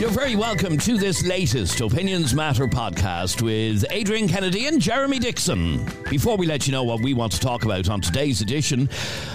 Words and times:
You're 0.00 0.10
very 0.10 0.36
welcome 0.36 0.78
to 0.78 0.96
this 0.96 1.26
latest 1.26 1.80
Opinions 1.80 2.32
Matter 2.32 2.68
podcast 2.68 3.42
with 3.42 3.84
Adrian 3.90 4.28
Kennedy 4.28 4.66
and 4.66 4.80
Jeremy 4.80 5.18
Dixon. 5.18 5.84
Before 6.08 6.36
we 6.36 6.46
let 6.46 6.68
you 6.68 6.72
know 6.72 6.84
what 6.84 7.02
we 7.02 7.14
want 7.14 7.32
to 7.32 7.40
talk 7.40 7.64
about 7.64 7.88
on 7.88 8.00
today's 8.00 8.40
edition, 8.40 8.88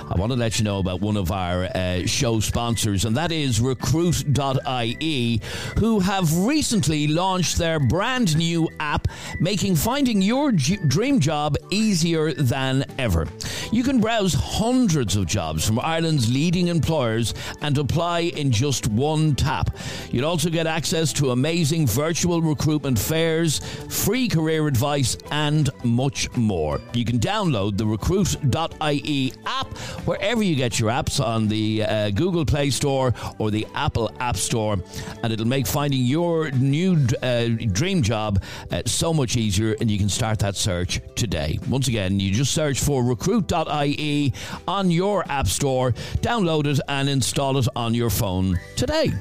I 0.09 0.17
want 0.17 0.31
to 0.31 0.37
let 0.37 0.59
you 0.59 0.63
know 0.63 0.79
about 0.79 1.01
one 1.01 1.17
of 1.17 1.33
our 1.33 1.65
uh, 1.65 2.05
show 2.05 2.39
sponsors, 2.39 3.03
and 3.03 3.17
that 3.17 3.33
is 3.33 3.59
Recruit.ie, 3.59 5.41
who 5.79 5.99
have 5.99 6.37
recently 6.37 7.07
launched 7.07 7.57
their 7.57 7.81
brand 7.81 8.37
new 8.37 8.69
app, 8.79 9.09
making 9.41 9.75
finding 9.75 10.21
your 10.21 10.53
g- 10.53 10.77
dream 10.87 11.19
job 11.19 11.57
easier 11.71 12.33
than 12.33 12.85
ever. 12.97 13.27
You 13.73 13.83
can 13.83 13.99
browse 13.99 14.33
hundreds 14.33 15.17
of 15.17 15.25
jobs 15.25 15.67
from 15.67 15.79
Ireland's 15.79 16.31
leading 16.31 16.69
employers 16.69 17.33
and 17.61 17.77
apply 17.77 18.21
in 18.21 18.49
just 18.49 18.87
one 18.87 19.35
tap. 19.35 19.75
You'll 20.09 20.25
also 20.25 20.52
get 20.53 20.67
access 20.67 21.11
to 21.13 21.31
amazing 21.31 21.87
virtual 21.87 22.41
recruitment 22.41 22.97
fairs, 22.97 23.59
free 23.89 24.27
career 24.27 24.67
advice, 24.67 25.17
and 25.31 25.69
much 25.83 26.31
more. 26.37 26.79
You 26.93 27.03
can 27.03 27.19
download 27.19 27.77
the 27.77 27.85
recruit.ie 27.85 29.33
app 29.45 29.67
wherever 30.05 30.43
you 30.43 30.55
get 30.55 30.79
your 30.79 30.91
apps 30.91 31.23
on 31.23 31.47
the 31.47 31.83
uh, 31.83 32.09
Google 32.11 32.45
Play 32.45 32.69
Store 32.69 33.13
or 33.39 33.51
the 33.51 33.67
Apple 33.73 34.11
App 34.19 34.37
Store, 34.37 34.77
and 35.23 35.33
it'll 35.33 35.47
make 35.47 35.67
finding 35.67 36.05
your 36.05 36.51
new 36.51 37.05
uh, 37.21 37.47
dream 37.71 38.01
job 38.01 38.41
uh, 38.71 38.83
so 38.85 39.13
much 39.13 39.35
easier, 39.35 39.75
and 39.81 39.89
you 39.89 39.97
can 39.97 40.09
start 40.09 40.39
that 40.39 40.55
search 40.55 41.01
today. 41.15 41.59
Once 41.67 41.87
again, 41.87 42.19
you 42.19 42.31
just 42.31 42.53
search 42.53 42.79
for 42.79 43.03
recruit.ie 43.03 44.33
on 44.67 44.91
your 44.91 45.25
App 45.29 45.47
Store, 45.47 45.91
download 46.21 46.67
it, 46.67 46.79
and 46.87 47.09
install 47.09 47.57
it 47.57 47.67
on 47.75 47.93
your 47.93 48.11
phone 48.11 48.59
today. 48.75 49.11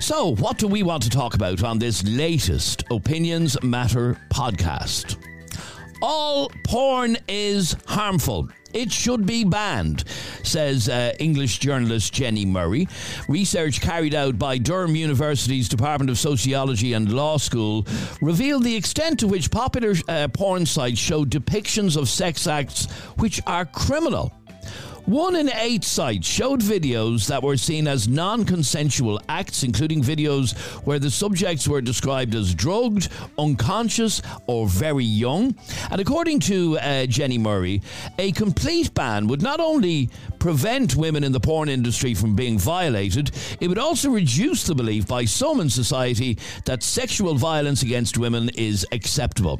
So, 0.00 0.34
what 0.36 0.57
do 0.58 0.66
we 0.66 0.82
want 0.82 1.04
to 1.04 1.08
talk 1.08 1.34
about 1.34 1.62
on 1.62 1.78
this 1.78 2.02
latest 2.02 2.82
Opinions 2.90 3.56
Matter 3.62 4.20
podcast? 4.28 5.16
All 6.02 6.50
porn 6.64 7.16
is 7.28 7.76
harmful. 7.86 8.48
It 8.72 8.90
should 8.90 9.24
be 9.24 9.44
banned, 9.44 10.02
says 10.42 10.88
uh, 10.88 11.12
English 11.20 11.60
journalist 11.60 12.12
Jenni 12.12 12.44
Murray. 12.44 12.88
Research 13.28 13.80
carried 13.80 14.16
out 14.16 14.36
by 14.36 14.58
Durham 14.58 14.96
University's 14.96 15.68
Department 15.68 16.10
of 16.10 16.18
Sociology 16.18 16.92
and 16.92 17.12
Law 17.12 17.36
School 17.36 17.86
revealed 18.20 18.64
the 18.64 18.74
extent 18.74 19.20
to 19.20 19.28
which 19.28 19.52
popular 19.52 19.94
uh, 20.08 20.26
porn 20.26 20.66
sites 20.66 20.98
show 20.98 21.24
depictions 21.24 21.96
of 21.96 22.08
sex 22.08 22.48
acts 22.48 22.86
which 23.16 23.40
are 23.46 23.64
criminal. 23.64 24.32
One 25.08 25.36
in 25.36 25.50
eight 25.54 25.84
sites 25.84 26.28
showed 26.28 26.60
videos 26.60 27.28
that 27.28 27.42
were 27.42 27.56
seen 27.56 27.88
as 27.88 28.06
non 28.06 28.44
consensual 28.44 29.18
acts, 29.26 29.62
including 29.62 30.02
videos 30.02 30.54
where 30.84 30.98
the 30.98 31.10
subjects 31.10 31.66
were 31.66 31.80
described 31.80 32.34
as 32.34 32.54
drugged, 32.54 33.08
unconscious, 33.38 34.20
or 34.46 34.68
very 34.68 35.06
young. 35.06 35.54
And 35.90 35.98
according 35.98 36.40
to 36.40 36.76
uh, 36.76 37.06
Jenni 37.06 37.40
Murray, 37.40 37.80
a 38.18 38.32
complete 38.32 38.92
ban 38.92 39.28
would 39.28 39.40
not 39.40 39.60
only 39.60 40.10
prevent 40.40 40.94
women 40.94 41.24
in 41.24 41.32
the 41.32 41.40
porn 41.40 41.70
industry 41.70 42.12
from 42.12 42.36
being 42.36 42.58
violated, 42.58 43.30
it 43.60 43.68
would 43.68 43.78
also 43.78 44.10
reduce 44.10 44.64
the 44.64 44.74
belief 44.74 45.08
by 45.08 45.24
some 45.24 45.60
in 45.60 45.70
society 45.70 46.36
that 46.66 46.82
sexual 46.82 47.34
violence 47.34 47.82
against 47.82 48.18
women 48.18 48.50
is 48.56 48.86
acceptable. 48.92 49.58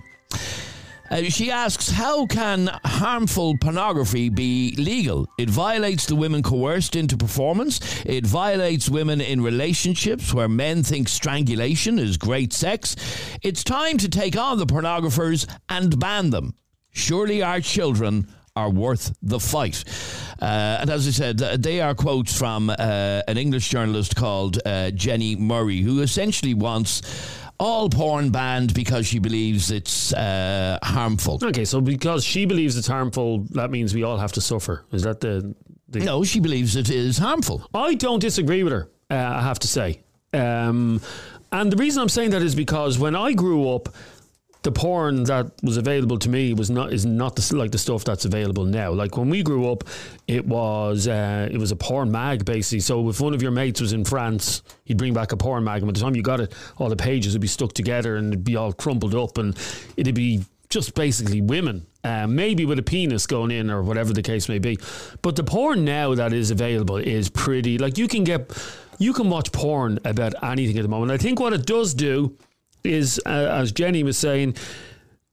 Uh, 1.11 1.23
she 1.25 1.51
asks, 1.51 1.91
how 1.91 2.27
can 2.27 2.71
harmful 2.85 3.57
pornography 3.59 4.29
be 4.29 4.75
legal? 4.77 5.27
It 5.39 5.49
violates 5.49 6.07
the 6.07 6.17
women 6.17 6.43
coerced 6.43 6.97
into 6.97 7.17
performance. 7.17 7.81
It 8.05 8.27
violates 8.27 8.89
women 8.89 9.21
in 9.21 9.41
relationships 9.41 10.35
where 10.35 10.49
men 10.49 10.83
think 10.83 11.09
strangulation 11.09 11.99
is 11.99 12.17
great 12.17 12.53
sex. 12.53 12.97
It's 13.43 13.65
time 13.65 13.99
to 13.99 14.09
take 14.09 14.37
on 14.37 14.59
the 14.59 14.67
pornographers 14.67 15.47
and 15.69 15.99
ban 15.99 16.31
them. 16.31 16.55
Surely 16.91 17.43
our 17.43 17.61
children 17.61 18.29
are 18.57 18.71
worth 18.71 19.15
the 19.23 19.39
fight. 19.39 19.85
Uh, 20.43 20.79
and 20.81 20.91
as 20.91 21.07
I 21.07 21.11
said, 21.13 21.39
they 21.39 21.81
are 21.81 21.95
quotes 21.95 22.37
from 22.37 22.71
uh, 22.71 23.23
an 23.29 23.39
English 23.39 23.69
journalist 23.69 24.17
called 24.17 24.59
uh, 24.59 24.91
Jenni 24.93 25.39
Murray, 25.39 25.81
who 25.81 26.03
essentially 26.03 26.55
wants 26.55 27.03
all 27.59 27.89
porn 27.89 28.31
banned 28.31 28.73
because 28.75 29.07
she 29.07 29.19
believes 29.19 29.71
it's 29.71 30.13
uh, 30.13 30.79
harmful. 30.83 31.41
Okay, 31.43 31.65
so 31.65 31.81
because 31.81 32.25
she 32.25 32.47
believes 32.47 32.77
it's 32.77 32.87
harmful, 32.87 33.41
that 33.51 33.71
means 33.71 33.95
we 33.95 34.03
all 34.03 34.17
have 34.17 34.33
to 34.33 34.41
suffer. 34.41 34.85
Is 34.93 35.03
that 35.03 35.21
the? 35.21 35.55
the 35.89 36.01
no, 36.01 36.25
she 36.25 36.41
believes 36.41 36.77
it 36.77 36.91
is 36.91 37.19
harmful. 37.19 37.69
I 37.75 37.95
don't 37.95 38.21
disagree 38.21 38.63
with 38.63 38.73
her. 38.73 38.91
Uh, 39.11 39.15
I 39.15 39.43
have 39.43 39.59
to 39.61 39.69
say, 39.69 40.03
um, 40.33 41.01
and 41.51 41.73
the 41.73 41.77
reason 41.77 42.03
I'm 42.03 42.09
saying 42.09 42.31
that 42.31 42.43
is 42.43 42.55
because 42.55 42.99
when 42.99 43.17
I 43.17 43.33
grew 43.33 43.71
up, 43.71 43.89
the 44.63 44.73
porn 44.73 45.25
that 45.25 45.53
was 45.63 45.77
available 45.77 46.19
to 46.19 46.29
me 46.29 46.53
was 46.53 46.69
not 46.69 46.93
is 46.93 47.07
not 47.07 47.37
the, 47.37 47.57
like 47.57 47.71
the 47.71 47.79
stuff 47.79 48.05
that's 48.05 48.25
available 48.25 48.65
now. 48.65 48.93
Like 48.93 49.17
when 49.17 49.31
we 49.31 49.43
grew 49.43 49.71
up, 49.71 49.85
it 50.27 50.47
was 50.47 51.07
uh, 51.07 51.49
it 51.51 51.59
was 51.59 51.71
a 51.71 51.77
porn 51.77 52.11
mag 52.11 52.45
basically. 52.45 52.81
So 52.81 53.09
if 53.09 53.21
one 53.21 53.35
of 53.35 53.43
your 53.43 53.53
mates 53.53 53.81
was 53.81 53.93
in 53.93 54.05
France, 54.05 54.63
he'd 54.85 54.99
bring 54.99 55.15
back 55.15 55.33
a 55.33 55.37
porn 55.37 55.65
mag, 55.65 55.83
and 55.83 55.87
by 55.87 55.93
the 55.93 56.01
time 56.01 56.17
you 56.17 56.23
got 56.23 56.41
it, 56.41 56.53
all 56.79 56.89
the 56.89 56.97
pages 56.97 57.35
would 57.35 57.43
be 57.43 57.49
stuck 57.49 57.73
together 57.73 58.17
and 58.17 58.29
it'd 58.29 58.45
be 58.45 58.57
all 58.57 58.73
crumpled 58.73 59.15
up, 59.15 59.39
and 59.39 59.57
it'd 59.97 60.15
be 60.15 60.45
just 60.69 60.95
basically 60.95 61.41
women, 61.41 61.87
uh, 62.05 62.27
maybe 62.27 62.67
with 62.67 62.79
a 62.79 62.83
penis 62.83 63.27
going 63.27 63.51
in 63.51 63.71
or 63.71 63.83
whatever 63.83 64.13
the 64.13 64.23
case 64.23 64.49
may 64.49 64.59
be. 64.59 64.79
But 65.23 65.37
the 65.37 65.45
porn 65.45 65.85
now 65.85 66.15
that 66.15 66.33
is 66.33 66.51
available 66.51 66.97
is 66.97 67.31
pretty 67.31 67.79
like 67.79 67.97
you 67.97 68.09
can 68.09 68.25
get 68.25 68.53
you 68.99 69.13
can 69.13 69.31
watch 69.31 69.53
porn 69.53 70.01
about 70.05 70.35
anything 70.43 70.77
at 70.79 70.83
the 70.83 70.89
moment. 70.89 71.13
I 71.13 71.17
think 71.17 71.39
what 71.39 71.53
it 71.53 71.65
does 71.65 71.95
do 71.95 72.37
is, 72.85 73.21
uh, 73.27 73.29
as 73.29 73.73
Jenni 73.73 74.03
was 74.03 74.19
saying, 74.19 74.57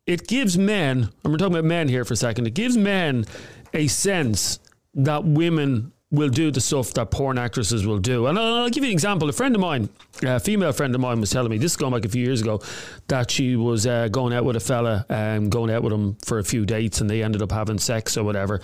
it 0.05 0.27
gives 0.27 0.57
men, 0.57 1.09
and 1.23 1.33
we're 1.33 1.37
talking 1.37 1.55
about 1.55 1.65
men 1.65 1.87
here 1.87 2.05
for 2.05 2.13
a 2.13 2.17
second, 2.17 2.47
it 2.47 2.53
gives 2.53 2.77
men 2.77 3.25
a 3.73 3.87
sense 3.87 4.59
that 4.93 5.25
women 5.25 5.91
will 6.11 6.29
do 6.29 6.51
the 6.51 6.61
stuff 6.61 6.93
that 6.93 7.09
porn 7.09 7.37
actresses 7.37 7.85
will 7.85 7.97
do. 7.97 8.27
And 8.27 8.37
I'll, 8.37 8.63
I'll 8.63 8.69
give 8.69 8.83
you 8.83 8.89
an 8.89 8.93
example. 8.93 9.27
A 9.27 9.33
friend 9.33 9.55
of 9.55 9.61
mine, 9.61 9.89
a 10.21 10.39
female 10.39 10.71
friend 10.71 10.93
of 10.93 11.01
mine, 11.01 11.19
was 11.19 11.31
telling 11.31 11.49
me, 11.49 11.57
this 11.57 11.71
is 11.71 11.77
going 11.77 11.93
back 11.93 12.05
a 12.05 12.09
few 12.09 12.23
years 12.23 12.41
ago, 12.41 12.61
that 13.07 13.31
she 13.31 13.55
was 13.55 13.87
uh, 13.87 14.07
going 14.09 14.31
out 14.33 14.45
with 14.45 14.55
a 14.55 14.59
fella 14.59 15.05
and 15.09 15.45
um, 15.45 15.49
going 15.49 15.71
out 15.71 15.81
with 15.81 15.91
him 15.91 16.15
for 16.23 16.37
a 16.37 16.43
few 16.43 16.65
dates 16.65 17.01
and 17.01 17.09
they 17.09 17.23
ended 17.23 17.41
up 17.41 17.51
having 17.51 17.79
sex 17.79 18.17
or 18.17 18.23
whatever. 18.23 18.61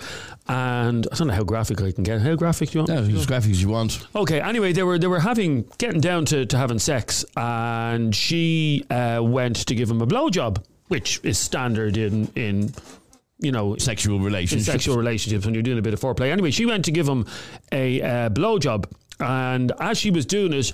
And 0.48 1.06
I 1.10 1.16
don't 1.16 1.28
know 1.28 1.34
how 1.34 1.42
graphic 1.42 1.82
I 1.82 1.90
can 1.90 2.04
get. 2.04 2.20
How 2.20 2.36
graphic 2.36 2.70
do 2.70 2.78
you 2.78 2.84
want? 2.84 3.10
Yeah, 3.10 3.18
as 3.18 3.26
graphic 3.26 3.50
as 3.50 3.62
you 3.62 3.68
want. 3.68 4.06
Okay, 4.14 4.40
anyway, 4.40 4.72
they 4.72 4.84
were 4.84 4.98
they 4.98 5.08
were 5.08 5.20
having 5.20 5.64
getting 5.78 6.00
down 6.00 6.24
to, 6.26 6.46
to 6.46 6.56
having 6.56 6.78
sex 6.78 7.24
and 7.36 8.14
she 8.14 8.84
uh, 8.88 9.20
went 9.22 9.56
to 9.66 9.74
give 9.74 9.90
him 9.90 10.00
a 10.00 10.06
blowjob, 10.06 10.62
which 10.88 11.20
is 11.24 11.38
standard 11.38 11.96
in 11.96 12.30
in 12.36 12.72
you 13.42 13.52
know, 13.52 13.76
sexual 13.76 14.18
relationships. 14.20 14.66
Sexual 14.66 14.96
relationships 14.96 15.44
when 15.44 15.52
you're 15.52 15.62
doing 15.62 15.78
a 15.78 15.82
bit 15.82 15.92
of 15.92 16.00
foreplay. 16.00 16.30
Anyway, 16.30 16.50
she 16.50 16.64
went 16.64 16.84
to 16.86 16.90
give 16.90 17.06
him 17.06 17.26
a 17.72 18.00
uh, 18.00 18.30
blowjob, 18.30 18.90
and 19.20 19.72
as 19.80 19.98
she 19.98 20.10
was 20.10 20.24
doing 20.24 20.52
it, 20.52 20.72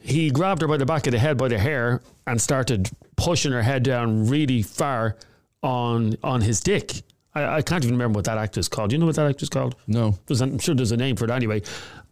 he 0.00 0.30
grabbed 0.30 0.62
her 0.62 0.68
by 0.68 0.76
the 0.76 0.86
back 0.86 1.06
of 1.06 1.12
the 1.12 1.18
head 1.18 1.36
by 1.36 1.48
the 1.48 1.58
hair 1.58 2.00
and 2.26 2.40
started 2.40 2.90
pushing 3.16 3.52
her 3.52 3.62
head 3.62 3.82
down 3.82 4.28
really 4.28 4.62
far 4.62 5.16
on 5.62 6.16
on 6.22 6.40
his 6.40 6.60
dick. 6.60 7.02
I, 7.34 7.56
I 7.56 7.62
can't 7.62 7.84
even 7.84 7.94
remember 7.94 8.18
what 8.18 8.24
that 8.24 8.38
actor's 8.38 8.68
called. 8.68 8.90
Do 8.90 8.94
you 8.94 8.98
know 8.98 9.06
what 9.06 9.16
that 9.16 9.26
actor's 9.28 9.48
called? 9.48 9.76
No. 9.86 10.18
There's, 10.26 10.40
I'm 10.40 10.58
sure 10.58 10.74
there's 10.74 10.92
a 10.92 10.96
name 10.96 11.16
for 11.16 11.24
it 11.24 11.30
anyway. 11.30 11.62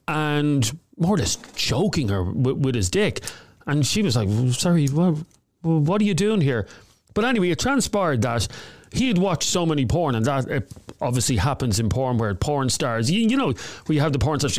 And 0.06 0.78
more 0.98 1.16
just 1.16 1.56
choking 1.56 2.09
her 2.09 2.22
with, 2.22 2.59
with 2.59 2.75
his 2.75 2.91
dick. 2.91 3.21
And 3.66 3.86
she 3.86 4.03
was 4.03 4.16
like, 4.16 4.28
sorry, 4.53 4.86
what, 4.88 5.16
what 5.62 6.00
are 6.00 6.04
you 6.04 6.15
doing 6.15 6.42
here? 6.42 6.66
But 7.15 7.25
anyway, 7.25 7.50
it 7.50 7.59
transpired 7.59 8.22
that 8.22 8.48
he 8.95 9.09
had 9.09 9.19
watched 9.19 9.49
so 9.49 9.67
many 9.67 9.85
porn, 9.85 10.15
and 10.15 10.25
that 10.25 10.49
it 10.49 10.73
obviously 11.01 11.37
happens 11.37 11.81
in 11.81 11.89
porn 11.89 12.17
where 12.17 12.35
porn 12.35 12.71
stars, 12.71 13.11
you, 13.11 13.29
you 13.29 13.37
know, 13.37 13.53
where 13.87 13.95
you 13.95 14.01
have 14.01 14.13
the 14.13 14.19
porn 14.19 14.39
stars 14.39 14.59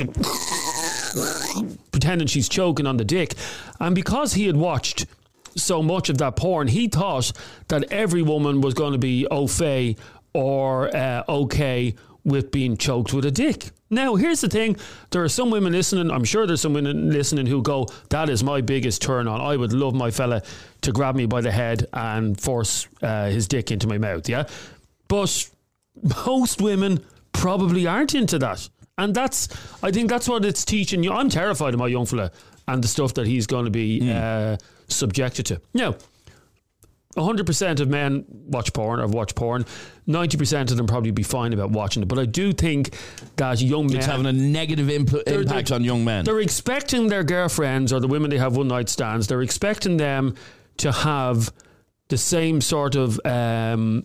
pretending 1.92 2.28
she's 2.28 2.50
choking 2.50 2.86
on 2.86 2.98
the 2.98 3.06
dick. 3.06 3.34
And 3.80 3.96
because 3.96 4.34
he 4.34 4.46
had 4.46 4.58
watched 4.58 5.06
so 5.56 5.82
much 5.82 6.10
of 6.10 6.18
that 6.18 6.36
porn, 6.36 6.68
he 6.68 6.88
thought 6.88 7.32
that 7.70 7.86
every 7.92 8.22
woman 8.22 8.62
was 8.62 8.74
going 8.74 8.92
to 8.92 9.00
be 9.00 9.26
au 9.28 9.48
fait 9.48 9.98
or 10.34 10.94
uh, 10.96 11.24
okay 11.30 11.96
with 12.26 12.52
being 12.52 12.76
choked 12.76 13.14
with 13.14 13.24
a 13.26 13.32
dick. 13.32 13.70
Now, 13.90 14.16
here's 14.16 14.42
the 14.42 14.50
thing 14.50 14.78
there 15.12 15.24
are 15.24 15.30
some 15.30 15.52
women 15.52 15.72
listening, 15.72 16.12
I'm 16.12 16.26
sure 16.26 16.46
there's 16.46 16.62
some 16.62 16.74
women 16.74 17.12
listening 17.12 17.46
who 17.46 17.62
go, 17.62 17.88
That 18.10 18.30
is 18.30 18.44
my 18.44 18.62
biggest 18.62 19.02
turn 19.02 19.28
on. 19.28 19.40
I 19.40 19.56
would 19.56 19.72
love 19.72 19.94
my 19.94 20.12
fella 20.12 20.42
to 20.82 20.92
grab 20.92 21.16
me 21.16 21.28
by 21.28 21.42
the 21.42 21.52
head 21.52 21.86
and 21.94 22.40
force 22.40 22.88
uh, 23.02 23.30
his 23.30 23.48
dick 23.48 23.72
into 23.72 23.88
my 23.88 23.98
mouth, 23.98 24.28
yeah? 24.28 24.48
But 25.08 25.50
most 26.26 26.62
women 26.62 27.06
probably 27.32 27.88
aren't 27.88 28.16
into 28.16 28.40
that. 28.40 28.68
And 28.98 29.14
that's, 29.14 29.48
I 29.84 29.92
think 29.92 30.10
that's 30.10 30.28
what 30.28 30.44
it's 30.46 30.66
teaching 30.66 31.04
you. 31.04 31.12
I'm 31.12 31.30
terrified 31.30 31.74
of 31.74 31.80
my 31.80 31.88
young 31.88 32.06
fella 32.06 32.32
and 32.68 32.84
the 32.84 32.88
stuff 32.88 33.14
that 33.16 33.28
he's 33.28 33.46
going 33.46 33.66
to 33.66 33.72
be 33.72 34.02
mm. 34.02 34.16
uh, 34.16 34.58
subjected 34.88 35.46
to. 35.48 35.62
Now, 35.74 35.96
100% 37.16 37.80
of 37.80 37.88
men 37.90 38.26
watch 38.30 38.74
porn 38.74 39.00
or 39.00 39.08
watch 39.08 39.36
porn. 39.36 39.66
90% 40.08 40.72
of 40.72 40.78
them 40.78 40.86
probably 40.88 41.12
be 41.12 41.24
fine 41.24 41.54
about 41.54 41.72
watching 41.72 42.04
it. 42.04 42.08
But 42.10 42.20
I 42.20 42.26
do 42.26 42.52
think 42.54 42.96
that 43.38 43.62
young 43.62 43.88
men. 43.88 43.98
It's 43.98 44.06
having 44.06 44.26
a 44.26 44.34
negative 44.34 44.88
They're- 44.88 44.98
impact 45.40 45.70
they're- 45.70 45.76
on 45.76 45.84
young 45.84 46.04
men. 46.04 46.26
They're 46.26 46.42
expecting 46.42 47.08
their 47.08 47.24
girlfriends 47.24 47.94
or 47.94 48.00
the 48.00 48.08
women 48.08 48.30
they 48.30 48.38
have 48.38 48.56
one 48.58 48.68
night 48.68 48.90
stands, 48.90 49.28
they're 49.28 49.42
expecting 49.42 49.98
them 49.98 50.36
to 50.78 50.92
have 50.92 51.52
the 52.10 52.18
same 52.18 52.62
sort 52.62 52.96
of 52.96 53.20
um, 53.26 54.04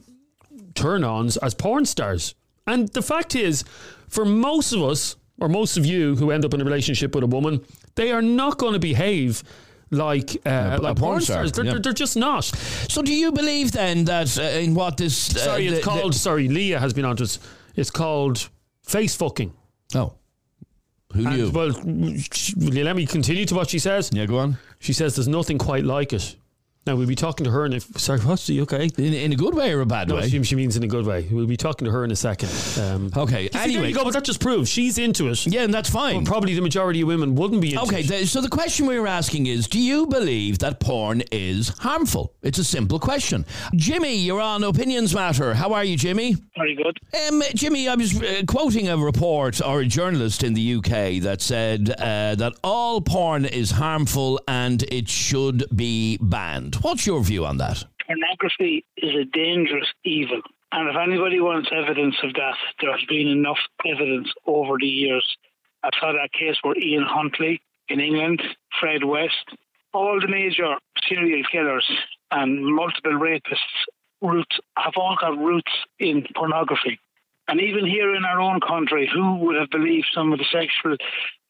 turn 0.75 1.05
ons 1.05 1.37
as 1.39 1.53
porn 1.55 1.85
stars. 1.85 2.35
And 2.67 2.89
the 2.91 3.03
fact 3.03 3.35
is, 3.35 3.65
for 4.09 4.25
most 4.25 4.73
of 4.73 4.83
us, 4.83 5.17
or 5.41 5.49
most 5.49 5.77
of 5.77 5.85
you 5.85 6.15
who 6.17 6.31
end 6.31 6.45
up 6.45 6.55
in 6.55 6.61
a 6.61 6.65
relationship 6.65 7.15
with 7.15 7.25
a 7.25 7.27
woman, 7.27 7.61
they 7.97 8.13
are 8.13 8.23
not 8.23 8.59
going 8.59 8.75
to 8.75 8.79
behave 8.79 9.43
like 9.91 10.37
uh, 10.47 10.51
a 10.51 10.79
like 10.79 10.97
porn 10.97 10.97
porn 10.97 11.21
star, 11.21 11.35
stars. 11.47 11.53
They're, 11.53 11.65
yeah. 11.65 11.79
they're, 11.83 11.93
just 11.93 12.17
not. 12.17 12.45
So, 12.45 13.03
do 13.03 13.15
you 13.15 13.33
believe 13.33 13.73
then 13.73 14.05
that 14.05 14.39
uh, 14.39 14.43
in 14.43 14.75
what 14.75 14.97
this? 14.97 15.35
Uh, 15.35 15.39
Sorry, 15.41 15.67
it's 15.67 15.79
the- 15.79 15.83
called. 15.83 16.15
sorry, 16.15 16.49
Leah 16.49 16.79
has 16.79 16.93
been 16.93 17.05
on 17.05 17.17
to 17.17 17.25
us. 17.25 17.39
It's 17.77 17.91
called 17.91 18.49
face 18.83 19.15
fucking. 19.17 19.53
oh, 19.95 20.15
who 21.13 21.27
And, 21.27 21.37
knew? 21.37 21.51
well, 21.51 21.73
sh- 22.19 22.55
will 22.57 22.75
you 22.75 22.85
let 22.85 22.95
me 22.97 23.07
continue 23.07 23.45
to 23.47 23.55
what 23.55 23.69
she 23.71 23.79
says? 23.79 24.11
yeah, 24.13 24.27
go 24.27 24.39
on. 24.39 24.59
She 24.79 24.93
says 24.93 25.17
there's 25.17 25.29
nothing 25.29 25.59
quite 25.59 25.85
like 25.85 26.13
it. 26.13 26.37
Now 26.87 26.97
we'll 26.97 27.07
be 27.07 27.15
talking 27.15 27.45
to 27.45 27.51
her 27.51 27.67
in 27.67 27.75
a 27.75 27.81
sorry, 27.81 28.21
what's 28.21 28.47
the 28.47 28.63
okay? 28.63 28.89
In, 28.97 29.13
in 29.13 29.33
a 29.33 29.37
good 29.37 29.55
way 29.55 29.71
or 29.73 29.83
a 29.83 29.87
bad 29.87 30.09
No, 30.09 30.15
way? 30.17 30.29
she, 30.31 30.43
she 30.45 30.57
means 30.57 30.79
in 30.79 30.83
a 30.83 30.87
good 30.87 31.05
way. 31.07 31.29
We'll 31.31 31.47
be 31.47 31.59
talking 31.59 31.85
to 31.85 31.91
her 31.91 32.05
in 32.05 32.11
a 32.11 32.17
second. 32.17 32.49
Um, 32.83 33.11
Okay. 33.15 33.51
see, 33.53 33.77
there 33.77 33.87
you 33.87 33.95
go, 33.95 34.03
but 34.03 34.15
that 34.15 34.25
just 34.25 34.41
proves 34.41 34.71
she's 34.71 34.97
into 34.97 35.29
it. 35.29 35.47
yeah, 35.47 35.61
and 35.63 35.75
that's 35.75 35.91
fine. 35.91 36.25
But 36.25 36.31
probably 36.31 36.55
the 36.55 36.63
majority 36.63 37.03
of 37.03 37.09
women 37.09 37.35
wouldn't 37.35 37.61
be 37.61 37.73
into 37.75 37.83
Okay, 37.85 38.01
it. 38.01 38.09
th- 38.09 38.29
so 38.29 38.41
the 38.41 38.49
question 38.49 38.87
we 38.87 38.99
were 38.99 39.07
asking 39.07 39.47
is 39.47 39.69
Do 39.69 39.79
you 39.79 40.07
believe 40.07 40.59
that 40.61 40.81
porn 40.81 41.23
is 41.31 41.69
harmful? 41.81 42.33
It's 42.43 42.59
a 42.59 42.65
simple 42.65 42.99
question. 42.99 43.45
Jimmy, 43.75 44.17
you're 44.17 44.41
on 44.41 44.65
Opinions 44.65 45.15
Matter. 45.15 45.53
How 45.53 45.75
are 45.75 45.85
you, 45.85 45.97
Jimmy? 45.99 46.37
Very 46.57 46.75
good. 46.77 46.99
Um, 47.29 47.43
Jimmy, 47.55 47.89
I 47.89 47.95
was 47.95 48.21
uh, 48.23 48.43
quoting 48.49 48.89
a 48.89 48.97
report 48.97 49.61
or 49.61 49.81
a 49.81 49.87
journalist 49.87 50.43
in 50.43 50.55
the 50.55 50.77
UK 50.77 51.21
that 51.23 51.43
said 51.43 51.91
uh, 51.99 52.35
that 52.37 52.55
all 52.65 53.03
porn 53.03 53.45
is 53.45 53.71
harmful 53.73 54.41
and 54.49 54.83
it 54.85 55.09
should 55.11 55.65
be 55.77 56.17
banned. 56.23 56.71
What's 56.83 57.07
your 57.07 57.23
view 57.23 57.45
on 57.45 57.59
that? 57.59 57.85
Pornography 58.07 58.87
is 58.97 59.15
a 59.15 59.25
dangerous 59.25 59.87
evil. 60.03 60.41
And 60.73 60.89
if 60.89 60.97
anybody 60.97 61.39
wants 61.39 61.69
evidence 61.71 62.17
of 62.23 62.33
that, 62.35 62.57
there 62.81 62.91
has 62.91 63.05
been 63.07 63.29
enough 63.29 63.59
evidence 63.85 64.33
over 64.47 64.79
the 64.81 64.87
years. 64.87 65.27
I 65.83 65.91
saw 66.01 66.13
that 66.13 66.33
case 66.33 66.57
where 66.63 66.79
Ian 66.79 67.05
Huntley 67.07 67.61
in 67.89 68.01
England, 68.01 68.43
Fred 68.81 69.05
West, 69.05 69.45
all 69.93 70.19
the 70.21 70.29
major 70.29 70.77
serial 71.07 71.43
killers 71.53 71.87
and 72.31 72.65
multiple 72.65 73.13
rapists 73.13 73.59
roots 74.23 74.59
have 74.79 74.95
all 74.97 75.17
got 75.21 75.37
roots 75.37 75.73
in 75.99 76.25
pornography. 76.35 76.99
And 77.49 77.61
even 77.61 77.85
here 77.85 78.15
in 78.15 78.25
our 78.25 78.41
own 78.41 78.61
country, 78.61 79.11
who 79.13 79.35
would 79.37 79.57
have 79.57 79.71
believed 79.71 80.07
some 80.15 80.33
of 80.33 80.39
the 80.39 80.47
sexual 80.51 80.97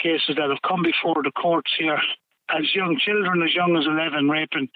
cases 0.01 0.37
that 0.37 0.51
have 0.51 0.63
come 0.67 0.83
before 0.83 1.23
the 1.23 1.33
courts 1.33 1.71
here 1.79 2.01
as 2.49 2.75
young 2.75 2.99
children, 2.99 3.43
as 3.43 3.55
young 3.55 3.77
as 3.77 3.87
11, 3.87 4.29
raping 4.29 4.69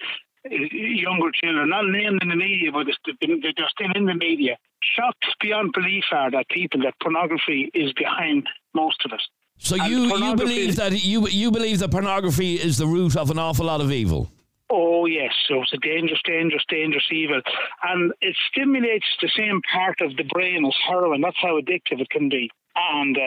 younger 0.49 1.31
children, 1.31 1.69
not 1.69 1.85
named 1.87 2.21
in 2.21 2.29
the 2.29 2.35
media, 2.35 2.71
but 2.71 2.87
it's- 2.87 3.17
they're 3.57 3.69
still 3.69 3.91
in 3.95 4.05
the 4.05 4.13
media. 4.13 4.57
Shocked 4.95 5.25
beyond 5.39 5.73
belief 5.73 6.05
are 6.11 6.29
that 6.31 6.47
people 6.49 6.81
that 6.81 6.93
pornography 7.01 7.69
is 7.73 7.91
behind 7.93 8.47
most 8.73 9.03
of 9.05 9.11
it. 9.13 9.21
So 9.57 9.75
And 9.79 9.89
you, 9.89 10.17
you 10.17 10.35
believe 10.35 10.75
that 10.75 10.91
you 11.03 11.27
you 11.29 11.49
believe 11.49 11.79
that 11.79 11.89
pornography 11.89 12.55
is 12.55 12.77
the 12.77 12.85
root 12.85 13.15
of 13.15 13.31
an 13.31 13.39
awful 13.39 13.65
lot 13.65 13.81
of 13.81 13.91
evil? 13.91 14.29
Oh 14.69 15.05
yes, 15.05 15.33
so 15.47 15.61
it's 15.61 15.73
a 15.73 15.77
dangerous, 15.77 16.19
dangerous, 16.25 16.63
dangerous 16.67 17.05
evil, 17.11 17.41
and 17.83 18.11
it 18.21 18.35
stimulates 18.49 19.05
the 19.21 19.29
same 19.29 19.61
part 19.73 20.01
of 20.01 20.15
the 20.17 20.23
brain 20.23 20.65
as 20.65 20.75
heroin. 20.87 21.21
That's 21.21 21.37
how 21.41 21.59
addictive 21.59 22.01
it 22.01 22.09
can 22.09 22.29
be, 22.29 22.51
and 22.75 23.17
uh, 23.17 23.21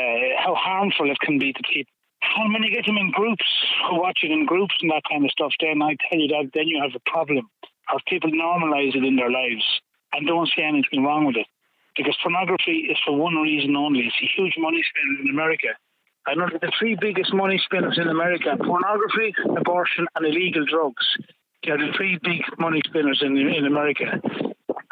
how 0.44 0.54
harmful 0.54 1.10
it 1.10 1.18
can 1.20 1.38
be 1.38 1.52
to 1.52 1.62
people. 1.72 1.92
And 2.22 2.52
when 2.52 2.62
you 2.62 2.70
get 2.74 2.86
them 2.86 2.96
in 2.96 3.10
groups, 3.10 3.44
who 3.88 4.00
watch 4.00 4.20
it 4.22 4.30
in 4.30 4.46
groups 4.46 4.74
and 4.80 4.90
that 4.90 5.02
kind 5.10 5.24
of 5.24 5.30
stuff, 5.30 5.52
then 5.60 5.82
I 5.82 5.96
tell 6.08 6.18
you 6.18 6.28
that 6.28 6.50
then 6.54 6.68
you 6.68 6.80
have 6.82 6.94
a 6.94 7.10
problem. 7.10 7.48
Or 7.92 8.00
people 8.06 8.30
normalise 8.30 8.94
it 8.94 9.04
in 9.04 9.16
their 9.16 9.30
lives 9.30 9.64
and 10.12 10.26
don't 10.26 10.48
see 10.54 10.62
anything 10.62 11.04
wrong 11.04 11.24
with 11.26 11.36
it, 11.36 11.46
because 11.96 12.16
pornography 12.22 12.88
is 12.90 12.98
for 13.04 13.16
one 13.16 13.36
reason 13.36 13.76
only. 13.76 14.00
It's 14.00 14.16
a 14.22 14.40
huge 14.40 14.54
money 14.58 14.82
spinner 14.82 15.22
in 15.22 15.30
America. 15.30 15.68
I 16.26 16.34
know 16.34 16.48
the 16.50 16.72
three 16.78 16.96
biggest 17.00 17.32
money 17.32 17.58
spinners 17.64 17.98
in 18.00 18.08
America 18.08 18.56
pornography, 18.58 19.34
abortion, 19.56 20.06
and 20.14 20.26
illegal 20.26 20.66
drugs. 20.66 21.06
They're 21.64 21.78
the 21.78 21.92
three 21.96 22.18
big 22.22 22.42
money 22.58 22.82
spinners 22.86 23.22
in, 23.24 23.36
in 23.36 23.66
America. 23.66 24.20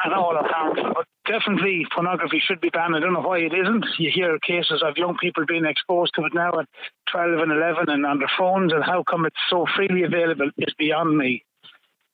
And 0.03 0.13
all 0.13 0.37
are. 0.37 0.73
But 0.93 1.05
definitely, 1.25 1.85
pornography 1.93 2.39
should 2.39 2.61
be 2.61 2.69
banned. 2.69 2.95
I 2.95 2.99
don't 2.99 3.13
know 3.13 3.21
why 3.21 3.39
it 3.39 3.53
isn't. 3.53 3.85
You 3.97 4.11
hear 4.13 4.37
cases 4.39 4.83
of 4.85 4.97
young 4.97 5.17
people 5.17 5.45
being 5.47 5.65
exposed 5.65 6.13
to 6.15 6.25
it 6.25 6.33
now 6.33 6.59
at 6.59 6.67
12 7.11 7.39
and 7.39 7.51
11 7.51 7.89
and 7.89 8.05
on 8.05 8.19
their 8.19 8.31
phones, 8.37 8.73
and 8.73 8.83
how 8.83 9.03
come 9.03 9.25
it's 9.25 9.35
so 9.49 9.65
freely 9.75 10.03
available 10.03 10.51
is 10.57 10.73
beyond 10.77 11.17
me. 11.17 11.43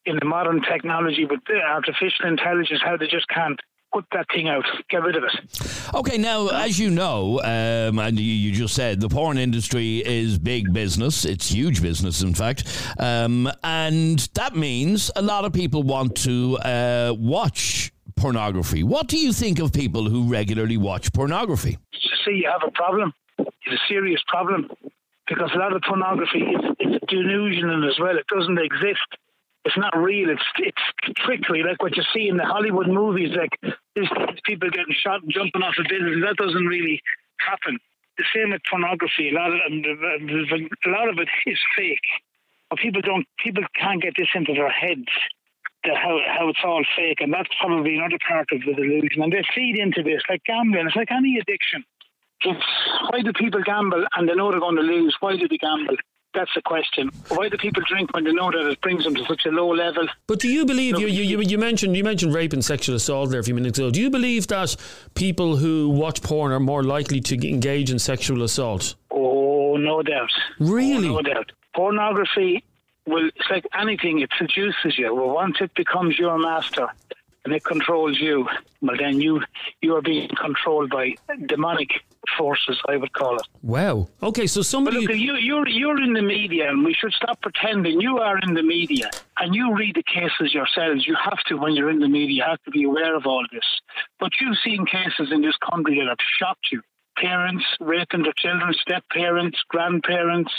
In 0.05 0.17
the 0.19 0.25
modern 0.25 0.61
technology 0.61 1.25
with 1.25 1.41
the 1.47 1.59
artificial 1.61 2.25
intelligence, 2.27 2.81
how 2.83 2.97
they 2.97 3.07
just 3.07 3.27
can't 3.27 3.59
put 3.93 4.05
that 4.11 4.25
thing 4.33 4.49
out, 4.49 4.65
get 4.89 5.03
rid 5.03 5.15
of 5.15 5.23
it. 5.23 5.93
Okay, 5.93 6.17
now 6.17 6.47
as 6.47 6.79
you 6.79 6.89
know, 6.89 7.39
um, 7.41 7.99
and 7.99 8.19
you, 8.19 8.25
you 8.25 8.51
just 8.51 8.73
said 8.73 8.99
the 8.99 9.09
porn 9.09 9.37
industry 9.37 9.99
is 10.05 10.37
big 10.37 10.73
business. 10.73 11.25
It's 11.25 11.49
huge 11.49 11.81
business, 11.81 12.21
in 12.21 12.33
fact, 12.33 12.63
um, 12.99 13.49
and 13.63 14.19
that 14.33 14.55
means 14.55 15.11
a 15.15 15.21
lot 15.21 15.45
of 15.45 15.53
people 15.53 15.83
want 15.83 16.15
to 16.23 16.57
uh, 16.57 17.13
watch 17.17 17.91
pornography. 18.15 18.83
What 18.83 19.07
do 19.07 19.17
you 19.17 19.33
think 19.33 19.59
of 19.59 19.71
people 19.71 20.09
who 20.09 20.29
regularly 20.29 20.77
watch 20.77 21.13
pornography? 21.13 21.77
see 22.25 22.41
you 22.43 22.49
have 22.49 22.67
a 22.67 22.71
problem. 22.71 23.13
It's 23.37 23.49
a 23.67 23.87
serious 23.87 24.21
problem 24.27 24.69
because 25.27 25.51
a 25.55 25.57
lot 25.57 25.73
of 25.73 25.81
pornography 25.87 26.39
is 26.39 26.61
it's 26.79 27.05
delusional 27.07 27.87
as 27.87 27.99
well. 27.99 28.17
It 28.17 28.25
doesn't 28.27 28.59
exist. 28.59 29.07
It's 29.65 29.77
not 29.77 29.95
real. 29.97 30.29
It's 30.29 30.43
it's 30.57 31.15
trickery, 31.25 31.63
like 31.63 31.81
what 31.81 31.95
you 31.95 32.03
see 32.13 32.27
in 32.27 32.37
the 32.37 32.43
Hollywood 32.45 32.87
movies, 32.87 33.29
like 33.35 33.75
people 34.45 34.69
getting 34.69 34.95
shot 34.95 35.21
and 35.21 35.31
jumping 35.31 35.61
off 35.61 35.75
a 35.79 35.83
building. 35.87 36.21
That 36.21 36.37
doesn't 36.37 36.65
really 36.65 37.01
happen. 37.39 37.79
The 38.17 38.25
same 38.33 38.51
with 38.51 38.61
pornography. 38.69 39.29
A 39.29 39.33
lot 39.33 39.51
of 39.51 39.59
a 39.59 40.89
lot 40.89 41.09
of 41.09 41.17
it 41.17 41.29
is 41.45 41.59
fake. 41.75 42.07
But 42.69 42.79
people 42.79 43.01
don't. 43.01 43.25
People 43.43 43.63
can't 43.75 44.01
get 44.01 44.13
this 44.17 44.29
into 44.35 44.53
their 44.53 44.69
heads 44.69 45.09
that 45.83 45.97
how 45.97 46.19
how 46.27 46.49
it's 46.49 46.63
all 46.63 46.83
fake, 46.95 47.19
and 47.21 47.33
that's 47.33 47.49
probably 47.59 47.95
another 47.95 48.19
part 48.27 48.47
of 48.51 48.61
the 48.65 48.73
delusion. 48.73 49.21
And 49.21 49.33
they 49.33 49.43
feed 49.53 49.77
into 49.77 50.03
this 50.03 50.21
like 50.29 50.43
gambling. 50.45 50.87
It's 50.87 50.95
like 50.95 51.11
any 51.11 51.37
addiction. 51.37 51.83
Why 53.09 53.21
do 53.21 53.31
people 53.33 53.63
gamble 53.63 54.05
and 54.15 54.27
they 54.27 54.35
know 54.35 54.51
they're 54.51 54.59
going 54.59 54.75
to 54.75 54.81
lose? 54.81 55.15
Why 55.19 55.37
do 55.37 55.47
they 55.47 55.57
gamble? 55.57 55.95
That's 56.33 56.51
the 56.55 56.61
question. 56.63 57.11
Why 57.29 57.47
do 57.49 57.57
people 57.57 57.83
drink 57.87 58.13
when 58.13 58.23
they 58.23 58.31
know 58.31 58.51
that 58.51 58.67
it 58.67 58.81
brings 58.81 59.03
them 59.03 59.13
to 59.15 59.25
such 59.25 59.45
a 59.45 59.49
low 59.49 59.69
level? 59.69 60.07
But 60.27 60.39
do 60.39 60.47
you 60.47 60.65
believe 60.65 60.99
you, 60.99 61.07
you, 61.07 61.23
you, 61.23 61.41
you 61.41 61.57
mentioned 61.59 61.95
you 61.95 62.03
mentioned 62.03 62.33
rape 62.33 62.53
and 62.53 62.65
sexual 62.65 62.95
assault 62.95 63.29
there 63.29 63.39
a 63.39 63.43
few 63.43 63.53
minutes 63.53 63.77
ago? 63.77 63.91
Do 63.91 64.01
you 64.01 64.09
believe 64.09 64.47
that 64.47 64.75
people 65.13 65.57
who 65.57 65.89
watch 65.89 66.23
porn 66.23 66.51
are 66.51 66.59
more 66.59 66.83
likely 66.83 67.21
to 67.21 67.47
engage 67.47 67.91
in 67.91 67.99
sexual 67.99 68.41
assault? 68.41 68.95
Oh, 69.11 69.77
no 69.77 70.01
doubt. 70.01 70.31
Really? 70.59 71.09
Oh, 71.09 71.17
no 71.17 71.21
doubt. 71.21 71.51
Pornography 71.75 72.63
will, 73.05 73.27
it's 73.27 73.49
like 73.49 73.65
anything, 73.77 74.19
it 74.19 74.31
seduces 74.37 74.97
you. 74.97 75.13
Well, 75.13 75.29
once 75.29 75.57
it 75.61 75.73
becomes 75.75 76.17
your 76.17 76.37
master 76.39 76.87
and 77.45 77.53
it 77.53 77.63
controls 77.63 78.19
you, 78.19 78.47
well, 78.81 78.97
then 78.97 79.21
you, 79.21 79.41
you 79.81 79.95
are 79.95 80.01
being 80.01 80.29
controlled 80.29 80.89
by 80.89 81.15
demonic 81.45 82.03
forces, 82.37 82.79
I 82.87 82.97
would 82.97 83.13
call 83.13 83.35
it. 83.35 83.47
Wow. 83.61 84.07
Okay, 84.21 84.47
so 84.47 84.61
somebody. 84.61 85.05
But 85.05 85.15
look, 85.15 85.21
you, 85.21 85.35
you're 85.35 85.67
you're 85.67 86.01
in 86.01 86.13
the 86.13 86.21
media, 86.21 86.69
and 86.69 86.83
we 86.83 86.93
should 86.93 87.13
stop 87.13 87.41
pretending 87.41 88.01
you 88.01 88.19
are 88.19 88.37
in 88.39 88.53
the 88.53 88.63
media, 88.63 89.09
and 89.39 89.53
you 89.55 89.75
read 89.75 89.95
the 89.95 90.03
cases 90.03 90.53
yourselves. 90.53 91.05
You 91.07 91.15
have 91.23 91.39
to, 91.47 91.55
when 91.55 91.73
you're 91.75 91.89
in 91.89 91.99
the 91.99 92.07
media, 92.07 92.35
you 92.37 92.43
have 92.47 92.61
to 92.63 92.71
be 92.71 92.83
aware 92.83 93.15
of 93.15 93.25
all 93.25 93.45
this. 93.51 93.65
But 94.19 94.31
you've 94.39 94.57
seen 94.63 94.85
cases 94.85 95.31
in 95.31 95.41
this 95.41 95.55
country 95.69 95.99
that 95.99 96.07
have 96.07 96.17
shocked 96.39 96.67
you: 96.71 96.81
parents 97.17 97.65
raping 97.79 98.23
their 98.23 98.33
children, 98.37 98.73
step 98.81 99.03
parents, 99.11 99.57
grandparents. 99.69 100.51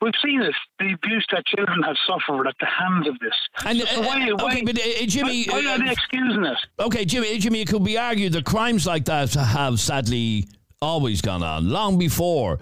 We've 0.00 0.12
seen 0.20 0.40
this, 0.40 0.56
the 0.80 0.94
abuse 0.94 1.24
that 1.30 1.46
children 1.46 1.80
have 1.84 1.94
suffered 2.08 2.48
at 2.48 2.56
the 2.58 2.66
hands 2.66 3.06
of 3.06 3.16
this. 3.20 3.34
And, 3.64 3.78
So 3.82 4.02
uh, 4.02 4.04
why, 4.04 4.28
uh, 4.28 4.34
why, 4.34 4.52
okay, 4.54 4.62
but, 4.62 4.76
uh, 4.76 5.06
Jimmy, 5.06 5.44
why, 5.44 5.60
why 5.60 5.64
are 5.64 5.74
uh, 5.74 5.78
they 5.78 5.92
excusing 5.92 6.44
it? 6.44 6.58
Okay, 6.80 7.04
Jimmy, 7.04 7.38
Jimmy, 7.38 7.60
it 7.60 7.68
could 7.68 7.84
be 7.84 7.96
argued 7.96 8.32
that 8.32 8.44
crimes 8.44 8.84
like 8.84 9.04
that 9.04 9.32
have 9.34 9.78
sadly 9.78 10.48
always 10.82 11.22
gone 11.22 11.42
on. 11.42 11.70
Long 11.70 11.98
before 11.98 12.58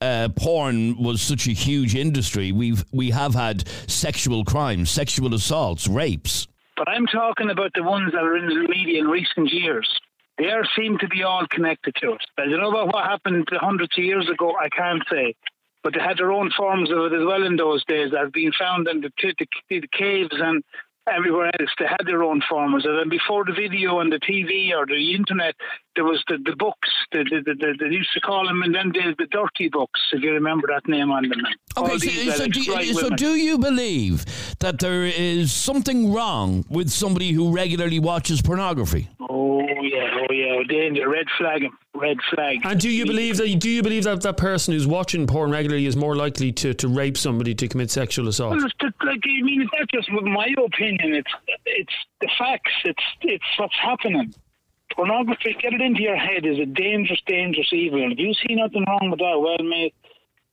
uh, 0.00 0.28
porn 0.36 1.02
was 1.02 1.20
such 1.22 1.48
a 1.48 1.52
huge 1.52 1.94
industry, 1.94 2.52
we've 2.52 2.84
we 2.92 3.10
have 3.10 3.34
had 3.34 3.66
sexual 3.88 4.44
crimes, 4.44 4.90
sexual 4.90 5.34
assaults, 5.34 5.88
rapes. 5.88 6.46
But 6.76 6.88
I'm 6.88 7.06
talking 7.06 7.50
about 7.50 7.72
the 7.74 7.82
ones 7.82 8.12
that 8.12 8.22
are 8.22 8.36
in 8.36 8.46
the 8.46 8.68
media 8.68 9.00
in 9.00 9.06
recent 9.06 9.52
years. 9.52 9.88
They 10.38 10.50
are 10.50 10.64
seem 10.76 10.98
to 10.98 11.08
be 11.08 11.22
all 11.22 11.46
connected 11.48 11.94
to 11.96 12.12
it. 12.12 12.22
But 12.36 12.48
you 12.48 12.56
know 12.56 12.70
about 12.70 12.92
what 12.92 13.04
happened 13.04 13.48
hundreds 13.52 13.96
of 13.96 14.04
years 14.04 14.28
ago? 14.28 14.54
I 14.60 14.68
can't 14.68 15.02
say. 15.10 15.34
But 15.82 15.94
they 15.94 16.00
had 16.00 16.18
their 16.18 16.32
own 16.32 16.50
forms 16.56 16.90
of 16.90 17.12
it 17.12 17.12
as 17.12 17.24
well 17.24 17.44
in 17.44 17.56
those 17.56 17.84
days 17.84 18.12
that 18.12 18.20
have 18.20 18.32
been 18.32 18.52
found 18.58 18.88
in 18.88 19.00
the, 19.00 19.10
the, 19.20 19.46
the 19.80 19.88
caves 19.88 20.30
and 20.30 20.62
everywhere 21.12 21.50
else. 21.58 21.70
They 21.78 21.86
had 21.86 22.06
their 22.06 22.22
own 22.22 22.42
forms 22.48 22.86
of 22.86 22.94
it. 22.94 23.00
And 23.02 23.10
before 23.10 23.44
the 23.44 23.52
video 23.52 24.00
and 24.00 24.12
the 24.12 24.20
TV 24.20 24.72
or 24.76 24.86
the 24.86 25.14
internet, 25.14 25.54
there 25.94 26.04
was 26.04 26.22
the, 26.28 26.38
the 26.44 26.56
books. 26.56 26.88
The, 27.12 27.24
the, 27.24 27.42
the, 27.44 27.54
the, 27.54 27.74
they 27.78 27.94
used 27.94 28.12
to 28.14 28.20
call 28.20 28.46
them, 28.46 28.62
and 28.62 28.74
then 28.74 28.90
the, 28.92 29.14
the 29.18 29.26
dirty 29.26 29.68
books, 29.68 30.00
if 30.12 30.22
you 30.22 30.32
remember 30.32 30.68
that 30.68 30.88
name 30.88 31.10
on 31.10 31.28
them. 31.28 31.42
Okay, 31.76 31.98
so, 31.98 32.30
so, 32.32 32.46
do 32.48 32.60
you, 32.60 32.94
so 32.94 33.10
do 33.10 33.34
you 33.34 33.58
believe 33.58 34.24
that 34.60 34.78
there 34.78 35.04
is 35.04 35.52
something 35.52 36.12
wrong 36.12 36.64
with 36.68 36.90
somebody 36.90 37.32
who 37.32 37.52
regularly 37.52 37.98
watches 37.98 38.40
pornography? 38.40 39.08
Oh 39.20 39.60
yeah, 39.60 40.18
oh 40.28 40.32
yeah, 40.32 40.54
oh, 40.58 40.64
danger, 40.64 41.08
red 41.08 41.26
flag, 41.38 41.64
red 41.94 42.16
flag. 42.30 42.60
And 42.64 42.80
do 42.80 42.88
you 42.88 43.04
believe 43.04 43.36
that? 43.38 43.58
Do 43.58 43.68
you 43.68 43.82
believe 43.82 44.04
that 44.04 44.22
that 44.22 44.36
person 44.36 44.74
who's 44.74 44.86
watching 44.86 45.26
porn 45.26 45.50
regularly 45.50 45.86
is 45.86 45.96
more 45.96 46.16
likely 46.16 46.52
to, 46.52 46.72
to 46.74 46.88
rape 46.88 47.16
somebody 47.16 47.54
to 47.54 47.68
commit 47.68 47.90
sexual 47.90 48.28
assault? 48.28 48.56
Well, 48.56 48.64
it's 48.64 48.74
just, 48.80 48.94
like 49.04 49.20
I 49.24 49.42
mean, 49.42 49.62
it's 49.62 49.70
not 49.78 49.88
just 49.92 50.10
my 50.10 50.48
opinion. 50.64 51.14
It's 51.14 51.32
it's 51.66 51.94
the 52.20 52.28
facts. 52.38 52.72
It's 52.84 53.02
it's 53.22 53.44
what's 53.58 53.78
happening. 53.82 54.34
Pornography, 54.94 55.56
get 55.60 55.72
it 55.72 55.80
into 55.80 56.02
your 56.02 56.16
head, 56.16 56.44
is 56.46 56.58
a 56.58 56.66
dangerous, 56.66 57.20
dangerous 57.26 57.68
evil. 57.72 58.02
And 58.02 58.12
if 58.12 58.18
you 58.18 58.32
see 58.34 58.54
nothing 58.54 58.84
wrong 58.86 59.10
with 59.10 59.20
that, 59.20 59.38
well, 59.40 59.68
mate, 59.68 59.94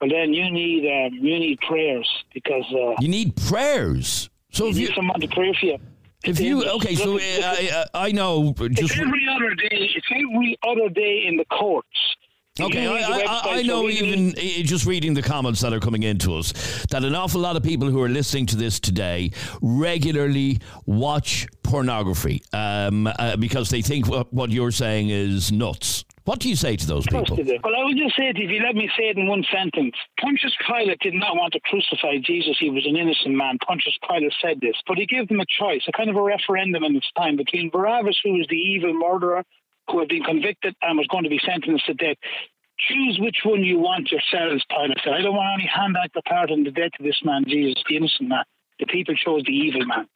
well 0.02 0.10
then 0.10 0.34
you 0.34 0.50
need 0.52 0.86
um, 0.90 1.14
you 1.14 1.40
need 1.40 1.60
prayers 1.62 2.10
because 2.34 2.66
uh, 2.74 2.96
You 3.00 3.10
need 3.10 3.36
prayers. 3.36 4.30
So 4.52 4.66
you 4.66 4.70
if 4.72 4.76
need 4.78 4.90
you 4.90 4.96
someone 4.96 5.20
to 5.20 5.28
pray 5.28 5.54
for 5.60 5.66
you. 5.66 5.78
if 6.24 6.40
you 6.40 6.66
okay, 6.66 6.96
so 6.96 7.18
uh, 7.18 7.22
I, 7.22 7.86
I 7.94 8.08
I 8.08 8.12
know 8.12 8.54
It's 8.60 8.80
just 8.80 8.98
every 8.98 9.28
other 9.30 9.54
day. 9.56 9.90
It's 9.96 10.08
every 10.12 10.58
other 10.68 10.90
day 10.90 11.26
in 11.28 11.38
the 11.38 11.46
courts. 11.46 11.88
Okay, 12.62 12.88
I, 12.88 13.22
I, 13.22 13.42
I 13.58 13.62
know 13.64 13.84
or 13.84 13.90
even 13.90 14.32
uh, 14.32 14.64
just 14.64 14.86
reading 14.86 15.14
the 15.14 15.22
comments 15.22 15.62
that 15.62 15.74
are 15.74 15.80
coming 15.80 16.04
into 16.04 16.36
us 16.36 16.52
that 16.90 17.04
an 17.04 17.16
awful 17.16 17.42
lot 17.42 17.56
of 17.56 17.64
people 17.64 17.90
who 17.90 18.02
are 18.02 18.10
listening 18.10 18.46
to 18.48 18.56
this 18.56 18.80
today 18.80 19.32
regularly 19.62 20.60
watch 20.86 21.48
pornography 21.64 22.42
um, 22.54 23.08
uh, 23.08 23.36
because 23.38 23.70
they 23.70 23.82
think 23.82 24.08
what, 24.08 24.34
what 24.34 24.50
you're 24.52 24.72
saying 24.72 25.10
is 25.10 25.52
nuts. 25.52 26.06
What 26.26 26.40
do 26.40 26.50
you 26.50 26.56
say 26.56 26.76
to 26.76 26.86
those 26.86 27.08
people? 27.08 27.38
Well, 27.38 27.76
I 27.76 27.86
would 27.86 27.98
just 27.98 28.16
say 28.16 28.28
it, 28.28 28.38
if 28.38 28.52
you 28.52 28.62
let 28.62 28.76
me 28.76 28.88
say 28.96 29.06
it 29.06 29.18
in 29.18 29.26
one 29.26 29.44
sentence. 29.52 29.96
Pontius 30.22 30.54
Pilate 30.68 31.00
did 31.00 31.16
not 31.16 31.36
want 31.36 31.54
to 31.54 31.60
crucify 31.62 32.18
Jesus. 32.24 32.56
He 32.60 32.70
was 32.70 32.86
an 32.86 32.96
innocent 32.96 33.34
man. 33.34 33.58
Pontius 33.66 33.98
Pilate 34.08 34.34
said 34.40 34.62
this. 34.62 34.76
But 34.86 35.00
he 35.00 35.08
gave 35.08 35.28
them 35.28 35.40
a 35.40 35.46
choice, 35.46 35.82
a 35.88 35.92
kind 35.92 36.08
of 36.08 36.16
a 36.16 36.22
referendum 36.22 36.84
in 36.84 36.96
its 36.96 37.10
time 37.18 37.36
between 37.36 37.72
Barabbas, 37.72 38.20
who 38.24 38.34
was 38.34 38.46
the 38.48 38.58
evil 38.58 38.94
murderer, 38.94 39.44
who 39.92 40.00
had 40.00 40.10
been 40.10 40.24
convicted 40.24 40.76
and 40.82 40.98
was 40.98 41.08
going 41.08 41.24
to 41.24 41.30
be 41.30 41.42
sentenced 41.46 41.86
to 41.88 41.94
death. 41.94 42.18
Choose 42.80 43.20
which 43.20 43.38
one 43.44 43.64
you 43.64 43.80
want 43.80 44.10
yourselves, 44.12 44.64
Pilate 44.70 44.98
said. 45.04 45.14
I 45.14 45.22
don't 45.22 45.36
want 45.36 45.60
any 45.60 45.68
hand 45.68 45.98
act 46.02 46.16
a 46.16 46.22
part 46.22 46.50
the 46.50 46.72
death 46.72 46.92
of 47.00 47.06
this 47.06 47.20
man, 47.26 47.44
Jesus, 47.46 47.84
the 47.90 47.98
innocent 47.98 48.30
man. 48.30 48.44
The 48.80 48.86
people 48.86 49.14
chose 49.16 49.44
the 49.44 49.52
evil 49.52 49.86
man. 49.86 50.08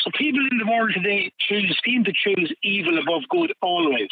So 0.00 0.10
people 0.18 0.40
in 0.50 0.58
the 0.58 0.66
world 0.66 0.90
today 0.94 1.30
choose, 1.38 1.78
seem 1.84 2.02
to 2.04 2.12
choose 2.12 2.52
evil 2.64 2.98
above 2.98 3.22
good 3.30 3.52
always 3.62 4.10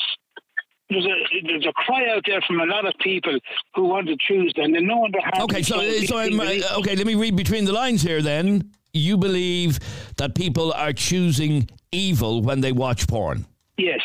there's 0.90 1.04
a 1.04 1.46
there's 1.46 1.66
a 1.66 1.72
cry 1.72 2.08
out 2.14 2.22
there 2.26 2.40
from 2.42 2.60
a 2.60 2.66
lot 2.66 2.86
of 2.86 2.94
people 3.00 3.36
who 3.74 3.84
want 3.84 4.06
to 4.08 4.16
choose 4.20 4.52
them. 4.56 4.72
They 4.72 4.80
know 4.80 5.06
their 5.10 5.22
heart. 5.22 5.42
Okay, 5.42 5.62
so 5.62 5.80
so 6.04 6.18
I'm, 6.18 6.38
uh, 6.38 6.44
okay. 6.78 6.94
Let 6.94 7.06
me 7.06 7.14
read 7.14 7.36
between 7.36 7.64
the 7.64 7.72
lines 7.72 8.02
here. 8.02 8.22
Then 8.22 8.70
you 8.92 9.16
believe 9.16 9.78
that 10.16 10.34
people 10.34 10.72
are 10.72 10.92
choosing 10.92 11.68
evil 11.92 12.42
when 12.42 12.60
they 12.60 12.72
watch 12.72 13.08
porn. 13.08 13.46
yes, 13.78 14.00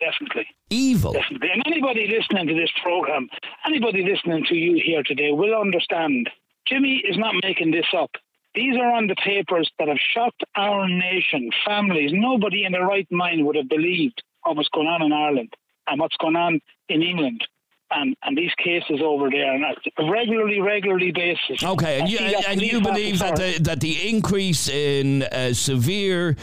definitely, 0.00 0.46
Evil. 0.70 1.12
definitely. 1.12 1.50
And 1.52 1.62
anybody 1.66 2.06
listening 2.06 2.46
to 2.48 2.54
this 2.54 2.70
program, 2.82 3.28
anybody 3.66 4.04
listening 4.04 4.44
to 4.48 4.54
you 4.54 4.80
here 4.84 5.02
today, 5.02 5.32
will 5.32 5.54
understand. 5.54 6.30
Jimmy 6.66 7.02
is 7.08 7.16
not 7.16 7.34
making 7.42 7.70
this 7.70 7.86
up. 7.96 8.10
These 8.54 8.76
are 8.76 8.90
on 8.90 9.06
the 9.06 9.16
papers 9.16 9.70
that 9.78 9.88
have 9.88 9.98
shocked 10.14 10.42
our 10.56 10.88
nation, 10.88 11.50
families. 11.66 12.10
Nobody 12.12 12.64
in 12.64 12.72
their 12.72 12.86
right 12.86 13.06
mind 13.10 13.46
would 13.46 13.56
have 13.56 13.68
believed 13.68 14.22
what 14.42 14.56
was 14.56 14.68
going 14.72 14.86
on 14.86 15.02
in 15.02 15.12
Ireland 15.12 15.54
and 15.86 16.00
what's 16.00 16.16
going 16.16 16.36
on 16.36 16.60
in 16.88 17.02
England. 17.02 17.46
And, 17.90 18.14
and 18.22 18.36
these 18.36 18.52
cases 18.62 19.00
over 19.02 19.30
there, 19.30 19.54
and 19.54 19.64
that's 19.64 19.80
a 19.98 20.10
regularly, 20.10 20.60
regularly 20.60 21.10
basis. 21.10 21.62
Okay, 21.62 22.00
and 22.00 22.08
you, 22.10 22.18
and, 22.18 22.44
and 22.46 22.60
you 22.60 22.82
believe 22.82 23.18
that 23.20 23.36
the, 23.36 23.58
that 23.62 23.80
the 23.80 24.10
increase 24.10 24.68
in 24.68 25.22
uh, 25.22 25.54
severe 25.54 26.36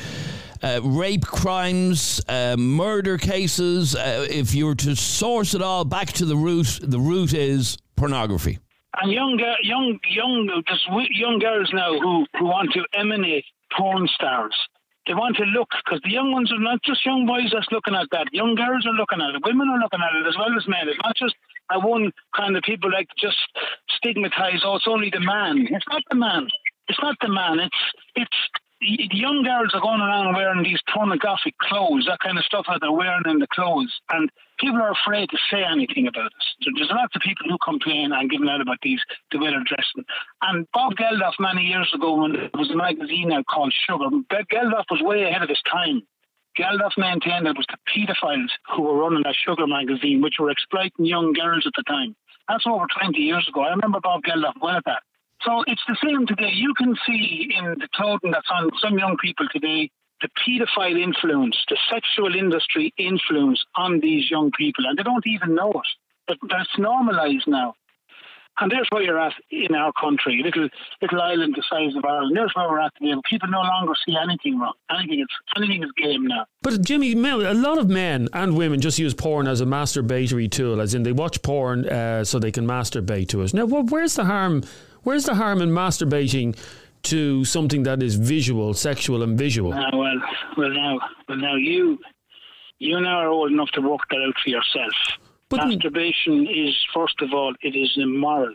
uh, 0.65 0.81
rape 0.83 1.25
crimes, 1.25 2.19
uh, 2.27 2.55
murder 2.57 3.19
cases, 3.19 3.95
uh, 3.95 4.25
if 4.29 4.55
you 4.55 4.65
were 4.65 4.75
to 4.75 4.95
source 4.95 5.53
it 5.53 5.61
all 5.61 5.85
back 5.85 6.07
to 6.07 6.25
the 6.25 6.35
root, 6.35 6.79
the 6.81 6.99
root 6.99 7.33
is 7.33 7.77
pornography. 7.95 8.57
and 9.01 9.11
young, 9.11 9.39
young, 9.61 9.99
young, 10.09 10.63
there's 10.65 10.87
young 11.11 11.37
girls 11.37 11.69
now 11.71 11.93
who, 11.99 12.25
who 12.39 12.45
want 12.45 12.71
to 12.73 12.83
emanate 12.97 13.45
porn 13.77 14.07
stars. 14.07 14.55
They 15.05 15.13
want 15.13 15.37
to 15.37 15.43
look 15.43 15.69
because 15.85 16.01
the 16.03 16.09
young 16.09 16.31
ones 16.31 16.51
are 16.51 16.59
not 16.59 16.81
just 16.81 17.05
young 17.05 17.27
boys 17.27 17.51
that's 17.53 17.67
looking 17.71 17.93
at 17.93 18.07
that. 18.11 18.25
Young 18.33 18.55
girls 18.55 18.87
are 18.87 18.97
looking 18.97 19.21
at 19.21 19.35
it. 19.35 19.45
Women 19.45 19.69
are 19.69 19.77
looking 19.77 20.01
at 20.01 20.15
it 20.17 20.27
as 20.27 20.35
well 20.35 20.57
as 20.57 20.67
men. 20.67 20.89
It's 20.89 20.97
not 21.03 21.15
just 21.15 21.35
a 21.69 21.79
one 21.79 22.11
kind 22.35 22.57
of 22.57 22.63
people 22.63 22.91
like 22.91 23.07
just 23.15 23.37
stigmatize. 23.97 24.61
Oh, 24.65 24.77
it's 24.77 24.87
only 24.87 25.11
the 25.11 25.19
man. 25.19 25.67
It's 25.69 25.85
not 25.91 26.01
the 26.09 26.15
man. 26.17 26.47
It's 26.87 26.99
not 27.03 27.17
the 27.21 27.29
man. 27.29 27.59
It's 27.59 27.81
it's 28.15 28.37
the 28.85 29.17
young 29.17 29.43
girls 29.43 29.73
are 29.73 29.81
going 29.81 30.01
around 30.01 30.35
wearing 30.35 30.63
these 30.63 30.79
pornographic 30.93 31.57
clothes, 31.57 32.05
that 32.07 32.19
kind 32.19 32.37
of 32.37 32.45
stuff 32.45 32.65
that 32.67 32.79
they're 32.81 32.91
wearing 32.91 33.25
in 33.25 33.39
the 33.39 33.47
clothes, 33.47 33.91
and 34.11 34.29
people 34.59 34.77
are 34.81 34.91
afraid 34.91 35.29
to 35.29 35.37
say 35.49 35.63
anything 35.63 36.07
about 36.07 36.31
it. 36.31 36.73
There's 36.75 36.91
lots 36.91 37.15
of 37.15 37.21
people 37.21 37.47
who 37.49 37.57
complain 37.63 38.11
and 38.13 38.29
give 38.29 38.41
out 38.47 38.61
about 38.61 38.77
these 38.83 39.01
the 39.31 39.39
way 39.39 39.49
they're 39.49 39.65
dressing. 39.65 40.05
And 40.41 40.67
Bob 40.73 40.93
Geldof 40.93 41.33
many 41.39 41.63
years 41.63 41.91
ago, 41.93 42.21
when 42.21 42.33
there 42.33 42.49
was 42.53 42.71
a 42.71 42.75
magazine 42.75 43.31
out 43.31 43.45
called 43.47 43.73
Sugar, 43.73 44.09
Geldof 44.51 44.85
was 44.89 45.01
way 45.01 45.23
ahead 45.23 45.41
of 45.41 45.49
his 45.49 45.61
time. 45.69 46.01
Geldof 46.57 46.97
maintained 46.97 47.45
that 47.45 47.57
it 47.57 47.57
was 47.57 47.67
the 47.67 47.81
paedophiles 47.89 48.49
who 48.75 48.83
were 48.83 48.97
running 48.97 49.23
that 49.23 49.35
Sugar 49.35 49.67
magazine, 49.67 50.21
which 50.21 50.35
were 50.39 50.51
exploiting 50.51 51.05
young 51.05 51.33
girls 51.33 51.65
at 51.65 51.73
the 51.75 51.83
time. 51.83 52.15
That's 52.47 52.65
over 52.67 52.85
20 53.01 53.17
years 53.17 53.47
ago. 53.49 53.61
I 53.61 53.71
remember 53.71 53.99
Bob 53.99 54.21
Geldof 54.23 54.53
well 54.61 54.77
at 54.77 54.85
that. 54.85 55.03
So 55.41 55.63
it's 55.67 55.81
the 55.87 55.97
same 56.03 56.25
today. 56.25 56.51
You 56.53 56.73
can 56.75 56.95
see 57.05 57.49
in 57.55 57.75
the 57.79 57.87
clothing 57.93 58.31
that's 58.31 58.49
on 58.49 58.69
some 58.81 58.97
young 58.97 59.17
people 59.21 59.47
today 59.51 59.91
the 60.21 60.29
paedophile 60.47 61.01
influence, 61.01 61.57
the 61.69 61.77
sexual 61.91 62.35
industry 62.35 62.93
influence 62.97 63.63
on 63.75 63.99
these 63.99 64.29
young 64.31 64.51
people, 64.57 64.85
and 64.85 64.97
they 64.97 65.03
don't 65.03 65.27
even 65.27 65.55
know 65.55 65.71
it. 65.71 65.87
But 66.27 66.37
that's 66.49 66.77
normalised 66.77 67.47
now. 67.47 67.75
And 68.57 68.71
there's 68.71 68.87
where 68.89 69.03
you're 69.03 69.19
at 69.19 69.33
in 69.51 69.75
our 69.75 69.91
country, 69.99 70.41
little 70.41 70.69
little 71.01 71.21
island 71.21 71.55
the 71.57 71.63
size 71.69 71.93
of 71.97 72.05
Ireland. 72.05 72.37
There's 72.37 72.53
where 72.55 72.69
we're 72.69 72.79
at 72.79 72.93
today. 72.95 73.13
People 73.29 73.49
no 73.49 73.59
longer 73.59 73.93
see 74.05 74.15
anything 74.15 74.57
wrong. 74.57 74.71
Anything 74.89 75.19
is 75.19 75.27
anything 75.57 75.83
is 75.83 75.91
game 75.97 76.25
now. 76.25 76.45
But 76.61 76.81
Jimmy, 76.81 77.11
a 77.11 77.53
lot 77.53 77.77
of 77.79 77.89
men 77.89 78.29
and 78.31 78.55
women 78.55 78.79
just 78.79 78.97
use 78.97 79.13
porn 79.13 79.47
as 79.47 79.59
a 79.59 79.65
masturbatory 79.65 80.49
tool, 80.49 80.79
as 80.79 80.93
in 80.93 81.03
they 81.03 81.11
watch 81.11 81.41
porn 81.41 81.85
uh, 81.89 82.23
so 82.23 82.39
they 82.39 82.51
can 82.51 82.65
masturbate 82.65 83.27
to 83.29 83.41
it. 83.41 83.53
Now, 83.53 83.65
where's 83.65 84.15
the 84.15 84.23
harm? 84.23 84.63
Where's 85.05 85.25
the 85.25 85.35
harm 85.35 85.61
in 85.61 85.69
masturbating 85.69 86.57
to 87.03 87.45
something 87.45 87.83
that 87.83 88.01
is 88.01 88.15
visual, 88.15 88.73
sexual, 88.73 89.21
and 89.21 89.37
visual? 89.37 89.71
Ah, 89.71 89.95
well, 89.95 90.19
well 90.57 90.71
now, 90.71 90.99
well 91.29 91.37
now 91.37 91.55
you, 91.55 91.99
you 92.79 92.99
now 92.99 93.19
are 93.19 93.27
old 93.29 93.51
enough 93.51 93.69
to 93.75 93.81
work 93.81 94.01
that 94.09 94.17
out 94.27 94.33
for 94.43 94.49
yourself. 94.49 94.93
But- 95.49 95.67
Masturbation 95.67 96.47
is 96.47 96.75
first 96.91 97.21
of 97.21 97.33
all, 97.33 97.53
it 97.61 97.75
is 97.75 97.93
immoral. 97.97 98.53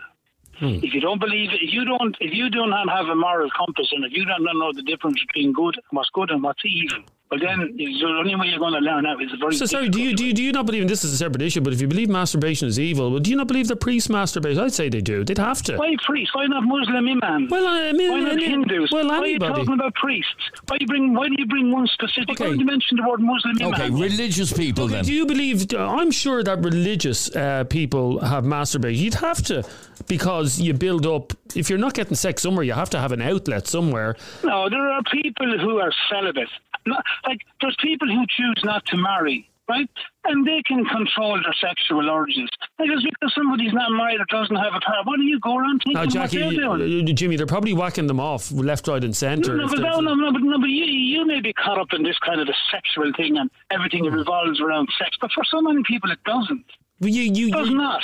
If 0.62 0.92
you 0.92 1.00
don't 1.00 1.20
believe, 1.20 1.50
it 1.52 1.60
if 1.62 1.72
you 1.72 1.86
don't, 1.86 2.14
if 2.20 2.34
you 2.34 2.50
do 2.50 2.66
not 2.66 2.86
have 2.90 3.06
a 3.06 3.14
moral 3.14 3.48
compass, 3.56 3.88
and 3.92 4.04
if 4.04 4.12
you 4.12 4.26
don't 4.26 4.42
know 4.44 4.72
the 4.74 4.82
difference 4.82 5.18
between 5.26 5.54
good, 5.54 5.74
what's 5.90 6.10
good, 6.12 6.30
and 6.30 6.42
what's 6.42 6.60
evil, 6.66 7.02
well 7.30 7.38
then 7.40 7.76
the 7.76 8.06
only 8.18 8.34
way 8.34 8.48
you're 8.48 8.58
going 8.58 8.72
to 8.72 8.80
learn 8.80 9.06
out 9.06 9.22
is 9.22 9.30
very. 9.38 9.54
So 9.54 9.66
sorry, 9.66 9.88
do 9.88 10.00
you, 10.00 10.14
do 10.16 10.24
you 10.24 10.32
do 10.32 10.42
you 10.42 10.52
not 10.52 10.66
believe? 10.66 10.82
And 10.82 10.90
this 10.90 11.04
is 11.04 11.12
a 11.12 11.16
separate 11.16 11.42
issue, 11.42 11.60
but 11.60 11.72
if 11.72 11.80
you 11.80 11.86
believe 11.86 12.08
masturbation 12.08 12.66
is 12.66 12.78
evil, 12.78 13.10
well, 13.10 13.20
do 13.20 13.30
you 13.30 13.36
not 13.36 13.46
believe 13.46 13.68
that 13.68 13.76
priests 13.76 14.08
masturbate? 14.08 14.58
I'd 14.60 14.72
say 14.72 14.88
they 14.88 15.00
do. 15.00 15.24
They'd 15.24 15.38
have 15.38 15.62
to. 15.62 15.76
Why 15.76 15.94
priests? 16.04 16.34
Why 16.34 16.46
not 16.46 16.64
Muslim 16.64 17.06
imams? 17.08 17.50
Well, 17.50 17.66
I 17.66 17.92
mean, 17.92 18.10
why 18.10 18.20
not 18.20 18.32
any- 18.32 18.46
Hindus? 18.48 18.90
well, 18.92 19.06
why 19.08 19.18
are 19.18 19.26
you 19.26 19.38
talking 19.38 19.74
about 19.74 19.94
priests? 19.94 20.32
Why 20.66 20.78
you 20.80 20.86
bring? 20.86 21.14
Why 21.14 21.28
do 21.28 21.34
you 21.38 21.46
bring 21.46 21.70
one 21.70 21.86
specific? 21.86 22.30
Okay. 22.30 22.46
Why 22.48 22.52
do 22.54 22.58
you 22.58 22.66
mention 22.66 22.96
the 22.96 23.08
word 23.08 23.20
Muslim 23.20 23.56
imam? 23.60 23.74
Okay, 23.74 23.90
religious 23.90 24.52
people 24.52 24.84
Okay, 24.84 24.94
then. 24.94 25.04
do 25.04 25.12
you 25.12 25.24
believe? 25.26 25.72
I'm 25.78 26.10
sure 26.10 26.42
that 26.42 26.58
religious 26.64 27.34
uh, 27.36 27.64
people 27.64 28.18
have 28.20 28.44
masturbated. 28.44 28.96
You'd 28.96 29.14
have 29.14 29.40
to, 29.44 29.64
because 30.08 30.60
you 30.60 30.74
build 30.74 31.06
up. 31.06 31.32
If 31.54 31.68
you're 31.70 31.78
not 31.78 31.94
getting 31.94 32.16
sex 32.16 32.42
somewhere, 32.42 32.64
you 32.64 32.72
have 32.72 32.90
to 32.90 32.98
have 32.98 33.12
an 33.12 33.22
outlet 33.22 33.66
somewhere. 33.66 34.16
No, 34.44 34.68
there 34.68 34.88
are 34.90 35.02
people 35.12 35.58
who 35.58 35.78
are 35.78 35.92
celibate. 36.10 36.48
Not, 36.86 37.04
like 37.26 37.40
there's 37.60 37.76
people 37.80 38.08
who 38.08 38.24
choose 38.28 38.60
not 38.64 38.84
to 38.86 38.96
marry, 38.96 39.48
right? 39.68 39.88
And 40.24 40.46
they 40.46 40.62
can 40.66 40.84
control 40.84 41.34
their 41.42 41.54
sexual 41.60 42.08
urges. 42.10 42.48
Like 42.78 42.88
just 42.90 43.04
because 43.04 43.34
somebody's 43.34 43.72
not 43.72 43.90
married 43.92 44.20
or 44.20 44.24
doesn't 44.30 44.56
have 44.56 44.74
a 44.74 44.80
partner, 44.80 45.02
why 45.04 45.16
do 45.16 45.24
you 45.24 45.38
go 45.40 45.56
around 45.56 45.78
thinking 45.78 45.94
Now, 45.94 46.00
what 46.00 46.10
Jackie, 46.10 46.38
they're 46.38 46.76
doing? 46.76 47.16
Jimmy, 47.16 47.36
they're 47.36 47.46
probably 47.46 47.72
whacking 47.74 48.06
them 48.06 48.20
off 48.20 48.50
left, 48.52 48.88
right, 48.88 49.02
and 49.04 49.16
centre. 49.16 49.56
No, 49.56 49.66
but 49.68 49.76
they're- 49.76 49.90
no, 49.90 50.00
no, 50.00 50.14
no, 50.14 50.32
but, 50.32 50.42
no, 50.42 50.58
but 50.58 50.70
you, 50.70 50.84
you 50.84 51.26
may 51.26 51.40
be 51.40 51.52
caught 51.52 51.78
up 51.78 51.92
in 51.92 52.02
this 52.02 52.18
kind 52.18 52.40
of 52.40 52.48
a 52.48 52.54
sexual 52.70 53.12
thing 53.16 53.36
and 53.38 53.50
everything 53.70 54.04
revolves 54.04 54.60
around 54.60 54.88
sex. 54.98 55.16
But 55.20 55.30
for 55.32 55.44
so 55.44 55.60
many 55.60 55.82
people, 55.86 56.10
it 56.10 56.22
doesn't. 56.24 56.64
Well, 57.00 57.10
you, 57.10 57.22
you, 57.32 57.48
It 57.48 57.52
does 57.52 57.68
you, 57.70 57.76
not. 57.76 58.02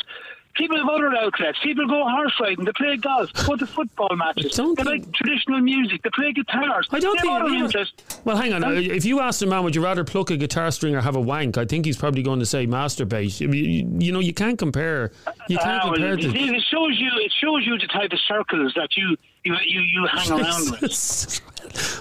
People 0.56 0.78
have 0.78 0.88
other 0.88 1.14
outlets. 1.14 1.58
People 1.62 1.86
go 1.86 2.02
horse 2.08 2.32
riding. 2.40 2.64
They 2.64 2.72
play 2.72 2.96
golf. 2.96 3.30
Go 3.46 3.56
to 3.56 3.66
football 3.66 4.08
matches. 4.16 4.52
don't 4.56 4.76
They 4.76 4.84
think- 4.84 5.04
like 5.06 5.12
traditional 5.14 5.60
music. 5.60 6.02
They 6.02 6.10
play 6.10 6.32
guitars. 6.32 6.88
I 6.90 6.98
don't 7.00 7.16
They 7.16 7.22
think. 7.22 7.32
have 7.32 7.75
other 7.75 7.86
well, 8.25 8.36
hang 8.36 8.52
on. 8.54 8.64
uh, 8.64 8.70
If 8.70 9.04
you 9.04 9.20
asked 9.20 9.42
a 9.42 9.46
man, 9.46 9.64
would 9.64 9.75
you 9.75 9.84
rather 9.84 10.02
pluck 10.04 10.30
a 10.30 10.36
guitar 10.36 10.70
string 10.70 10.94
or 10.94 11.00
have 11.02 11.14
a 11.16 11.20
wank? 11.20 11.58
I 11.58 11.64
think 11.66 11.84
he's 11.84 11.96
probably 11.96 12.22
going 12.22 12.40
to 12.40 12.46
say 12.46 12.66
masturbate. 12.66 13.38
You, 13.40 13.50
you- 13.52 14.12
know, 14.12 14.20
you 14.20 14.32
can't 14.32 14.58
compare. 14.58 15.12
You 15.48 15.58
can't 15.58 15.84
well, 15.84 15.92
compare 15.94 16.14
it, 16.14 16.22
the. 16.22 16.54
it 16.56 16.62
shows 16.70 16.98
you. 16.98 17.10
It 17.16 17.32
shows 17.40 17.66
you 17.66 17.78
the 17.78 17.86
type 17.88 18.12
of 18.12 18.18
circles 18.26 18.72
that 18.76 18.96
you 18.96 19.16
you 19.44 19.54
you, 19.64 19.80
you 19.80 20.06
hang 20.06 20.30
around 20.40 20.70
with. 20.80 21.40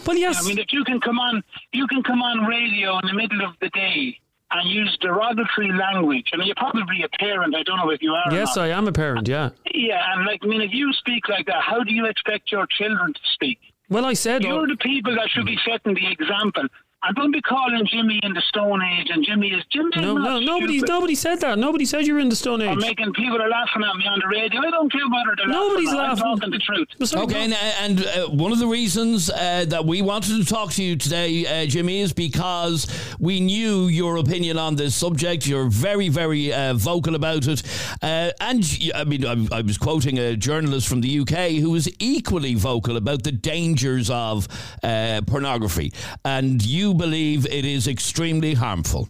well, 0.07 0.17
yes. 0.17 0.43
I 0.43 0.47
mean, 0.47 0.59
if 0.59 0.71
you 0.71 0.83
can 0.83 0.99
come 1.01 1.19
on, 1.19 1.43
you 1.73 1.87
can 1.87 2.01
come 2.03 2.21
on 2.21 2.45
radio 2.45 2.97
in 2.99 3.07
the 3.07 3.13
middle 3.13 3.41
of 3.45 3.53
the 3.59 3.69
day 3.69 4.17
and 4.59 4.69
use 4.69 4.97
derogatory 5.01 5.71
language. 5.71 6.27
I 6.33 6.37
mean, 6.37 6.47
you're 6.47 6.55
probably 6.55 7.03
a 7.03 7.09
parent. 7.17 7.55
I 7.55 7.63
don't 7.63 7.77
know 7.77 7.89
if 7.89 8.01
you 8.01 8.11
are. 8.11 8.31
or 8.31 8.35
yes. 8.35 8.57
I 8.57 8.69
am 8.69 8.87
a 8.87 8.91
parent. 8.91 9.27
Yeah. 9.27 9.49
Yeah, 9.73 10.01
and 10.13 10.25
like, 10.25 10.41
I 10.43 10.47
mean, 10.47 10.61
if 10.61 10.73
you 10.73 10.91
speak 10.93 11.27
like 11.29 11.45
that, 11.47 11.61
how 11.61 11.83
do 11.83 11.93
you 11.93 12.05
expect 12.05 12.51
your 12.51 12.65
children 12.67 13.13
to 13.13 13.19
speak? 13.33 13.59
Well, 13.89 14.05
I 14.05 14.13
said. 14.13 14.43
You're 14.43 14.67
the 14.67 14.77
people 14.77 15.13
that 15.15 15.29
should 15.29 15.45
be 15.45 15.57
setting 15.65 15.93
the 15.93 16.11
example. 16.11 16.63
And 17.07 17.15
don't 17.15 17.31
be 17.31 17.41
calling 17.41 17.85
Jimmy 17.85 18.19
in 18.23 18.33
the 18.33 18.41
Stone 18.49 18.81
Age 18.81 19.07
and 19.11 19.23
Jimmy 19.23 19.49
is 19.49 19.63
Jimmy. 19.71 19.89
is 19.95 20.01
no, 20.01 20.15
no, 20.17 20.39
nobody, 20.39 20.77
stupid. 20.79 20.89
nobody 20.89 21.15
said 21.15 21.39
that. 21.41 21.59
Nobody 21.59 21.85
said 21.85 22.07
you 22.07 22.15
were 22.15 22.19
in 22.19 22.29
the 22.29 22.35
Stone 22.35 22.61
Age. 22.63 22.69
I'm 22.69 22.79
Age. 22.79 22.85
making 22.97 23.13
people 23.13 23.39
are 23.41 23.47
laughing 23.49 23.83
at 23.83 23.95
me 23.95 24.05
on 24.07 24.19
the 24.19 24.27
radio. 24.27 24.61
I 24.61 24.71
don't 24.71 24.91
care 24.91 25.01
whether 25.07 25.35
they're 25.37 25.47
Nobody's 25.47 25.93
laughing. 25.93 25.99
or 25.99 26.03
not. 26.03 26.09
laughing. 26.09 26.23
I'm 26.25 26.37
talking 26.39 26.51
the 26.51 26.59
truth. 26.59 27.09
Sorry, 27.09 27.23
Okay, 27.25 27.47
no- 27.47 27.55
and, 27.57 27.99
and 27.99 28.07
uh, 28.07 28.27
one 28.29 28.51
of 28.51 28.57
the 28.59 28.65
reasons 28.67 29.29
uh, 29.29 29.65
that 29.67 29.85
we 29.85 30.01
wanted 30.01 30.43
to 30.43 30.45
talk 30.51 30.71
to 30.73 30.83
you 30.83 30.95
today, 30.95 31.45
uh, 31.45 31.67
Jimmy, 31.67 31.99
is 32.01 32.11
because 32.11 32.87
we 33.19 33.39
knew 33.39 33.85
your 33.87 34.17
opinion 34.17 34.57
on 34.57 34.75
this 34.75 34.95
subject. 34.95 35.45
You're 35.45 35.69
very, 35.69 36.09
very 36.09 36.51
uh, 36.51 36.73
vocal 36.73 37.13
about 37.13 37.45
it. 37.47 37.61
Uh, 38.01 38.31
and 38.41 38.63
I 38.95 39.03
mean, 39.03 39.25
I, 39.25 39.57
I 39.57 39.61
was 39.61 39.77
quoting 39.77 40.17
a 40.17 40.35
journalist 40.35 40.87
from 40.87 41.01
the 41.01 41.19
UK 41.19 41.51
who 41.61 41.69
was 41.69 41.87
equally 41.99 42.55
vocal 42.55 42.97
about 42.97 43.21
the 43.23 43.31
dangers 43.31 44.09
of 44.09 44.47
uh, 44.81 45.21
pornography. 45.27 45.93
And 46.23 46.65
you 46.65 46.94
believe 46.95 47.45
it 47.45 47.65
is 47.65 47.87
extremely 47.87 48.53
harmful. 48.53 49.09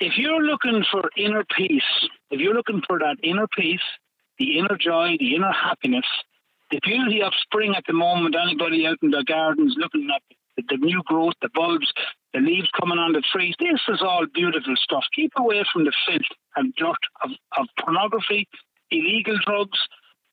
if 0.00 0.18
you're 0.18 0.42
looking 0.42 0.84
for 0.90 1.10
inner 1.16 1.44
peace, 1.56 2.08
if 2.30 2.40
you're 2.40 2.54
looking 2.54 2.82
for 2.86 2.98
that 2.98 3.16
inner 3.22 3.46
peace, 3.56 3.86
the 4.38 4.58
inner 4.58 4.76
joy, 4.76 5.16
the 5.18 5.34
inner 5.36 5.52
happiness, 5.52 6.06
the 6.70 6.80
beauty 6.82 7.22
of 7.22 7.32
spring 7.42 7.74
at 7.76 7.84
the 7.86 7.92
moment, 7.92 8.34
anybody 8.34 8.86
out 8.86 8.98
in 9.02 9.10
their 9.10 9.24
gardens 9.24 9.74
looking 9.76 10.08
at 10.14 10.22
the, 10.68 10.76
new 10.78 11.02
growth, 11.04 11.34
the 11.42 11.50
bulbs, 11.54 11.92
the 12.34 12.40
leaves 12.40 12.68
coming 12.78 12.98
on 12.98 13.12
the 13.12 13.22
trees, 13.32 13.54
this 13.60 13.80
is 13.88 14.00
all 14.02 14.26
beautiful 14.34 14.74
stuff. 14.76 15.04
Keep 15.14 15.32
away 15.36 15.62
from 15.72 15.84
the 15.84 15.92
filth 16.06 16.22
and 16.56 16.74
dirt 16.76 16.96
of, 17.22 17.30
of 17.58 17.66
pornography, 17.78 18.48
illegal 18.90 19.38
drugs. 19.46 19.78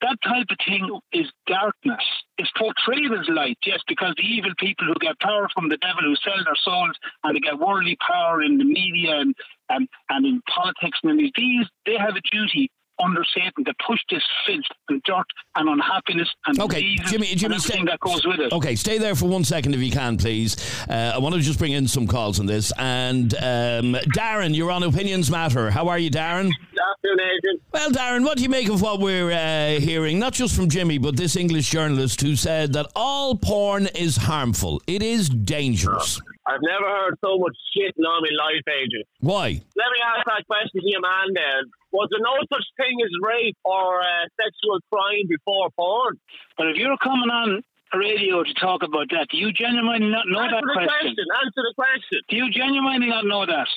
That 0.01 0.18
type 0.24 0.48
of 0.50 0.58
thing 0.65 1.00
is 1.12 1.27
darkness. 1.46 2.03
It's 2.38 2.51
portrayed 2.58 3.12
as 3.12 3.27
light, 3.27 3.58
yes, 3.65 3.79
because 3.88 4.13
the 4.15 4.24
evil 4.24 4.51
people 4.58 4.88
who 4.88 4.94
get 5.01 5.20
power 5.20 5.50
from 5.53 5.68
the 5.68 5.77
devil 5.77 6.03
who 6.03 6.15
sell 6.15 6.41
their 6.46 6.56
souls 6.56 6.96
and 7.24 7.36
they 7.36 7.39
get 7.41 7.60
worldly 7.60 7.98
power 8.06 8.41
in 8.41 8.58
the 8.58 8.63
media 8.63 9.20
and, 9.20 9.36
and, 9.70 9.89
and 10.10 10.25
in 10.25 10.41
politics 10.48 11.00
and 11.03 11.20
in 11.20 11.32
these, 11.36 11.65
they 11.86 11.98
have 11.98 12.15
a 12.15 12.22
duty 12.32 12.72
under 13.03 13.24
Satan 13.36 13.63
to 13.65 13.74
push 13.86 14.00
this 14.10 14.24
filth 14.46 14.63
and 14.89 15.01
dirt 15.03 15.25
and 15.56 15.70
unhappiness 15.70 16.29
and 16.46 16.60
Okay, 16.60 16.82
diseases 16.82 17.12
Jimmy, 17.12 17.25
Jimmy, 17.36 17.56
and 17.56 17.63
stay, 17.63 17.84
that 17.86 18.00
goes 18.00 18.25
with 18.25 18.39
it. 18.39 18.51
Okay, 18.51 18.75
stay 18.75 18.98
there 18.98 19.15
for 19.15 19.25
one 19.27 19.44
second 19.44 19.74
if 19.74 19.82
you 19.82 19.91
can, 19.91 20.18
please. 20.18 20.58
Uh, 20.89 21.13
I 21.15 21.18
want 21.20 21.36
to 21.36 21.41
just 21.41 21.60
bring 21.60 21.72
in 21.72 21.88
some 21.88 22.08
calls 22.08 22.39
on 22.39 22.46
this. 22.46 22.72
And 22.77 23.34
um, 23.36 23.96
Darren, 24.15 24.56
you're 24.56 24.72
on 24.72 24.84
Opinions 24.84 25.32
Matter. 25.32 25.72
How 25.72 25.88
are 25.88 26.00
you, 26.00 26.12
Darren? 26.12 26.51
afternoon, 27.00 27.20
Adrian. 27.20 27.62
Well, 27.72 27.89
Darren, 27.91 28.24
what 28.25 28.38
do 28.38 28.44
you 28.44 28.50
make 28.50 28.70
of 28.70 28.82
what 28.82 29.00
we're 29.00 29.32
uh, 29.32 29.79
hearing, 29.79 30.20
not 30.20 30.34
just 30.34 30.56
from 30.56 30.70
Jimmy, 30.70 30.98
but 30.98 31.18
this 31.18 31.36
English 31.36 31.70
journalist 31.70 32.22
who 32.22 32.36
said 32.36 32.74
that 32.74 32.88
all 32.96 33.36
porn 33.36 33.88
is 33.88 34.18
harmful? 34.18 34.82
It 34.88 35.01
is 35.01 35.29
dangerous. 35.29 36.20
I've 36.46 36.62
never 36.62 36.86
heard 36.86 37.15
so 37.24 37.38
much 37.38 37.56
shit 37.75 37.94
in 37.98 38.06
all 38.06 38.22
my 38.22 38.29
life, 38.44 38.63
Adrian. 38.68 39.06
Why? 39.20 39.48
Let 39.75 39.89
me 39.94 40.00
ask 40.18 40.25
that 40.25 40.46
question 40.48 40.82
to 40.82 40.89
your 40.89 41.01
man 41.01 41.34
there. 41.34 41.62
Was 41.91 42.08
there 42.12 42.21
no 42.21 42.38
such 42.54 42.65
thing 42.78 42.95
as 43.02 43.10
rape 43.21 43.58
or 43.65 44.02
uh, 44.02 44.30
sexual 44.38 44.78
crime 44.91 45.25
before 45.28 45.69
porn? 45.73 46.19
But 46.58 46.67
if 46.67 46.78
you're 46.78 46.97
coming 47.02 47.30
on 47.30 47.63
radio 47.93 48.43
to 48.43 48.54
talk 48.54 48.84
about 48.84 49.10
that, 49.10 49.28
do 49.32 49.38
you 49.38 49.52
genuinely 49.52 50.10
not 50.10 50.28
know 50.28 50.41
answer 50.41 50.62
that 50.62 50.63
question? 50.63 50.86
question. 50.86 51.25
Answer 51.41 51.63
the 51.65 51.73
question. 51.75 52.19
Do 52.30 52.36
you 52.38 52.47
genuinely 52.52 53.08
not 53.10 53.25
know 53.25 53.45
that? 53.45 53.67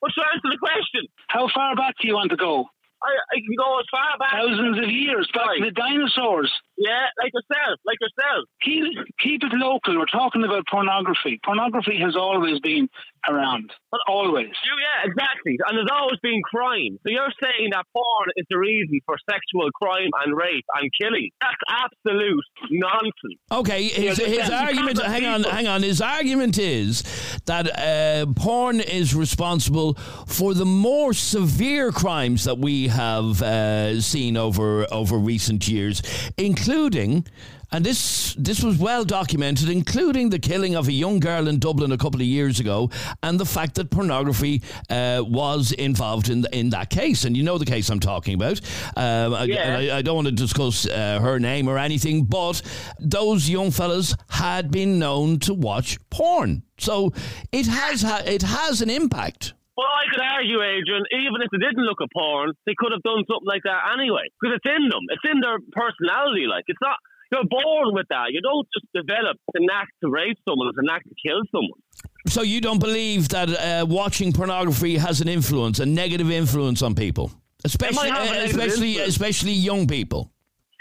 What's 0.00 0.16
your 0.16 0.26
answer 0.26 0.50
the 0.50 0.58
question? 0.58 1.06
How 1.28 1.48
far 1.54 1.76
back 1.76 1.94
do 2.00 2.08
you 2.08 2.14
want 2.14 2.30
to 2.30 2.36
go? 2.36 2.66
I, 3.02 3.12
I 3.32 3.36
can 3.40 3.56
go 3.56 3.80
as 3.80 3.86
far 3.90 4.18
back. 4.18 4.32
Thousands 4.32 4.78
of 4.78 4.90
years 4.90 5.28
back 5.32 5.56
to 5.56 5.64
the 5.64 5.70
dinosaurs. 5.70 6.52
Yeah, 6.76 7.08
like 7.16 7.32
yourself, 7.32 7.80
like 7.86 7.96
yourself. 8.00 8.44
Keep, 8.60 8.84
keep 9.18 9.40
it 9.42 9.52
local. 9.56 9.96
We're 9.96 10.04
talking 10.04 10.44
about 10.44 10.66
pornography. 10.66 11.40
Pornography 11.44 11.96
has 12.00 12.14
always 12.16 12.60
been 12.60 12.88
around. 13.28 13.70
But 13.90 14.00
always. 14.08 14.48
Yeah, 14.48 15.10
exactly. 15.10 15.58
And 15.68 15.76
there's 15.76 15.90
always 15.92 16.18
been 16.22 16.40
crime. 16.42 16.98
So 17.02 17.10
you're 17.10 17.32
saying 17.42 17.70
that 17.72 17.84
porn 17.92 18.30
is 18.36 18.46
the 18.50 18.58
reason 18.58 19.00
for 19.06 19.16
sexual 19.28 19.70
crime 19.82 20.10
and 20.24 20.36
rape 20.36 20.64
and 20.80 20.90
killing. 21.00 21.30
That's 21.40 21.84
absolute 22.06 22.44
nonsense. 22.70 23.40
Okay, 23.52 23.88
his, 23.88 24.18
Yeah, 24.18 24.26
his 24.26 24.48
yeah, 24.48 24.64
argument. 24.66 25.02
Hang 25.02 25.26
on, 25.26 25.42
hang 25.44 25.66
on. 25.66 25.82
His 25.82 26.00
argument 26.00 26.58
is 26.58 27.02
that 27.46 27.78
uh, 27.78 28.26
porn 28.34 28.80
is 28.80 29.14
responsible 29.14 29.94
for 30.26 30.54
the 30.54 30.64
more 30.64 31.12
severe 31.12 31.92
crimes 31.92 32.44
that 32.44 32.58
we 32.58 32.88
have 32.88 33.42
uh, 33.42 34.00
seen 34.00 34.36
over 34.36 34.86
over 34.92 35.16
recent 35.16 35.68
years, 35.68 36.02
including. 36.36 37.26
And 37.72 37.84
this 37.84 38.34
this 38.34 38.62
was 38.64 38.78
well 38.78 39.04
documented, 39.04 39.68
including 39.68 40.30
the 40.30 40.38
killing 40.40 40.74
of 40.74 40.88
a 40.88 40.92
young 40.92 41.20
girl 41.20 41.46
in 41.46 41.58
Dublin 41.60 41.92
a 41.92 41.96
couple 41.98 42.20
of 42.20 42.26
years 42.26 42.58
ago, 42.58 42.90
and 43.22 43.38
the 43.38 43.44
fact 43.44 43.76
that 43.76 43.90
pornography 43.90 44.62
uh, 44.88 45.22
was 45.24 45.70
involved 45.72 46.30
in 46.30 46.44
in 46.52 46.70
that 46.70 46.90
case. 46.90 47.24
And 47.24 47.36
you 47.36 47.44
know 47.44 47.58
the 47.58 47.64
case 47.66 47.88
I'm 47.88 48.00
talking 48.00 48.34
about. 48.34 48.60
Um, 48.96 49.34
I- 49.34 49.44
Yeah. 49.44 49.62
and 49.62 49.92
I, 49.92 49.98
I 49.98 50.02
don't 50.02 50.16
want 50.16 50.26
to 50.26 50.32
discuss 50.32 50.86
uh, 50.86 51.20
her 51.22 51.38
name 51.38 51.68
or 51.68 51.78
anything, 51.78 52.24
but 52.24 52.60
those 52.98 53.48
young 53.48 53.70
fellas 53.70 54.16
had 54.28 54.70
been 54.72 54.98
known 54.98 55.38
to 55.40 55.54
watch 55.54 55.98
porn, 56.10 56.62
so 56.78 57.12
it 57.52 57.66
has 57.66 58.02
ha- 58.02 58.22
it 58.26 58.42
has 58.42 58.82
an 58.82 58.90
impact. 58.90 59.54
Well, 59.76 59.86
I 59.88 60.04
could 60.12 60.20
argue, 60.20 60.60
Adrian, 60.60 61.04
even 61.12 61.40
if 61.40 61.48
they 61.52 61.58
didn't 61.58 61.84
look 61.88 62.02
at 62.02 62.08
porn, 62.12 62.52
they 62.66 62.74
could 62.76 62.92
have 62.92 63.00
done 63.02 63.24
something 63.30 63.46
like 63.48 63.62
that 63.64 63.80
anyway. 63.96 64.26
Because 64.36 64.58
it's 64.60 64.68
in 64.76 64.90
them. 64.90 65.04
It's 65.08 65.24
in 65.32 65.40
their 65.40 65.56
personality. 65.72 66.44
Like, 66.46 66.64
it's 66.68 66.82
not, 66.82 66.98
you're 67.32 67.44
born 67.44 67.94
with 67.94 68.06
that. 68.10 68.26
You 68.30 68.40
don't 68.40 68.66
just 68.74 68.86
develop 68.94 69.36
the 69.54 69.60
knack 69.60 69.88
to 70.02 70.10
rape 70.10 70.38
someone, 70.48 70.70
the 70.74 70.82
knack 70.82 71.02
to 71.04 71.14
kill 71.24 71.40
someone. 71.52 71.80
So 72.26 72.42
you 72.42 72.60
don't 72.60 72.78
believe 72.80 73.28
that 73.30 73.48
uh, 73.50 73.86
watching 73.88 74.32
pornography 74.32 74.96
has 74.96 75.20
an 75.20 75.28
influence, 75.28 75.78
a 75.80 75.86
negative 75.86 76.30
influence 76.30 76.82
on 76.82 76.94
people, 76.94 77.32
especially 77.64 78.10
uh, 78.10 78.44
especially 78.44 78.88
influence. 78.92 79.08
especially 79.10 79.52
young 79.52 79.86
people. 79.86 80.30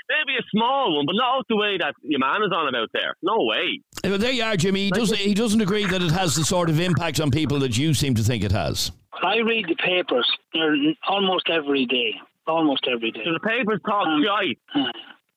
Maybe 0.09 0.37
a 0.39 0.43
small 0.51 0.97
one, 0.97 1.05
but 1.05 1.13
not 1.15 1.45
the 1.49 1.55
way 1.55 1.77
that 1.77 1.93
your 2.01 2.19
man 2.19 2.41
is 2.41 2.51
on 2.51 2.67
about 2.67 2.89
there. 2.93 3.13
No 3.21 3.37
way. 3.41 3.79
Uh, 4.03 4.17
There 4.17 4.31
you 4.31 4.41
are, 4.41 4.57
Jimmy. 4.57 4.85
He 4.85 4.91
doesn't 4.91 5.17
he 5.19 5.35
doesn't 5.35 5.61
agree 5.61 5.85
that 5.85 6.01
it 6.01 6.11
has 6.11 6.35
the 6.35 6.43
sort 6.43 6.69
of 6.71 6.79
impact 6.79 7.19
on 7.19 7.29
people 7.29 7.59
that 7.59 7.77
you 7.77 7.93
seem 7.93 8.15
to 8.15 8.23
think 8.23 8.43
it 8.43 8.51
has. 8.51 8.91
I 9.21 9.37
read 9.37 9.65
the 9.67 9.75
papers 9.75 10.27
uh, 10.55 10.59
almost 11.07 11.49
every 11.49 11.85
day. 11.85 12.15
Almost 12.47 12.87
every 12.91 13.11
day. 13.11 13.21
So 13.23 13.33
the 13.33 13.39
papers 13.39 13.79
talk 13.85 14.07
Um, 14.07 14.23
shite. 14.25 14.57
Uh, 14.73 14.91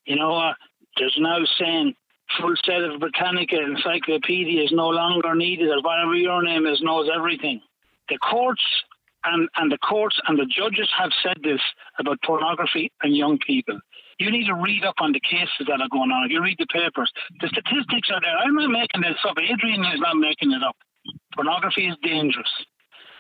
you 0.07 0.17
know 0.17 0.31
what? 0.31 0.57
There's 0.97 1.17
now 1.19 1.39
saying 1.59 1.95
full 2.41 2.55
set 2.65 2.83
of 2.83 3.01
Britannica 3.01 3.61
encyclopedia 3.61 4.63
is 4.63 4.73
no 4.73 4.89
longer 4.89 5.35
needed, 5.35 5.69
or 5.69 5.83
whatever 5.83 6.15
your 6.15 6.43
name 6.43 6.67
is 6.67 6.81
knows 6.83 7.09
everything. 7.15 7.61
The 8.09 8.19
courts 8.19 8.63
and, 9.25 9.49
and 9.57 9.71
the 9.71 9.79
courts 9.79 10.21
and 10.27 10.39
the 10.39 10.47
judges 10.47 10.89
have 10.99 11.11
said 11.23 11.39
this 11.43 11.61
about 11.99 12.19
pornography 12.25 12.91
and 13.03 13.17
young 13.17 13.39
people. 13.47 13.79
You 14.19 14.31
need 14.31 14.47
to 14.47 14.55
read 14.55 14.85
up 14.85 14.97
on 14.99 15.13
the 15.13 15.21
cases 15.21 15.67
that 15.67 15.81
are 15.81 15.89
going 15.91 16.11
on. 16.11 16.31
You 16.31 16.43
read 16.43 16.59
the 16.59 16.67
papers, 16.67 17.11
the 17.41 17.49
statistics 17.49 18.09
are 18.13 18.21
there. 18.21 18.37
I'm 18.37 18.55
not 18.55 18.71
making 18.71 19.01
this 19.03 19.19
up. 19.27 19.37
Adrian 19.39 19.85
is 19.85 20.01
not 20.01 20.17
making 20.17 20.53
it 20.53 20.63
up. 20.63 20.77
Pornography 21.35 21.87
is 21.87 21.97
dangerous. 22.03 22.51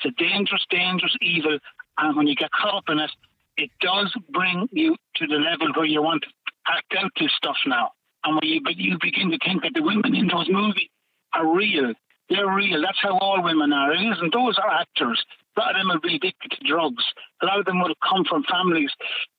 It's 0.05 0.15
a 0.15 0.23
dangerous, 0.23 0.65
dangerous 0.71 1.17
evil. 1.21 1.59
And 1.99 2.17
when 2.17 2.27
you 2.27 2.35
get 2.35 2.51
caught 2.53 2.75
up 2.75 2.85
in 2.89 2.99
it, 2.99 3.11
it 3.57 3.71
does 3.81 4.13
bring 4.33 4.69
you 4.73 4.97
to 5.17 5.27
the 5.27 5.37
level 5.37 5.69
where 5.75 5.87
you 5.87 6.03
want 6.03 6.25
act 6.68 6.94
out 6.98 7.11
this 7.18 7.33
stuff 7.37 7.57
now. 7.66 7.90
And 8.25 8.37
when 8.37 8.44
you, 8.44 8.61
you 8.77 8.98
begin 9.01 9.31
to 9.31 9.38
think 9.44 9.62
that 9.62 9.72
the 9.75 9.83
women 9.83 10.14
in 10.14 10.29
those 10.29 10.48
movies 10.48 10.88
are 11.35 11.46
real, 11.46 11.92
they're 12.29 12.48
real. 12.48 12.81
That's 12.83 13.01
how 13.03 13.18
all 13.18 13.42
women 13.42 13.72
are. 13.72 13.92
It 13.92 14.01
isn't. 14.01 14.33
Those 14.33 14.57
are 14.59 14.70
actors. 14.70 15.22
A 15.57 15.61
lot 15.61 15.75
of 15.75 15.81
them 15.81 15.88
will 15.88 16.01
be 16.01 16.16
addicted 16.16 16.51
to 16.53 16.66
drugs. 16.66 17.05
A 17.42 17.46
lot 17.46 17.59
of 17.59 17.66
them 17.66 17.81
would 17.81 17.90
have 17.90 18.09
come 18.09 18.25
from 18.25 18.44
families 18.48 18.90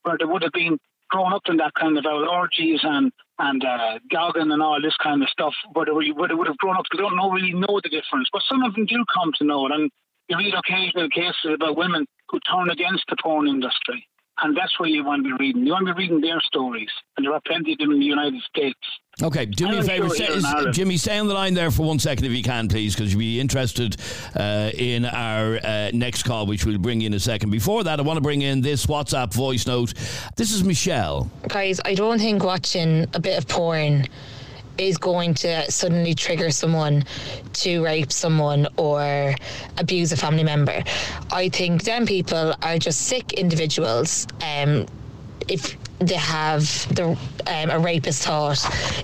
where 0.04 0.18
they 0.18 0.26
would 0.26 0.44
have 0.44 0.52
been 0.52 0.78
grown 1.10 1.34
up 1.34 1.44
in 1.48 1.58
that 1.58 1.74
kind 1.74 1.98
of 1.98 2.06
orgies 2.06 2.82
and 2.84 3.12
and 3.40 3.66
uh, 3.66 3.98
dogging 4.12 4.52
and 4.52 4.62
all 4.62 4.80
this 4.82 4.96
kind 5.02 5.24
of 5.24 5.30
stuff. 5.30 5.54
But 5.74 5.86
they, 5.86 5.92
were, 5.92 6.28
they 6.28 6.36
would 6.36 6.48
have 6.48 6.58
grown 6.58 6.78
up. 6.78 6.86
They 6.92 7.00
don't 7.00 7.16
know, 7.16 7.32
really 7.32 7.54
know 7.54 7.80
the 7.82 7.90
difference. 7.90 8.30
But 8.32 8.44
some 8.48 8.62
of 8.62 8.76
them 8.76 8.86
do 8.86 9.04
come 9.12 9.32
to 9.38 9.44
know 9.44 9.66
it. 9.66 9.72
And 9.72 9.90
you 10.30 10.38
read 10.38 10.54
occasional 10.54 11.10
cases 11.10 11.56
about 11.56 11.76
women 11.78 12.06
who 12.30 12.40
turn 12.42 12.70
against 12.70 13.06
the 13.10 13.18
porn 13.22 13.48
industry 13.48 14.08
And 14.42 14.58
that's 14.58 14.80
where 14.80 14.90
you 14.90 15.06
want 15.06 15.24
to 15.24 15.30
be 15.30 15.44
reading. 15.44 15.66
You 15.66 15.74
want 15.74 15.88
to 15.88 15.94
be 15.94 16.04
reading 16.04 16.20
their 16.20 16.42
stories. 16.42 16.90
And 17.16 17.26
there 17.26 17.34
are 17.34 17.42
plenty 17.46 17.74
of 17.74 17.78
them 17.78 17.92
in 17.92 18.00
the 18.00 18.06
United 18.06 18.42
States. 18.42 18.80
Okay, 19.22 19.46
do 19.46 19.68
me 19.68 19.76
a 19.76 19.78
I'm 19.78 19.86
favour, 19.86 20.08
sure 20.08 20.16
stay, 20.16 20.26
here 20.26 20.38
in 20.38 20.46
Ireland. 20.46 20.74
Jimmy. 20.74 20.98
Stay 20.98 21.20
on 21.20 21.28
the 21.28 21.36
line 21.36 21.54
there 21.54 21.70
for 21.70 21.84
one 21.84 22.00
second 22.00 22.26
if 22.26 22.32
you 22.32 22.42
can, 22.42 22.68
please, 22.68 22.96
because 22.96 23.14
you'll 23.14 23.20
be 23.20 23.40
interested 23.40 23.96
uh, 24.36 24.72
in 24.74 25.06
our 25.06 25.58
uh, 25.64 25.92
next 25.94 26.24
call, 26.24 26.48
which 26.48 26.66
we'll 26.66 26.80
bring 26.80 27.04
in 27.04 27.14
a 27.14 27.20
second. 27.20 27.52
Before 27.52 27.84
that, 27.84 28.00
I 28.00 28.02
want 28.02 28.18
to 28.18 28.22
bring 28.22 28.42
in 28.42 28.62
this 28.62 28.88
WhatsApp 28.88 29.32
voice 29.32 29.68
note. 29.68 29.94
This 30.36 30.52
is 30.52 30.64
Michelle. 30.64 31.30
guys, 31.48 31.80
I 31.86 31.94
don't 31.94 32.18
think 32.18 32.44
watching 32.44 33.06
a 33.14 33.20
bit 33.20 33.38
of 33.38 33.48
porn 33.48 34.08
is 34.78 34.98
going 34.98 35.34
to 35.36 35.72
suddenly 35.72 36.14
trigger 36.14 36.52
someone 36.52 37.04
to 37.54 37.84
rape 37.84 38.12
someone 38.12 38.68
or 38.78 39.36
abuse 39.78 40.12
a 40.12 40.18
family 40.18 40.44
member. 40.44 40.84
I 41.32 41.50
think 41.50 41.84
them 41.84 42.06
people 42.06 42.54
are 42.62 42.78
just 42.78 43.02
sick 43.02 43.34
individuals. 43.34 44.28
Um, 44.42 44.86
if 45.48 45.78
they 46.00 46.16
have 46.16 46.64
the 46.96 47.18
um, 47.48 47.70
a 47.70 47.80
rapist 47.80 48.24
thought 48.24 48.60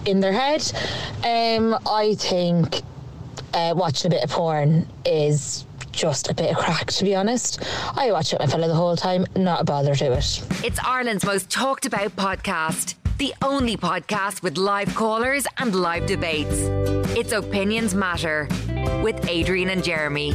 in 0.08 0.19
their 0.19 0.34
head, 0.34 0.62
um, 1.23 1.77
I 1.88 2.15
think 2.15 2.82
uh, 3.53 3.73
watching 3.75 4.12
a 4.12 4.15
bit 4.15 4.23
of 4.23 4.29
porn 4.29 4.88
is 5.05 5.65
just 5.91 6.29
a 6.29 6.34
bit 6.34 6.51
of 6.51 6.58
crack. 6.58 6.88
To 6.88 7.03
be 7.03 7.15
honest, 7.15 7.63
I 7.95 8.12
watch 8.12 8.34
it 8.34 8.39
my 8.39 8.47
fella 8.47 8.67
the 8.67 8.75
whole 8.75 8.95
time. 8.95 9.25
Not 9.36 9.62
a 9.62 9.63
bother 9.63 9.95
to 9.95 10.13
it. 10.13 10.43
It's 10.63 10.79
Ireland's 10.84 11.25
most 11.25 11.49
talked 11.49 11.86
about 11.86 12.15
podcast, 12.15 12.95
the 13.19 13.34
only 13.41 13.75
podcast 13.75 14.41
with 14.41 14.58
live 14.58 14.95
callers 14.95 15.45
and 15.58 15.75
live 15.75 16.05
debates. 16.05 16.55
It's 17.17 17.34
Opinions 17.34 17.93
Matter 17.93 18.47
with 19.03 19.27
Adrian 19.27 19.69
and 19.69 19.84
Jeremy. 19.84 20.32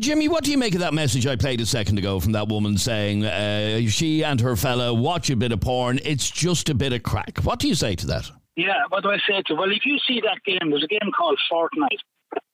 Jimmy, 0.00 0.26
what 0.26 0.42
do 0.42 0.50
you 0.50 0.58
make 0.58 0.74
of 0.74 0.80
that 0.80 0.92
message 0.92 1.24
I 1.28 1.36
played 1.36 1.60
a 1.60 1.66
second 1.66 1.98
ago 1.98 2.18
from 2.18 2.32
that 2.32 2.48
woman 2.48 2.76
saying 2.76 3.24
uh, 3.24 3.82
she 3.86 4.24
and 4.24 4.40
her 4.40 4.56
fella 4.56 4.92
watch 4.92 5.30
a 5.30 5.36
bit 5.36 5.52
of 5.52 5.60
porn? 5.60 6.00
It's 6.04 6.28
just 6.28 6.68
a 6.68 6.74
bit 6.74 6.92
of 6.92 7.04
crack. 7.04 7.38
What 7.44 7.60
do 7.60 7.68
you 7.68 7.76
say 7.76 7.94
to 7.94 8.06
that? 8.08 8.28
Yeah, 8.56 8.82
what 8.88 9.04
do 9.04 9.10
I 9.10 9.18
say 9.18 9.40
to? 9.46 9.54
Well, 9.54 9.70
if 9.70 9.86
you 9.86 9.98
see 10.08 10.20
that 10.22 10.42
game, 10.44 10.70
there's 10.70 10.82
a 10.82 10.88
game 10.88 11.12
called 11.16 11.38
Fortnite. 11.50 12.02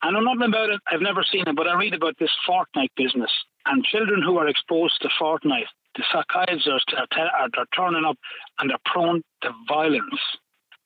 I 0.03 0.11
know 0.11 0.21
nothing 0.21 0.49
about 0.49 0.69
it. 0.69 0.81
I've 0.87 1.01
never 1.01 1.25
seen 1.33 1.45
it, 1.47 1.57
but 1.57 1.67
I 1.67 1.79
read 1.79 1.95
about 1.95 2.15
this 2.21 2.31
Fortnite 2.47 2.91
business. 2.95 3.31
And 3.65 3.83
children 3.85 4.23
who 4.23 4.37
are 4.37 4.49
exposed 4.49 5.01
to 5.01 5.09
Fortnite, 5.19 5.65
the 5.97 6.05
psychiatrists 6.13 6.93
are, 6.97 7.07
are 7.19 7.49
they're 7.55 7.67
turning 7.75 8.05
up 8.05 8.19
and 8.59 8.71
they're 8.71 8.85
prone 8.85 9.23
to 9.43 9.51
violence. 9.69 10.21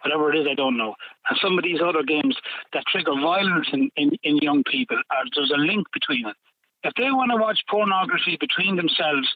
Whatever 0.02 0.32
it 0.32 0.38
is, 0.40 0.46
I 0.50 0.54
don't 0.54 0.76
know. 0.76 0.94
And 1.28 1.38
some 1.40 1.56
of 1.56 1.64
these 1.64 1.80
other 1.80 2.02
games 2.02 2.36
that 2.72 2.84
trigger 2.86 3.14
violence 3.14 3.68
in, 3.72 3.88
in, 3.96 4.10
in 4.24 4.38
young 4.38 4.64
people, 4.64 4.96
are, 4.96 5.24
there's 5.34 5.52
a 5.54 5.60
link 5.60 5.86
between 5.92 6.26
it. 6.26 6.34
If 6.82 6.94
they 6.96 7.10
want 7.12 7.30
to 7.30 7.36
watch 7.36 7.60
pornography 7.70 8.36
between 8.40 8.74
themselves, 8.74 9.28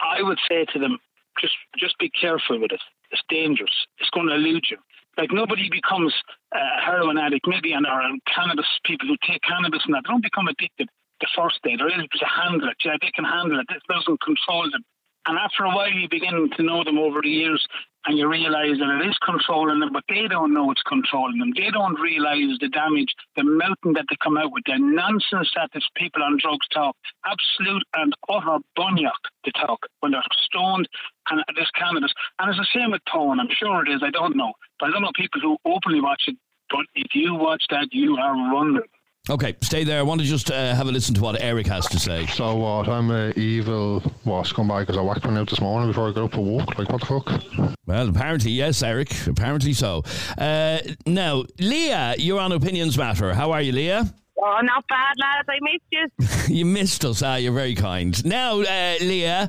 I 0.00 0.22
would 0.22 0.38
say 0.48 0.66
to 0.72 0.78
them, 0.78 0.98
just 1.40 1.54
just 1.78 1.98
be 1.98 2.10
careful 2.10 2.60
with 2.60 2.72
it. 2.72 2.82
It's 3.10 3.22
dangerous. 3.28 3.74
It's 3.98 4.10
going 4.10 4.28
to 4.28 4.34
elude 4.34 4.64
you. 4.70 4.78
Like 5.16 5.32
nobody 5.32 5.70
becomes 5.70 6.12
a 6.52 6.80
heroin 6.84 7.18
addict, 7.18 7.46
maybe, 7.46 7.72
and 7.72 7.86
or 7.86 8.02
cannabis 8.26 8.66
people 8.84 9.08
who 9.08 9.16
take 9.26 9.42
cannabis 9.42 9.82
and 9.86 9.94
that 9.94 10.02
they 10.04 10.12
don't 10.12 10.22
become 10.22 10.48
addicted 10.48 10.88
the 11.20 11.28
first 11.34 11.62
day. 11.62 11.76
They're 11.76 11.90
able 11.90 12.08
to 12.08 12.26
handle 12.26 12.68
it. 12.68 12.76
Yeah, 12.84 12.96
they 13.00 13.12
can 13.14 13.24
handle 13.24 13.60
it. 13.60 13.66
It 13.70 13.82
doesn't 13.88 14.20
control 14.20 14.68
them. 14.70 14.84
And 15.26 15.38
after 15.38 15.64
a 15.64 15.74
while, 15.74 15.90
you 15.90 16.08
begin 16.08 16.50
to 16.56 16.62
know 16.62 16.84
them 16.84 16.98
over 16.98 17.22
the 17.22 17.30
years, 17.30 17.66
and 18.04 18.18
you 18.18 18.28
realise 18.28 18.78
that 18.78 19.00
it 19.00 19.08
is 19.08 19.16
controlling 19.24 19.80
them, 19.80 19.90
but 19.92 20.04
they 20.08 20.28
don't 20.28 20.52
know 20.52 20.70
it's 20.70 20.82
controlling 20.82 21.38
them. 21.38 21.52
They 21.56 21.70
don't 21.70 21.98
realise 21.98 22.58
the 22.60 22.68
damage, 22.68 23.08
the 23.36 23.44
melting 23.44 23.94
that 23.94 24.04
they 24.10 24.16
come 24.22 24.36
out 24.36 24.52
with, 24.52 24.64
the 24.66 24.76
nonsense 24.78 25.50
that 25.56 25.70
these 25.72 25.88
people 25.96 26.22
on 26.22 26.36
drugs 26.38 26.68
talk. 26.74 26.94
Absolute 27.24 27.84
and 27.96 28.12
utter 28.28 28.58
bunyak 28.76 29.22
they 29.44 29.52
talk 29.52 29.80
when 30.00 30.12
they're 30.12 30.22
stoned 30.44 30.88
and 31.30 31.42
this 31.56 31.70
cannabis. 31.74 32.12
And 32.38 32.50
it's 32.50 32.58
the 32.58 32.78
same 32.78 32.90
with 32.90 33.02
porn. 33.08 33.40
I'm 33.40 33.48
sure 33.50 33.82
it 33.84 33.90
is. 33.90 34.02
I 34.02 34.10
don't 34.10 34.36
know. 34.36 34.52
But 34.78 34.90
I 34.90 34.92
don't 34.92 35.02
know 35.02 35.12
people 35.14 35.40
who 35.40 35.56
openly 35.64 36.00
watch 36.00 36.24
it. 36.26 36.36
But 36.70 36.86
if 36.94 37.14
you 37.14 37.34
watch 37.34 37.64
that, 37.70 37.88
you 37.92 38.16
are 38.16 38.34
vulnerable. 38.34 38.88
Okay, 39.30 39.56
stay 39.62 39.84
there. 39.84 39.98
I 39.98 40.02
want 40.02 40.20
to 40.20 40.26
just 40.26 40.50
uh, 40.50 40.74
have 40.74 40.86
a 40.86 40.92
listen 40.92 41.14
to 41.14 41.22
what 41.22 41.40
Eric 41.40 41.66
has 41.68 41.86
to 41.86 41.98
say. 41.98 42.26
So 42.26 42.56
what? 42.56 42.88
I'm 42.88 43.10
a 43.10 43.30
evil 43.30 44.00
what 44.24 44.44
scumbag 44.44 44.80
because 44.80 44.98
I 44.98 45.00
whacked 45.00 45.24
one 45.24 45.38
out 45.38 45.48
this 45.48 45.62
morning 45.62 45.88
before 45.88 46.10
I 46.10 46.12
got 46.12 46.24
up 46.24 46.32
for 46.32 46.44
walk. 46.44 46.78
Like 46.78 46.90
what 46.90 47.00
the 47.00 47.06
fuck? 47.06 47.76
Well, 47.86 48.10
apparently, 48.10 48.50
yes, 48.50 48.82
Eric. 48.82 49.26
Apparently 49.26 49.72
so. 49.72 50.02
Uh, 50.36 50.80
now, 51.06 51.44
Leah, 51.58 52.16
you're 52.18 52.38
on 52.38 52.52
Opinions 52.52 52.98
Matter. 52.98 53.32
How 53.32 53.50
are 53.52 53.62
you, 53.62 53.72
Leah? 53.72 54.14
Oh, 54.36 54.60
not 54.62 54.84
bad, 54.88 55.14
lads. 55.18 55.48
I 55.48 55.58
missed 55.62 56.46
you. 56.48 56.54
You 56.54 56.66
missed 56.66 57.02
us. 57.06 57.22
Ah, 57.22 57.36
you're 57.36 57.54
very 57.54 57.74
kind. 57.74 58.22
Now, 58.26 58.60
uh, 58.60 58.94
Leah, 59.00 59.48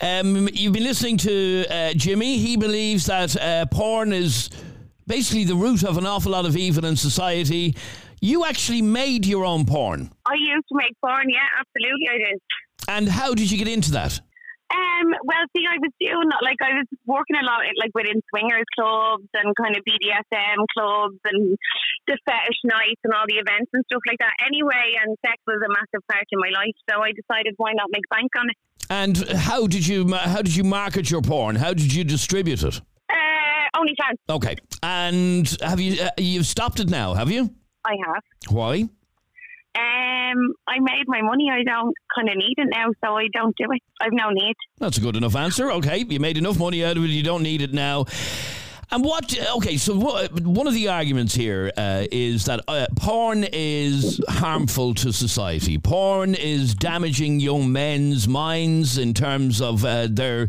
um, 0.00 0.48
you've 0.54 0.72
been 0.72 0.84
listening 0.84 1.18
to 1.18 1.66
uh, 1.68 1.92
Jimmy. 1.92 2.38
He 2.38 2.56
believes 2.56 3.04
that 3.06 3.36
uh, 3.36 3.66
porn 3.66 4.14
is 4.14 4.48
basically 5.10 5.42
the 5.42 5.56
root 5.56 5.82
of 5.82 5.98
an 5.98 6.06
awful 6.06 6.30
lot 6.30 6.46
of 6.46 6.56
evil 6.56 6.84
in 6.86 6.94
society. 6.94 7.74
You 8.20 8.44
actually 8.46 8.80
made 8.80 9.26
your 9.26 9.44
own 9.44 9.66
porn. 9.66 10.12
I 10.24 10.34
used 10.38 10.70
to 10.70 10.76
make 10.78 10.94
porn, 11.04 11.26
yeah, 11.28 11.50
absolutely 11.58 12.06
I 12.06 12.18
did. 12.18 12.38
And 12.86 13.08
how 13.08 13.34
did 13.34 13.50
you 13.50 13.58
get 13.58 13.66
into 13.66 13.90
that? 13.90 14.20
Um, 14.70 15.10
well, 15.26 15.42
see, 15.50 15.66
I 15.66 15.82
was 15.82 15.90
doing 15.98 16.30
like 16.46 16.62
I 16.62 16.78
was 16.78 16.86
working 17.04 17.34
a 17.34 17.42
lot 17.42 17.66
like 17.82 17.90
within 17.92 18.22
swingers 18.30 18.70
clubs 18.78 19.26
and 19.34 19.50
kind 19.58 19.74
of 19.74 19.82
BDSM 19.82 20.62
clubs 20.78 21.18
and 21.26 21.58
the 22.06 22.16
fetish 22.22 22.62
nights 22.62 23.02
and 23.02 23.12
all 23.12 23.26
the 23.26 23.42
events 23.42 23.70
and 23.74 23.82
stuff 23.90 24.02
like 24.06 24.22
that. 24.22 24.30
Anyway, 24.46 24.94
and 25.02 25.18
sex 25.26 25.42
was 25.44 25.58
a 25.58 25.70
massive 25.74 26.06
part 26.06 26.22
in 26.30 26.38
my 26.38 26.54
life, 26.54 26.76
so 26.86 27.02
I 27.02 27.10
decided 27.10 27.54
why 27.56 27.74
not 27.74 27.90
make 27.90 28.06
bank 28.14 28.30
on 28.38 28.46
it. 28.46 28.58
And 28.86 29.18
how 29.34 29.66
did 29.66 29.84
you 29.84 30.06
how 30.14 30.42
did 30.42 30.54
you 30.54 30.62
market 30.62 31.10
your 31.10 31.22
porn? 31.22 31.56
How 31.56 31.74
did 31.74 31.92
you 31.92 32.04
distribute 32.04 32.62
it? 32.62 32.80
Uh, 33.10 33.59
OnlyFans 33.74 34.16
Okay. 34.28 34.56
And 34.82 35.56
have 35.62 35.80
you 35.80 36.02
uh, 36.02 36.10
you've 36.16 36.46
stopped 36.46 36.80
it 36.80 36.88
now? 36.88 37.14
Have 37.14 37.30
you? 37.30 37.50
I 37.84 37.96
have. 38.06 38.22
Why? 38.48 38.88
Um, 39.72 40.52
I 40.66 40.80
made 40.80 41.04
my 41.06 41.22
money. 41.22 41.48
I 41.50 41.62
don't 41.62 41.94
kind 42.14 42.28
of 42.28 42.36
need 42.36 42.54
it 42.56 42.68
now, 42.74 42.88
so 43.04 43.16
I 43.16 43.28
don't 43.32 43.54
do 43.56 43.70
it. 43.70 43.80
I've 44.00 44.12
no 44.12 44.30
need. 44.30 44.54
That's 44.78 44.98
a 44.98 45.00
good 45.00 45.16
enough 45.16 45.36
answer. 45.36 45.70
Okay, 45.72 46.04
you 46.08 46.18
made 46.18 46.36
enough 46.36 46.58
money 46.58 46.84
out 46.84 46.96
of 46.96 47.04
it. 47.04 47.10
You 47.10 47.22
don't 47.22 47.42
need 47.42 47.62
it 47.62 47.72
now. 47.72 48.06
And 48.92 49.04
what? 49.04 49.38
Okay, 49.56 49.76
so 49.76 49.96
what, 49.96 50.32
one 50.40 50.66
of 50.66 50.74
the 50.74 50.88
arguments 50.88 51.32
here 51.34 51.70
uh, 51.76 52.06
is 52.10 52.46
that 52.46 52.60
uh, 52.66 52.86
porn 52.96 53.44
is 53.52 54.20
harmful 54.28 54.94
to 54.94 55.12
society. 55.12 55.78
Porn 55.78 56.34
is 56.34 56.74
damaging 56.74 57.38
young 57.38 57.70
men's 57.70 58.26
minds 58.26 58.98
in 58.98 59.14
terms 59.14 59.60
of 59.60 59.84
uh, 59.84 60.08
their 60.10 60.48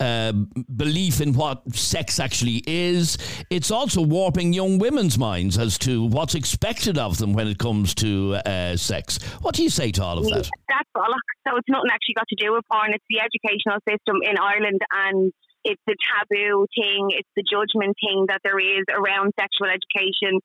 uh, 0.00 0.32
belief 0.76 1.22
in 1.22 1.32
what 1.32 1.74
sex 1.74 2.20
actually 2.20 2.62
is. 2.66 3.16
It's 3.48 3.70
also 3.70 4.02
warping 4.02 4.52
young 4.52 4.78
women's 4.78 5.18
minds 5.18 5.56
as 5.56 5.78
to 5.78 6.04
what's 6.04 6.34
expected 6.34 6.98
of 6.98 7.16
them 7.16 7.32
when 7.32 7.48
it 7.48 7.58
comes 7.58 7.94
to 7.96 8.34
uh, 8.44 8.76
sex. 8.76 9.18
What 9.40 9.54
do 9.54 9.62
you 9.62 9.70
say 9.70 9.92
to 9.92 10.04
all 10.04 10.18
of 10.18 10.24
that? 10.24 10.50
That's 10.68 10.90
bollocks. 10.94 11.38
So 11.48 11.56
it's 11.56 11.68
nothing 11.68 11.90
actually 11.90 12.14
got 12.14 12.28
to 12.28 12.36
do 12.36 12.52
with 12.52 12.64
porn. 12.70 12.92
It's 12.92 13.04
the 13.08 13.20
educational 13.20 13.78
system 13.88 14.16
in 14.22 14.36
Ireland 14.36 14.80
and 14.92 15.32
it's 15.68 15.84
the 15.84 15.96
taboo 16.00 16.64
thing, 16.72 17.12
it's 17.12 17.28
the 17.36 17.44
judgment 17.44 17.92
thing 18.00 18.24
that 18.32 18.40
there 18.40 18.56
is 18.56 18.88
around 18.88 19.36
sexual 19.36 19.68
education, 19.68 20.40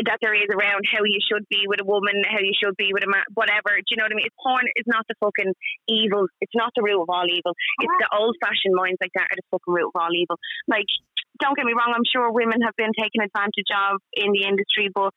that 0.00 0.16
there 0.24 0.32
is 0.32 0.48
around 0.48 0.88
how 0.88 1.04
you 1.04 1.20
should 1.20 1.44
be 1.52 1.68
with 1.68 1.76
a 1.76 1.84
woman, 1.84 2.24
how 2.24 2.40
you 2.40 2.56
should 2.56 2.72
be 2.80 2.96
with 2.96 3.04
a 3.04 3.10
man, 3.10 3.28
whatever. 3.36 3.76
Do 3.76 3.88
you 3.92 4.00
know 4.00 4.08
what 4.08 4.16
I 4.16 4.16
mean? 4.16 4.24
It's 4.24 4.40
porn 4.40 4.64
is 4.80 4.88
not 4.88 5.04
the 5.04 5.16
fucking 5.20 5.52
evil. 5.84 6.24
It's 6.40 6.56
not 6.56 6.72
the 6.72 6.80
root 6.80 7.04
of 7.04 7.12
all 7.12 7.28
evil. 7.28 7.52
It's 7.84 7.92
uh-huh. 7.92 8.00
the 8.00 8.10
old 8.16 8.34
fashioned 8.40 8.72
minds 8.72 8.96
like 9.04 9.12
that 9.12 9.28
are 9.28 9.36
the 9.36 9.44
fucking 9.52 9.68
root 9.68 9.92
of 9.92 9.96
all 10.00 10.16
evil. 10.16 10.40
Like, 10.64 10.88
don't 11.40 11.56
get 11.56 11.64
me 11.64 11.72
wrong, 11.72 11.92
I'm 11.94 12.06
sure 12.08 12.28
women 12.32 12.60
have 12.62 12.76
been 12.76 12.92
taken 12.98 13.24
advantage 13.24 13.70
of 13.72 14.00
in 14.12 14.32
the 14.32 14.44
industry, 14.44 14.90
but 14.92 15.12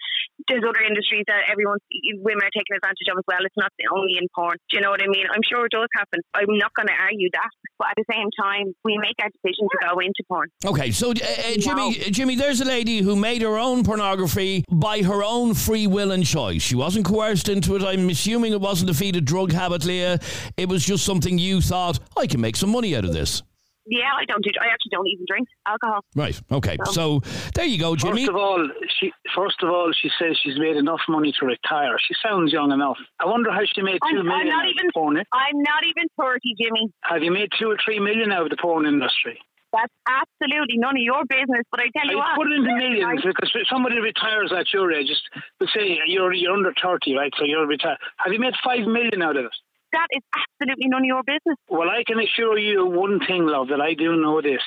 there's 0.48 0.64
other 0.64 0.84
industries 0.84 1.24
that 1.28 1.48
everyone, 1.52 1.80
women 2.24 2.44
are 2.44 2.56
taken 2.56 2.76
advantage 2.76 3.08
of 3.12 3.18
as 3.20 3.26
well. 3.28 3.42
It's 3.44 3.58
not 3.58 3.72
the 3.80 3.88
only 3.92 4.20
in 4.20 4.28
porn. 4.36 4.58
Do 4.70 4.78
you 4.78 4.82
know 4.82 4.92
what 4.92 5.02
I 5.02 5.08
mean? 5.08 5.26
I'm 5.32 5.44
sure 5.44 5.66
it 5.66 5.72
does 5.72 5.90
happen. 5.96 6.20
I'm 6.34 6.58
not 6.58 6.72
going 6.76 6.88
to 6.88 6.98
argue 6.98 7.30
that. 7.34 7.50
But 7.78 7.92
at 7.92 7.98
the 7.98 8.08
same 8.12 8.30
time, 8.40 8.72
we 8.84 8.98
make 8.98 9.16
our 9.20 9.30
decision 9.30 9.68
to 9.68 9.78
go 9.84 10.00
into 10.00 10.24
porn. 10.28 10.48
Okay, 10.64 10.92
so 10.92 11.12
uh, 11.12 11.14
uh, 11.14 11.58
Jimmy, 11.60 11.94
Jimmy, 12.12 12.36
there's 12.36 12.62
a 12.62 12.66
lady 12.66 13.00
who 13.00 13.16
made 13.16 13.42
her 13.42 13.58
own 13.58 13.84
pornography 13.84 14.64
by 14.72 15.02
her 15.02 15.24
own 15.24 15.54
free 15.54 15.88
will 15.88 16.12
and 16.12 16.26
choice. 16.26 16.62
She 16.62 16.76
wasn't 16.76 17.06
coerced 17.06 17.50
into 17.50 17.76
it. 17.76 17.84
I'm 17.84 18.10
assuming 18.10 18.54
it 18.54 18.62
wasn't 18.62 18.90
a 18.92 18.94
feed 18.94 19.16
a 19.16 19.22
drug 19.22 19.52
habit, 19.52 19.86
Leah. 19.86 20.20
It 20.58 20.70
was 20.70 20.86
just 20.86 21.04
something 21.04 21.38
you 21.38 21.62
thought 21.62 22.00
I 22.18 22.28
can 22.28 22.40
make 22.40 22.56
some 22.56 22.72
money 22.72 22.96
out 22.96 23.06
of 23.06 23.14
this. 23.14 23.44
Yeah, 23.86 24.10
I 24.18 24.26
don't 24.26 24.44
do. 24.44 24.50
I 24.60 24.68
actually 24.68 24.92
don't 24.92 25.08
even 25.08 25.26
drink 25.28 25.48
alcohol. 25.66 26.04
Right. 26.16 26.40
Okay. 26.52 26.78
So 26.92 27.22
there 27.54 27.66
you 27.66 27.78
go, 27.78 27.96
Jimmy. 27.96 28.26
First 28.26 28.30
of 28.30 28.36
all, 28.36 28.70
she 29.00 29.12
first 29.36 29.58
of 29.62 29.70
all 29.70 29.92
she 29.94 30.10
says 30.20 30.38
she's 30.42 30.58
made 30.58 30.76
enough 30.76 31.02
money 31.08 31.34
to 31.40 31.46
retire. 31.46 31.98
She 32.00 32.16
sounds 32.26 32.52
young 32.52 32.72
enough. 32.72 32.98
I 33.20 33.26
wonder 33.26 33.52
how 33.52 33.62
she 33.66 33.82
made 33.82 34.00
2 34.12 34.20
I'm, 34.20 34.26
million 34.26 34.42
I'm 34.42 34.48
not 34.48 34.66
even. 34.66 34.86
of 34.88 34.88
the 34.88 34.92
porn. 34.94 35.18
I'm 35.18 35.60
not 35.62 35.84
even 35.86 36.08
thirty, 36.20 36.56
Jimmy. 36.60 36.92
Have 37.02 37.22
you 37.22 37.32
made 37.32 37.50
two 37.60 37.70
or 37.70 37.78
three 37.84 38.00
million 38.00 38.32
out 38.32 38.44
of 38.44 38.50
the 38.50 38.58
porn 38.58 38.86
industry? 38.86 39.40
That's 39.76 39.94
absolutely 40.08 40.78
none 40.78 40.96
of 40.96 41.04
your 41.04 41.26
business. 41.28 41.68
But 41.70 41.82
I 41.82 41.90
tell 41.92 42.10
you 42.10 42.18
I 42.18 42.38
what, 42.38 42.48
put 42.48 42.52
it 42.52 42.56
into 42.56 42.74
millions 42.76 43.22
because 43.24 43.52
somebody 43.70 44.00
retires 44.00 44.54
at 44.56 44.72
your 44.74 44.92
age, 44.92 45.08
just 45.08 45.24
let's 45.60 45.74
say 45.74 46.00
you're 46.08 46.34
you're 46.34 46.54
under 46.54 46.74
thirty, 46.82 47.16
right? 47.16 47.34
So 47.38 47.44
you're 47.44 47.68
retired. 47.68 47.98
Have 48.18 48.32
you 48.32 48.40
made 48.40 48.54
five 48.64 48.88
million 48.88 49.22
out 49.22 49.36
of 49.36 49.46
it? 49.46 49.56
That 49.96 50.08
is 50.12 50.24
absolutely 50.36 50.88
none 50.88 51.02
of 51.02 51.06
your 51.08 51.24
business. 51.24 51.58
Well, 51.70 51.90
I 51.90 52.04
can 52.06 52.20
assure 52.20 52.58
you 52.60 52.86
one 52.86 53.20
thing, 53.26 53.46
love, 53.48 53.70
that 53.70 53.82
I 53.82 53.94
do 53.96 54.16
know 54.20 54.42
this. 54.42 54.62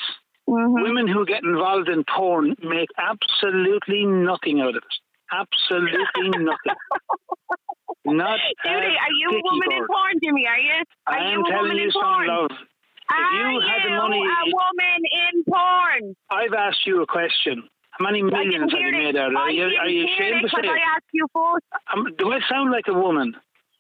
Mm-hmm. 0.49 0.83
Women 0.83 1.07
who 1.09 1.27
get 1.27 1.43
involved 1.45 1.89
in 1.89 2.05
porn 2.09 2.57
make 2.65 2.89
absolutely 2.97 4.07
nothing 4.07 4.61
out 4.61 4.77
of 4.77 4.83
it. 4.83 4.95
Absolutely 5.31 6.29
nothing. 6.41 6.77
Not 8.07 8.39
Judy, 8.65 8.97
are 8.97 9.15
you 9.21 9.29
a 9.37 9.43
woman 9.45 9.69
in 9.73 9.87
porn, 9.87 10.15
Jimmy? 10.25 10.47
Are 10.49 10.59
you? 10.59 10.83
Are 11.07 11.15
I 11.19 11.29
you 11.33 11.35
am 11.39 11.45
a 11.45 11.49
telling 11.51 11.63
woman 11.69 11.77
you 11.77 11.85
in 11.85 11.91
something, 11.93 12.09
porn? 12.09 12.27
love. 12.29 12.51
Are 13.11 13.33
you 13.37 13.61
had 13.61 13.85
the 13.85 13.97
money- 13.97 14.25
a 14.25 14.45
woman 14.49 15.01
in 15.13 15.45
porn? 15.45 16.17
I've 16.31 16.55
asked 16.55 16.87
you 16.87 17.03
a 17.03 17.07
question. 17.07 17.69
How 17.91 18.05
many 18.05 18.23
millions 18.23 18.73
have 18.73 18.81
you 18.81 18.93
made 18.93 19.17
out 19.17 19.27
of 19.29 19.33
it? 19.33 19.37
Are 19.37 19.51
you, 19.51 19.67
you 19.67 20.05
ashamed 20.07 20.43
to 20.43 20.49
say? 20.49 20.69
I 20.69 20.79
asked 20.95 21.11
you 21.13 21.27
first. 21.35 21.65
Um, 21.93 22.07
do 22.17 22.33
I 22.33 22.39
sound 22.49 22.71
like 22.71 22.87
a 22.89 22.95
woman? 22.95 23.35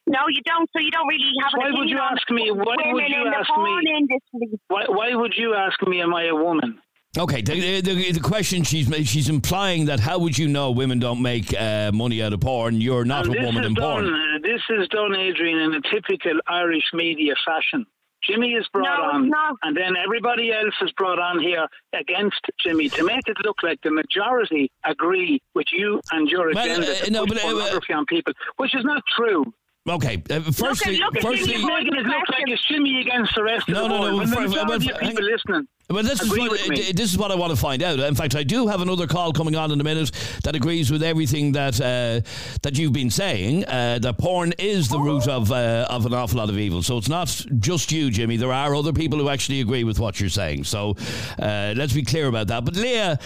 No, 0.08 0.20
you 0.28 0.42
don't. 0.44 0.68
So 0.72 0.80
you 0.80 0.90
don't 0.90 1.06
really 1.06 1.32
have 1.42 1.52
an 1.54 1.60
Why 1.60 1.78
would 1.78 1.88
you 1.90 1.96
opinion 1.96 1.98
on 1.98 2.12
ask 2.18 2.30
me? 2.30 2.50
Why 2.50 2.74
women 2.76 2.92
would 2.94 3.08
you 3.08 3.22
in 3.24 3.30
the 3.30 3.36
ask 3.38 3.48
porn 3.50 3.84
me? 3.84 3.92
industry. 3.98 4.60
Why, 4.68 4.84
why 4.88 5.14
would 5.14 5.34
you 5.36 5.54
ask 5.54 5.80
me, 5.86 6.00
am 6.00 6.14
I 6.14 6.24
a 6.26 6.34
woman? 6.34 6.80
Okay, 7.16 7.40
the, 7.42 7.80
the, 7.80 8.12
the 8.12 8.20
question 8.20 8.62
she's 8.62 8.88
made, 8.88 9.08
she's 9.08 9.28
implying 9.28 9.86
that 9.86 9.98
how 9.98 10.18
would 10.18 10.36
you 10.38 10.46
know 10.46 10.70
women 10.70 10.98
don't 10.98 11.22
make 11.22 11.52
uh, 11.58 11.90
money 11.92 12.22
out 12.22 12.32
of 12.32 12.40
porn? 12.40 12.80
You're 12.80 13.04
not 13.04 13.26
And 13.26 13.36
a 13.36 13.42
woman 13.44 13.64
in 13.64 13.74
done, 13.74 14.04
porn. 14.04 14.06
uh, 14.14 14.38
This 14.42 14.60
is 14.70 14.86
done, 14.88 15.16
Adrian, 15.16 15.58
in 15.58 15.74
a 15.74 15.80
typical 15.92 16.38
Irish 16.48 16.84
media 16.92 17.34
fashion. 17.46 17.86
Jimmy 18.28 18.52
is 18.54 18.66
brought 18.72 18.98
No, 18.98 19.04
on, 19.14 19.30
not. 19.30 19.54
and 19.62 19.76
then 19.76 19.94
everybody 19.96 20.52
else 20.52 20.74
is 20.82 20.90
brought 20.98 21.18
on 21.20 21.38
here 21.40 21.66
against 21.98 22.40
Jimmy 22.62 22.88
to 22.90 23.04
make 23.04 23.26
it 23.26 23.36
look 23.44 23.62
like 23.62 23.80
the 23.82 23.92
majority 23.92 24.70
agree 24.84 25.40
with 25.54 25.66
you 25.72 26.00
and 26.10 26.28
your 26.28 26.52
Well, 26.52 26.64
agenda 26.64 26.90
uh, 26.92 27.04
to 27.04 27.10
no, 27.12 27.26
push 27.26 27.34
but, 27.34 27.38
uh, 27.38 27.52
pornography 27.52 27.92
on 27.92 28.06
people, 28.06 28.32
which 28.56 28.74
is 28.74 28.84
not 28.84 29.02
true. 29.16 29.44
Okay, 29.88 30.22
uh, 30.30 30.40
firstly, 30.52 30.98
look 30.98 31.16
at 31.16 31.22
firstly, 31.22 31.46
Jimmy 31.54 31.60
You're 31.60 31.78
making 31.78 31.94
it 31.96 32.06
look 32.06 32.28
like 32.28 32.58
Jimmy 32.68 33.00
against 33.00 33.34
the 33.34 33.42
rest 33.42 33.68
No, 33.68 33.84
of 33.84 33.88
the 33.88 33.88
no, 33.88 33.94
no, 33.94 34.00
world. 34.02 34.14
when 34.20 34.28
the 34.30 34.36
for- 34.36 34.42
for- 34.42 34.64
majority 34.66 34.88
for- 34.88 34.98
people 34.98 35.24
listening. 35.24 35.68
Well, 35.90 36.02
this 36.02 36.20
is 36.20 36.28
what 36.28 36.52
uh, 36.52 36.74
this 36.92 37.10
is 37.10 37.16
what 37.16 37.32
I 37.32 37.34
want 37.34 37.50
to 37.50 37.56
find 37.56 37.82
out. 37.82 37.98
In 37.98 38.14
fact, 38.14 38.34
I 38.34 38.42
do 38.42 38.66
have 38.66 38.82
another 38.82 39.06
call 39.06 39.32
coming 39.32 39.56
on 39.56 39.70
in 39.70 39.80
a 39.80 39.84
minute 39.84 40.10
that 40.44 40.54
agrees 40.54 40.90
with 40.90 41.02
everything 41.02 41.52
that 41.52 41.80
uh, 41.80 42.20
that 42.62 42.76
you've 42.76 42.92
been 42.92 43.08
saying. 43.08 43.64
Uh, 43.64 43.98
that 44.00 44.18
porn 44.18 44.52
is 44.58 44.88
the 44.90 44.98
root 44.98 45.26
of 45.26 45.50
uh, 45.50 45.86
of 45.88 46.04
an 46.04 46.12
awful 46.12 46.36
lot 46.38 46.50
of 46.50 46.58
evil. 46.58 46.82
So 46.82 46.98
it's 46.98 47.08
not 47.08 47.28
just 47.58 47.90
you, 47.90 48.10
Jimmy. 48.10 48.36
There 48.36 48.52
are 48.52 48.74
other 48.74 48.92
people 48.92 49.18
who 49.18 49.30
actually 49.30 49.62
agree 49.62 49.84
with 49.84 49.98
what 49.98 50.20
you're 50.20 50.28
saying. 50.28 50.64
So 50.64 50.94
uh, 51.38 51.72
let's 51.74 51.94
be 51.94 52.02
clear 52.02 52.26
about 52.26 52.48
that. 52.48 52.66
But 52.66 52.76
Leah, 52.76 53.18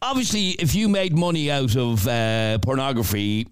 obviously, 0.00 0.52
if 0.52 0.74
you 0.74 0.88
made 0.88 1.14
money 1.14 1.50
out 1.50 1.76
of 1.76 2.08
uh, 2.08 2.56
pornography, 2.62 3.46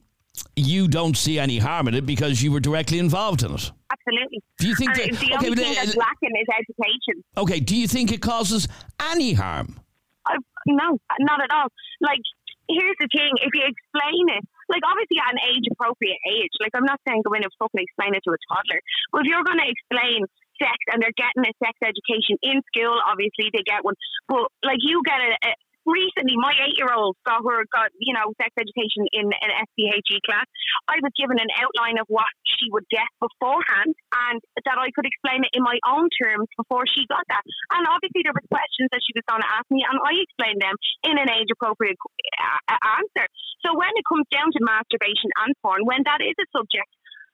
you 0.57 0.88
don't 0.88 1.16
see 1.16 1.38
any 1.38 1.59
harm 1.59 1.88
in 1.88 1.94
it 1.94 2.07
because 2.07 2.42
you 2.42 2.53
were 2.53 2.61
directly 2.61 2.98
involved 2.98 3.42
in 3.42 3.53
it. 3.53 3.70
Absolutely. 3.90 4.42
Do 4.59 4.68
you 4.68 4.74
think 4.74 4.94
that- 4.94 5.11
the 5.11 5.16
okay, 5.16 5.35
only 5.35 5.51
but, 5.51 5.59
thing 5.59 5.72
uh, 5.72 5.85
that's 5.85 5.96
lacking 5.96 6.35
is 6.37 6.48
education. 6.48 7.24
Okay, 7.37 7.61
do 7.61 7.77
you 7.77 7.87
think 7.87 8.12
it 8.12 8.20
causes 8.20 8.68
any 9.01 9.33
harm? 9.33 9.81
I, 10.27 10.37
no, 10.66 10.98
not 11.20 11.40
at 11.42 11.51
all. 11.51 11.68
Like, 12.01 12.20
here's 12.68 12.96
the 13.01 13.09
thing: 13.09 13.33
if 13.40 13.51
you 13.55 13.64
explain 13.64 14.24
it, 14.37 14.44
like 14.68 14.83
obviously 14.85 15.16
at 15.16 15.33
an 15.33 15.40
age-appropriate 15.57 16.20
age, 16.29 16.53
like 16.61 16.72
I'm 16.77 16.85
not 16.85 17.01
saying 17.09 17.22
go 17.24 17.33
in 17.33 17.42
and 17.42 17.53
fucking 17.59 17.81
explain 17.81 18.12
it 18.14 18.22
to 18.29 18.31
a 18.37 18.40
toddler, 18.53 18.81
but 19.12 19.24
if 19.24 19.27
you're 19.33 19.44
going 19.44 19.61
to 19.61 19.68
explain 19.68 20.29
sex 20.61 20.77
and 20.92 21.01
they're 21.01 21.16
getting 21.16 21.46
a 21.46 21.55
sex 21.62 21.79
education 21.81 22.37
in 22.42 22.61
school, 22.68 22.98
obviously 23.07 23.48
they 23.55 23.64
get 23.64 23.87
one. 23.87 23.94
But 24.29 24.53
like 24.61 24.83
you 24.85 25.01
get 25.07 25.16
a, 25.16 25.31
a 25.48 25.53
recently, 25.88 26.37
my 26.37 26.53
eight-year-old 26.53 27.16
got 27.24 27.40
her 27.42 27.64
got 27.72 27.90
you 27.96 28.12
know 28.12 28.31
sex 28.37 28.53
education 28.61 29.09
in 29.12 29.27
an 29.33 29.51
SPHE 29.72 30.20
class. 30.29 30.46
I 30.87 31.01
was 31.01 31.12
given 31.16 31.40
an 31.40 31.51
outline 31.57 31.96
of 31.98 32.07
what 32.12 32.31
she 32.44 32.68
would 32.70 32.87
get 32.92 33.09
beforehand, 33.18 33.96
and 34.29 34.38
that 34.68 34.79
I 34.79 34.92
could 34.92 35.09
explain 35.09 35.42
it 35.42 35.53
in 35.57 35.64
my 35.64 35.81
own 35.88 36.09
terms 36.14 36.48
before 36.57 36.85
she 36.87 37.09
got 37.09 37.24
that. 37.33 37.42
And 37.74 37.88
obviously, 37.88 38.22
there 38.22 38.37
were 38.37 38.46
questions 38.53 38.92
that 38.92 39.03
she 39.03 39.16
was 39.16 39.24
going 39.27 39.42
to 39.42 39.51
ask 39.51 39.66
me, 39.72 39.83
and 39.83 39.96
I 39.98 40.12
explained 40.20 40.61
them 40.61 40.77
in 41.09 41.16
an 41.16 41.29
age-appropriate 41.33 41.96
uh, 41.98 42.79
answer. 43.01 43.27
So 43.64 43.74
when 43.74 43.90
it 43.96 44.05
comes 44.07 44.29
down 44.31 44.53
to 44.55 44.61
masturbation 44.62 45.33
and 45.44 45.53
porn, 45.64 45.83
when 45.88 46.05
that 46.05 46.20
is 46.22 46.37
a 46.38 46.46
subject. 46.55 46.88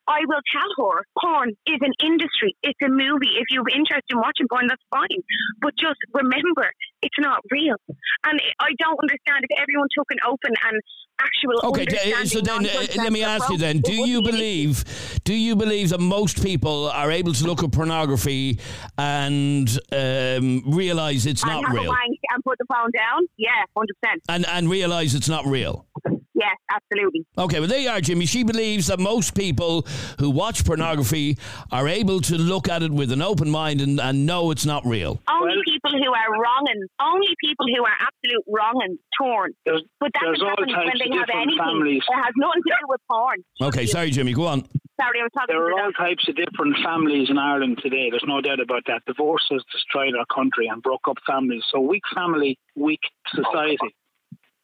I 0.08 0.20
will 0.28 0.44
tell 0.52 0.70
her 0.84 1.04
porn 1.20 1.50
is 1.66 1.80
an 1.80 1.94
industry. 2.04 2.56
It's 2.62 2.78
a 2.84 2.88
movie. 2.88 3.32
If 3.40 3.48
you're 3.50 3.68
interested 3.72 4.12
in 4.12 4.18
watching 4.18 4.46
porn, 4.50 4.66
that's 4.68 4.82
fine. 4.90 5.20
But 5.60 5.72
just 5.80 5.98
remember, 6.12 6.68
it's 7.02 7.18
not 7.18 7.40
real. 7.50 7.76
And 8.24 8.40
I 8.60 8.70
don't 8.78 8.98
understand 9.00 9.44
if 9.48 9.52
everyone 9.60 9.88
took 9.96 10.08
an 10.10 10.18
open 10.26 10.52
and 10.66 10.76
actual 11.20 11.70
Okay, 11.70 12.12
understanding 12.12 12.26
so 12.26 12.40
then 12.40 12.66
uh, 12.66 13.02
let 13.02 13.12
me 13.12 13.22
ask 13.22 13.48
you 13.48 13.58
then: 13.58 13.80
Do 13.80 13.92
you 13.92 14.20
wouldn't 14.20 14.24
be 14.24 14.30
an 14.30 14.34
believe? 14.36 15.20
Do 15.24 15.34
you 15.34 15.56
believe 15.56 15.90
that 15.90 16.00
most 16.00 16.42
people 16.42 16.88
are 16.90 17.10
able 17.10 17.32
to 17.32 17.44
look 17.44 17.62
at 17.62 17.72
pornography 17.72 18.58
and 18.98 19.68
um, 19.92 20.62
realize 20.66 21.26
it's 21.26 21.42
and 21.42 21.52
not 21.52 21.72
real, 21.72 21.92
and 21.92 22.44
put 22.44 22.58
the 22.58 22.66
phone 22.68 22.90
down? 22.92 23.26
Yeah, 23.36 23.50
hundred 23.76 23.96
percent. 24.02 24.22
and 24.28 24.46
and 24.48 24.68
realize 24.68 25.14
it's 25.14 25.28
not 25.28 25.46
real? 25.46 25.86
Yes, 26.34 26.56
absolutely. 26.70 27.24
Okay, 27.38 27.60
well 27.60 27.68
there 27.68 27.78
you 27.78 27.88
are, 27.88 28.00
Jimmy. 28.00 28.26
She 28.26 28.42
believes 28.42 28.88
that 28.88 28.98
most 28.98 29.36
people 29.36 29.86
who 30.18 30.30
watch 30.30 30.64
pornography 30.64 31.38
are 31.70 31.86
able 31.86 32.20
to 32.22 32.36
look 32.36 32.68
at 32.68 32.82
it 32.82 32.90
with 32.90 33.12
an 33.12 33.22
open 33.22 33.48
mind 33.50 33.80
and, 33.80 34.00
and 34.00 34.26
know 34.26 34.50
it's 34.50 34.66
not 34.66 34.84
real. 34.84 35.20
Only 35.28 35.54
Well- 35.54 35.62
people 35.64 35.92
who 35.92 36.12
are 36.12 36.32
wrong 36.42 36.66
and 36.68 36.88
only 37.00 37.28
people 37.40 37.66
who 37.68 37.84
are 37.84 37.96
absolute 38.00 38.44
wrong 38.48 38.80
and 38.82 38.98
torn. 39.20 39.52
But 39.64 39.82
that 40.00 40.20
there's 40.22 40.38
can 40.38 40.48
all 40.48 40.56
happen 40.56 40.68
when 40.74 40.98
they 40.98 41.16
of 41.16 41.20
have 41.20 41.28
anything. 41.40 41.58
families. 41.58 42.02
It 42.08 42.16
has 42.16 42.32
nothing 42.36 42.62
to 42.62 42.70
do 42.80 42.86
with 42.88 43.00
porn. 43.10 43.38
Okay, 43.62 43.86
sorry, 43.86 44.10
Jimmy. 44.10 44.32
Go 44.32 44.46
on. 44.46 44.62
Sorry, 45.00 45.20
I 45.20 45.24
was 45.24 45.30
talking 45.34 45.54
about 45.54 45.60
There 45.62 45.70
to 45.70 45.76
are 45.76 45.80
all 45.84 45.92
that. 45.92 45.98
types 45.98 46.28
of 46.28 46.36
different 46.36 46.76
families 46.84 47.28
in 47.30 47.38
Ireland 47.38 47.78
today. 47.82 48.10
There's 48.10 48.24
no 48.26 48.40
doubt 48.40 48.60
about 48.60 48.82
that. 48.86 49.02
Divorce 49.06 49.46
has 49.50 49.62
destroyed 49.72 50.14
our 50.18 50.26
country 50.34 50.66
and 50.68 50.82
broke 50.82 51.06
up 51.08 51.16
families. 51.26 51.62
So 51.70 51.80
weak 51.80 52.02
family, 52.14 52.58
weak 52.76 53.00
society. 53.34 53.94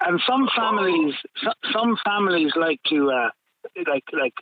And 0.01 0.21
some 0.27 0.49
families, 0.57 1.15
some 1.73 1.97
families 2.05 2.53
like 2.57 2.81
to, 2.89 3.11
uh, 3.11 3.31
like, 3.87 4.05
like 4.13 4.35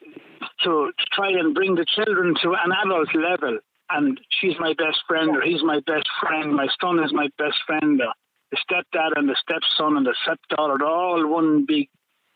to, 0.63 0.91
to 0.97 1.05
try 1.13 1.31
and 1.31 1.55
bring 1.55 1.75
the 1.75 1.87
children 1.87 2.35
to 2.43 2.55
an 2.65 2.73
adult 2.85 3.15
level. 3.15 3.59
And 3.91 4.21
she's 4.41 4.55
my 4.61 4.75
best 4.75 4.99
friend, 5.09 5.37
or 5.37 5.43
he's 5.43 5.63
my 5.63 5.81
best 5.87 6.09
friend. 6.21 6.55
My 6.55 6.69
son 6.81 7.03
is 7.03 7.13
my 7.13 7.29
best 7.39 7.57
friend. 7.67 8.01
Or 8.01 8.13
the 8.51 8.59
stepdad 8.59 9.13
and 9.17 9.29
the 9.29 9.37
stepson 9.41 9.97
and 9.97 10.07
the 10.07 10.15
stepdaughter, 10.23 10.85
all 10.85 11.27
one 11.27 11.65
big 11.67 11.89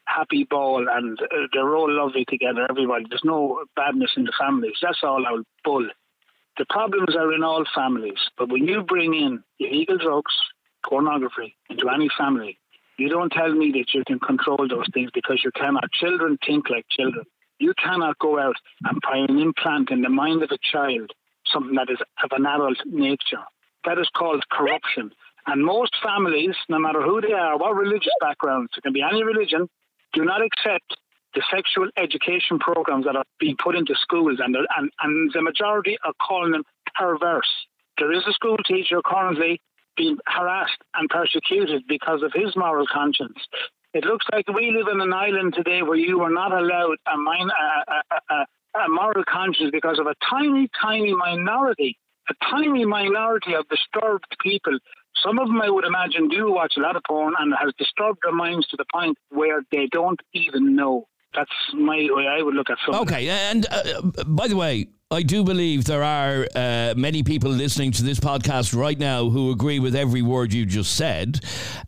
happy 0.07 0.47
ball 0.49 0.87
and 0.91 1.21
uh, 1.21 1.47
they're 1.53 1.75
all 1.77 1.91
lovely 1.91 2.25
together, 2.29 2.67
everybody. 2.69 3.05
There's 3.09 3.25
no 3.25 3.65
badness 3.77 4.11
in 4.17 4.25
the 4.25 4.33
families. 4.39 4.77
That's 4.83 5.01
all 5.03 5.25
out 5.27 5.45
bull. 5.65 5.89
The 6.59 6.67
problems 6.69 7.17
are 7.17 7.33
in 7.33 7.43
all 7.43 7.65
families, 7.75 8.19
but 8.37 8.51
when 8.51 8.67
you 8.67 8.83
bring 8.83 9.15
in 9.15 9.43
illegal 9.59 9.97
drugs, 9.97 10.35
pornography 10.85 11.57
into 11.71 11.89
any 11.89 12.11
family, 12.19 12.59
you 13.03 13.09
don't 13.09 13.33
tell 13.33 13.53
me 13.53 13.73
that 13.73 13.93
you 13.93 14.05
can 14.07 14.21
control 14.21 14.69
those 14.69 14.87
things 14.95 15.11
because 15.13 15.41
you 15.43 15.51
cannot. 15.57 15.91
Children 15.93 16.39
think 16.47 16.71
like 16.71 16.87
children. 16.89 17.25
You 17.59 17.75
cannot 17.83 18.17
go 18.21 18.39
out 18.39 18.55
and 18.85 19.03
put 19.03 19.29
an 19.29 19.41
implant 19.41 19.91
in 19.91 20.03
the 20.03 20.09
mind 20.09 20.43
of 20.45 20.51
a 20.53 20.59
child, 20.73 21.11
something 21.53 21.75
that 21.75 21.91
is 21.91 21.99
of 22.23 22.31
an 22.31 22.47
adult 22.47 22.79
nature. 22.87 23.43
That 23.85 23.99
is 23.99 24.09
called 24.17 24.45
corruption. 24.53 25.11
And 25.47 25.65
most 25.65 25.97
families, 26.01 26.55
no 26.69 26.79
matter 26.79 27.03
who 27.03 27.21
they 27.21 27.33
are, 27.33 27.59
what 27.59 27.75
religious 27.75 28.15
backgrounds, 28.21 28.71
it 28.77 28.83
can 28.85 28.93
be 28.93 29.03
any 29.03 29.25
religion, 29.25 29.69
do 30.13 30.25
not 30.25 30.41
accept 30.41 30.97
the 31.35 31.43
sexual 31.51 31.89
education 31.97 32.61
programs 32.61 33.07
that 33.07 33.17
are 33.17 33.25
being 33.41 33.57
put 33.61 33.75
into 33.75 33.95
schools, 34.01 34.39
and, 34.39 34.55
and, 34.55 34.91
and 35.03 35.33
the 35.35 35.43
majority 35.43 35.99
are 36.05 36.13
calling 36.25 36.53
them 36.53 36.63
perverse. 36.95 37.51
There 37.99 38.13
is 38.13 38.23
a 38.29 38.33
school 38.33 38.59
teacher 38.59 39.01
currently 39.05 39.61
being 39.97 40.17
harassed 40.27 40.79
and 40.95 41.09
persecuted 41.09 41.85
because 41.89 42.23
of 42.23 42.33
his 42.35 42.57
moral 42.57 42.87
conscience. 42.91 43.39
It 43.95 44.05
looks 44.05 44.27
like 44.33 44.49
we 44.49 44.71
live 44.71 44.89
in 44.93 45.01
an 45.01 45.13
island 45.13 45.55
today 45.55 45.83
where 45.83 45.99
you 45.99 46.21
are 46.23 46.31
not 46.31 46.53
allowed 46.53 46.97
a, 47.07 47.19
min- 47.19 47.51
a, 47.51 48.15
a, 48.31 48.47
a, 48.81 48.89
moral 48.89 49.25
conscience 49.29 49.71
because 49.71 49.99
of 49.99 50.07
a 50.07 50.15
tiny, 50.31 50.69
tiny 50.81 51.15
minority, 51.15 51.99
a 52.31 52.35
tiny 52.51 52.87
minority 52.87 53.55
of 53.55 53.69
disturbed 53.69 54.35
people. 54.41 54.79
Some 55.23 55.39
of 55.39 55.49
them, 55.49 55.61
I 55.61 55.69
would 55.69 55.85
imagine, 55.85 56.29
do 56.29 56.51
watch 56.51 56.75
a 56.79 56.81
lot 56.81 56.97
of 56.97 57.03
porn 57.07 57.35
and 57.39 57.53
has 57.61 57.75
disturbed 57.77 58.21
their 58.23 58.33
minds 58.33 58.67
to 58.69 58.79
the 58.79 58.87
point 58.91 59.19
where 59.29 59.63
they 59.71 59.89
don't 59.93 60.21
even 60.33 60.75
know. 60.75 61.07
That's 61.35 61.51
my 61.75 62.09
way 62.11 62.27
I 62.29 62.43
would 62.43 62.55
look 62.55 62.71
at 62.71 62.79
something. 62.85 63.03
Okay, 63.03 63.29
and 63.29 63.67
uh, 63.71 64.03
by 64.27 64.49
the 64.49 64.57
way, 64.57 64.89
I 65.13 65.23
do 65.23 65.45
believe 65.45 65.85
there 65.85 66.03
are 66.03 66.47
uh, 66.55 66.95
many 66.97 67.23
people 67.23 67.51
listening 67.51 67.93
to 67.93 68.03
this 68.03 68.19
podcast 68.19 68.75
right 68.75 68.99
now 68.99 69.29
who 69.29 69.51
agree 69.51 69.79
with 69.79 69.95
every 69.95 70.23
word 70.23 70.55
you 70.55 70.65
just 70.65 70.97
said. 70.97 71.41